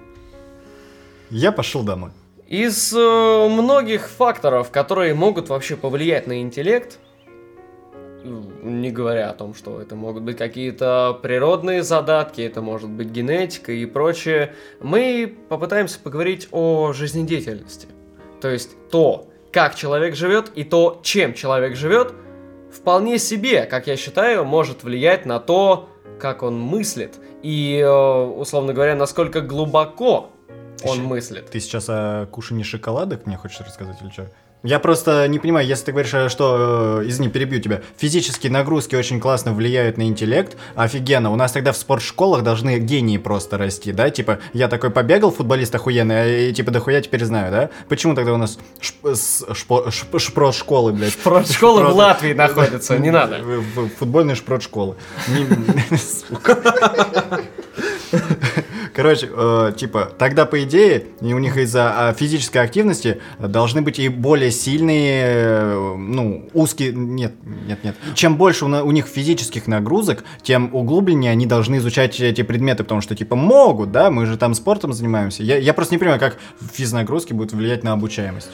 [1.29, 2.11] Я пошел домой.
[2.47, 6.99] Из э, многих факторов, которые могут вообще повлиять на интеллект,
[8.25, 13.71] не говоря о том, что это могут быть какие-то природные задатки, это может быть генетика
[13.71, 17.87] и прочее, мы попытаемся поговорить о жизнедеятельности.
[18.41, 22.13] То есть то, как человек живет и то, чем человек живет,
[22.71, 25.89] вполне себе, как я считаю, может влиять на то,
[26.19, 30.31] как он мыслит и, э, условно говоря, насколько глубоко
[30.83, 31.49] он щ- мыслит.
[31.49, 34.29] Ты сейчас о кушании шоколадок мне хочешь рассказать или что?
[34.65, 38.95] Я просто не понимаю, если ты говоришь, э, что, э, извини, перебью тебя, физические нагрузки
[38.95, 43.91] очень классно влияют на интеллект, офигенно, у нас тогда в спортшколах должны гении просто расти,
[43.91, 47.69] да, типа, я такой побегал, футболист охуенный, а, и типа дохуя теперь знаю, да?
[47.89, 48.57] Почему тогда у нас
[50.01, 51.13] шпрот-школы, блядь?
[51.51, 53.41] Школа в Латвии находится, не надо.
[53.99, 54.95] Футбольные шпрот-школы.
[55.97, 56.57] Сука.
[58.95, 64.07] Короче, э, типа, тогда, по идее, у них из-за а, физической активности должны быть и
[64.07, 66.93] более сильные, э, ну, узкие...
[66.93, 67.33] Нет,
[67.67, 67.95] нет, нет.
[68.13, 73.01] Чем больше у, у них физических нагрузок, тем углубленнее они должны изучать эти предметы, потому
[73.01, 75.43] что, типа, могут, да, мы же там спортом занимаемся.
[75.43, 76.37] Я, я просто не понимаю, как
[76.71, 78.51] физнагрузки будут влиять на обучаемость.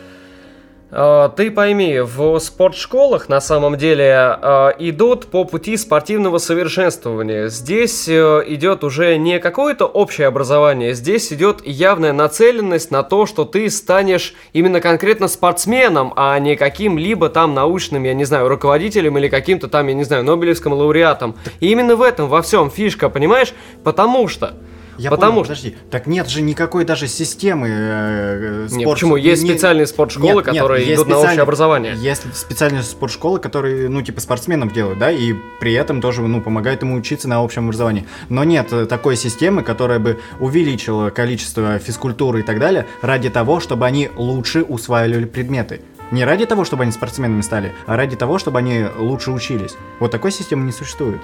[0.91, 7.47] Э, Ты пойми, в спортшколах на самом деле э, идут по пути спортивного совершенствования.
[7.47, 13.45] Здесь э, идет уже не какое-то общее образование, здесь идет явная нацеленность на то, что
[13.45, 19.29] ты станешь именно конкретно спортсменом, а не каким-либо там научным, я не знаю, руководителем или
[19.29, 21.35] каким-то там, я не знаю, Нобелевским лауреатом.
[21.61, 23.53] И именно в этом во всем фишка, понимаешь?
[23.83, 24.53] Потому что...
[25.01, 25.75] Я Потому понял, что- подожди.
[25.89, 29.15] Так нет же никакой даже системы э, э, спорт- почему?
[29.15, 31.95] Есть не- специальные спортшколы, Нет, нет, которые есть идут на общее образование.
[31.97, 36.83] Есть специальные спортшколы, которые, ну, типа, спортсменам делают, да, и при этом тоже, ну, помогают
[36.83, 38.05] ему учиться на общем образовании.
[38.29, 43.59] Но нет э, такой системы, которая бы увеличила количество физкультуры и так далее ради того,
[43.59, 45.81] чтобы они лучше усваивали предметы.
[46.11, 49.75] Не ради того, чтобы они спортсменами стали, а ради того, чтобы они лучше учились.
[49.99, 51.21] Вот такой системы не существует.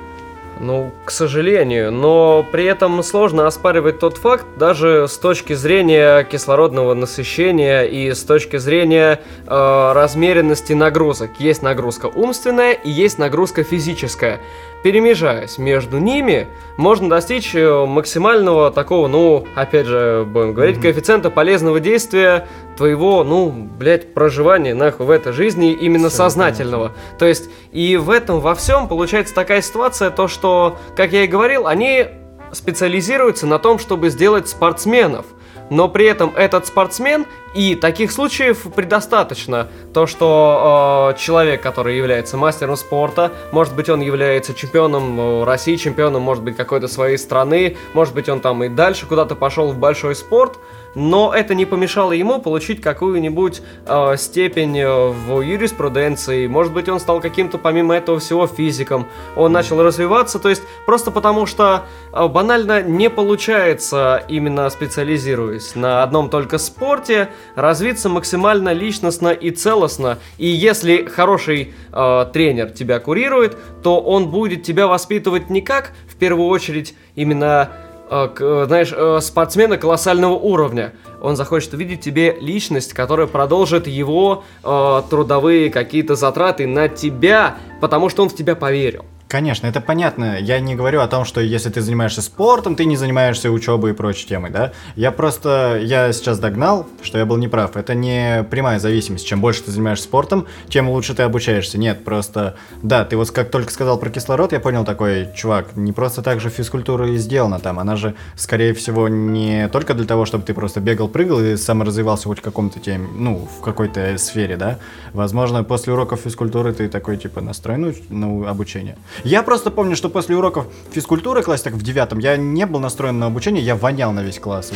[0.60, 6.94] Ну, к сожалению, но при этом сложно оспаривать тот факт даже с точки зрения кислородного
[6.94, 11.32] насыщения и с точки зрения э, размеренности нагрузок.
[11.40, 14.40] Есть нагрузка умственная и есть нагрузка физическая.
[14.84, 16.48] Перемежаясь между ними,
[16.78, 22.48] можно достичь э, максимального такого, ну, опять же, будем говорить, коэффициента полезного действия
[22.78, 26.94] твоего, ну, блядь, проживания нахуй в этой жизни именно сознательного.
[27.18, 31.28] То есть, и в этом во всем получается такая ситуация, то что, как я и
[31.28, 32.06] говорил, они
[32.52, 35.26] специализируются на том, чтобы сделать спортсменов.
[35.70, 42.38] Но при этом этот спортсмен, и таких случаев предостаточно, то что э, человек, который является
[42.38, 47.78] мастером спорта, может быть он является чемпионом э, России, чемпионом, может быть, какой-то своей страны,
[47.94, 50.60] может быть он там и дальше куда-то пошел в большой спорт,
[50.98, 56.48] но это не помешало ему получить какую-нибудь э, степень э, в юриспруденции.
[56.48, 59.06] Может быть, он стал каким-то, помимо этого всего, физиком.
[59.36, 66.02] Он начал развиваться, то есть просто потому, что э, банально не получается, именно специализируясь на
[66.02, 70.18] одном только спорте, развиться максимально личностно и целостно.
[70.40, 76.16] И если хороший э, тренер тебя курирует, то он будет тебя воспитывать не как, в
[76.16, 77.70] первую очередь, именно
[78.10, 80.94] знаешь, э, спортсмена колоссального уровня.
[81.22, 88.10] Он захочет увидеть тебе личность, которая продолжит его э, трудовые какие-то затраты на тебя, потому
[88.10, 89.06] что он в тебя поверил.
[89.28, 90.40] Конечно, это понятно.
[90.40, 93.94] Я не говорю о том, что если ты занимаешься спортом, ты не занимаешься учебой и
[93.94, 94.72] прочей темой, да?
[94.96, 97.76] Я просто, я сейчас догнал, что я был неправ.
[97.76, 99.28] Это не прямая зависимость.
[99.28, 101.78] Чем больше ты занимаешься спортом, тем лучше ты обучаешься.
[101.78, 105.92] Нет, просто, да, ты вот как только сказал про кислород, я понял такой, чувак, не
[105.92, 107.80] просто так же физкультура и сделана там.
[107.80, 112.30] Она же, скорее всего, не только для того, чтобы ты просто бегал, прыгал и саморазвивался
[112.30, 114.80] хоть в каком-то теме, ну, в какой-то сфере, да?
[115.12, 118.96] Возможно, после уроков физкультуры ты такой, типа, настроен на обучение.
[119.24, 123.20] Я просто помню, что после уроков физкультуры, классе так в девятом, я не был настроен
[123.20, 124.72] на обучение, я вонял на весь класс.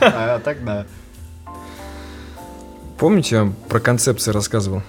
[0.00, 0.86] А так да.
[2.98, 4.82] Помните, я про концепции рассказывал?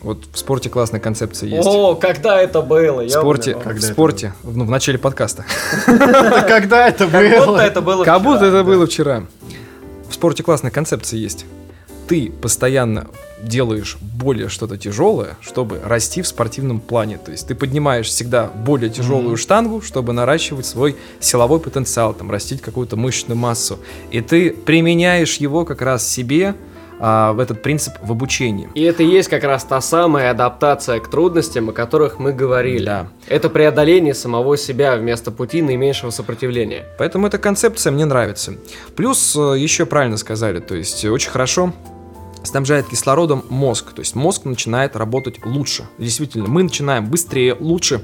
[0.00, 1.66] Вот в спорте классная концепция есть.
[1.66, 3.04] О, когда это было?
[3.04, 5.44] в спорте, Когда в спорте, ну, в начале подкаста.
[5.86, 7.58] Когда это Как будто было?
[7.58, 9.24] это было Как будто это было вчера.
[10.08, 11.46] В спорте классная концепция есть.
[12.06, 13.08] Ты постоянно
[13.42, 17.18] делаешь более что-то тяжелое, чтобы расти в спортивном плане.
[17.18, 22.60] То есть ты поднимаешь всегда более тяжелую штангу, чтобы наращивать свой силовой потенциал, там, растить
[22.60, 23.78] какую-то мышечную массу.
[24.10, 26.54] И ты применяешь его как раз себе
[27.00, 28.68] а, в этот принцип в обучении.
[28.74, 32.84] И это и есть как раз та самая адаптация к трудностям, о которых мы говорили.
[32.84, 33.08] Да.
[33.28, 36.86] Это преодоление самого себя вместо пути наименьшего сопротивления.
[36.98, 38.54] Поэтому эта концепция мне нравится.
[38.96, 41.72] Плюс э, еще правильно сказали, то есть очень хорошо
[42.42, 43.92] снабжает кислородом мозг.
[43.92, 45.88] То есть мозг начинает работать лучше.
[45.98, 48.02] Действительно, мы начинаем быстрее, лучше.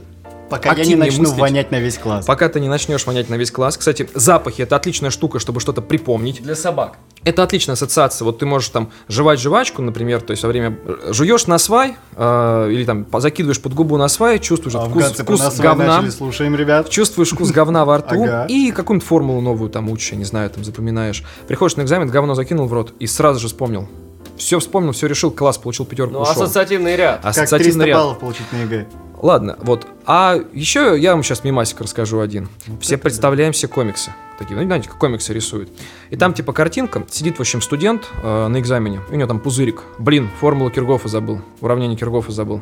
[0.51, 1.39] Пока я не начну мыслить.
[1.39, 2.27] вонять на весь класс.
[2.27, 3.77] Пока ты не начнешь вонять на весь класс.
[3.77, 6.43] Кстати, запахи это отличная штука, чтобы что-то припомнить.
[6.43, 6.99] Для собак.
[7.25, 8.27] Это отличная ассоциация.
[8.27, 10.79] Вот ты можешь там жевать жвачку, например, то есть во время
[11.09, 15.59] жуешь на свай э, или там закидываешь под губу на свай, чувствуешь А вкус, вкус
[15.59, 15.97] говна.
[15.97, 16.91] начали, слушаем, ребят.
[16.91, 18.47] Чувствуешь вкус говна во рту Ага.
[18.49, 21.25] и какую-нибудь формулу новую там учишь, я не знаю, там запоминаешь.
[21.49, 23.89] Приходишь на экзамен, говно закинул в рот и сразу же вспомнил.
[24.37, 26.33] Все вспомнил, все решил, класс, получил пятерку, Ну, ушел.
[26.43, 27.23] ассоциативный ряд.
[27.23, 27.97] Как 300 Ассоциативный ряд.
[27.99, 28.87] баллов получить на ЕГЭ.
[29.23, 29.87] Ладно, вот.
[30.07, 32.49] А еще я вам сейчас мемасик расскажу один.
[32.81, 34.13] Все представляем все комиксы.
[34.39, 35.71] Такие, ну, знаете, как комиксы рисуют.
[36.11, 37.05] И там, типа, картинка.
[37.09, 39.01] Сидит, в общем, студент э, на экзамене.
[39.11, 39.83] И у него там пузырик.
[39.99, 41.41] Блин, формулу Кирхгофа забыл.
[41.61, 42.61] Уравнение Кирхгофа забыл.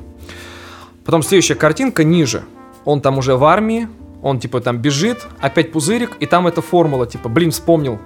[1.04, 2.44] Потом следующая картинка ниже.
[2.84, 3.88] Он там уже в армии.
[4.22, 5.26] Он, типа, там бежит.
[5.40, 6.16] Опять пузырик.
[6.20, 7.98] И там эта формула, типа, блин, вспомнил.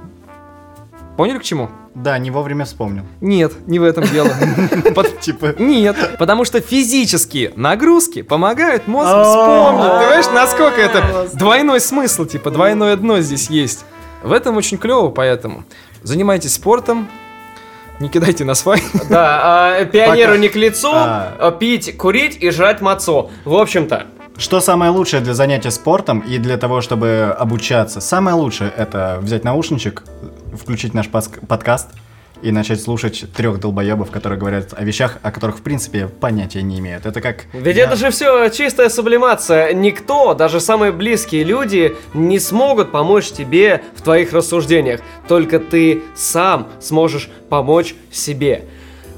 [1.17, 1.71] Поняли к чему?
[1.95, 3.05] Да, не вовремя вспомнил.
[3.23, 4.31] Нет, не в этом дело.
[5.21, 9.83] Типа, нет, потому что физические нагрузки помогают мозгу вспомнить.
[9.83, 13.85] Ты понимаешь, насколько это двойной смысл, типа двойное дно здесь есть.
[14.23, 15.65] В этом очень клево, поэтому
[16.03, 17.09] занимайтесь спортом,
[17.99, 18.83] Не кидайте на свай.
[19.09, 19.41] Да,
[19.79, 20.43] а, пионеру Пока.
[20.43, 21.33] не к лицу, А.
[21.39, 23.31] а, пить, курить и жрать мацо.
[23.47, 24.07] В общем-то,
[24.37, 28.03] Что самое лучшее для занятия спортом и для того, чтобы обучаться?
[28.03, 30.03] Самое лучшее это взять наушничек,
[30.57, 31.89] включить наш подкаст
[32.43, 36.79] и начать слушать трех долбоебов, которые говорят о вещах, о которых в принципе понятия не
[36.81, 37.07] имеют.
[37.07, 37.45] Это как...
[37.55, 39.73] ведь я- это же все чистая сублимация.
[39.73, 45.01] Никто, даже самые близкие люди, не смогут помочь тебе в твоих рассуждениях.
[45.29, 48.65] Только ты сам сможешь помочь себе.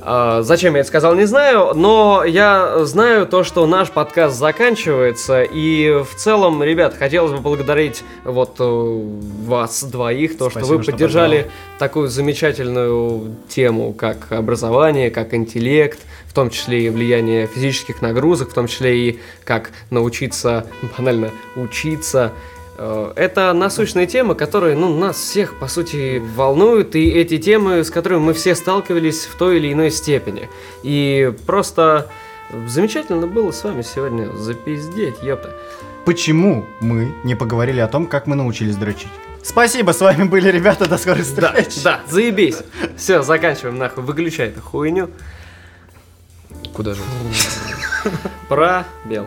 [0.01, 5.43] А, Зачем я это сказал, не знаю, но я знаю то, что наш подкаст заканчивается,
[5.43, 9.03] и в целом, ребят, хотелось бы благодарить вот э,
[9.45, 11.53] вас двоих, то, что Спасибо, вы что поддержали позвал.
[11.79, 18.55] такую замечательную тему, как образование, как интеллект, в том числе и влияние физических нагрузок, в
[18.55, 20.67] том числе и как научиться
[20.97, 22.33] банально учиться.
[22.79, 27.91] Э, Это насущные темы, которые ну, нас всех, по сути, волнуют, и эти темы, с
[27.91, 30.49] которыми мы все сталкивались в той или иной степени.
[30.85, 32.09] И просто
[32.67, 35.55] замечательно было с вами сегодня запиздеть, ёпта.
[36.05, 39.11] Почему мы не поговорили о том, как мы научились дрочить?
[39.43, 41.83] Спасибо, с вами были ребята, до скорой Да, встречи.
[41.85, 42.59] да, заебись.
[42.97, 45.11] Все, заканчиваем нахуй, выключай эту хуйню.
[46.75, 47.01] Куда же?
[48.49, 49.27] Пробел.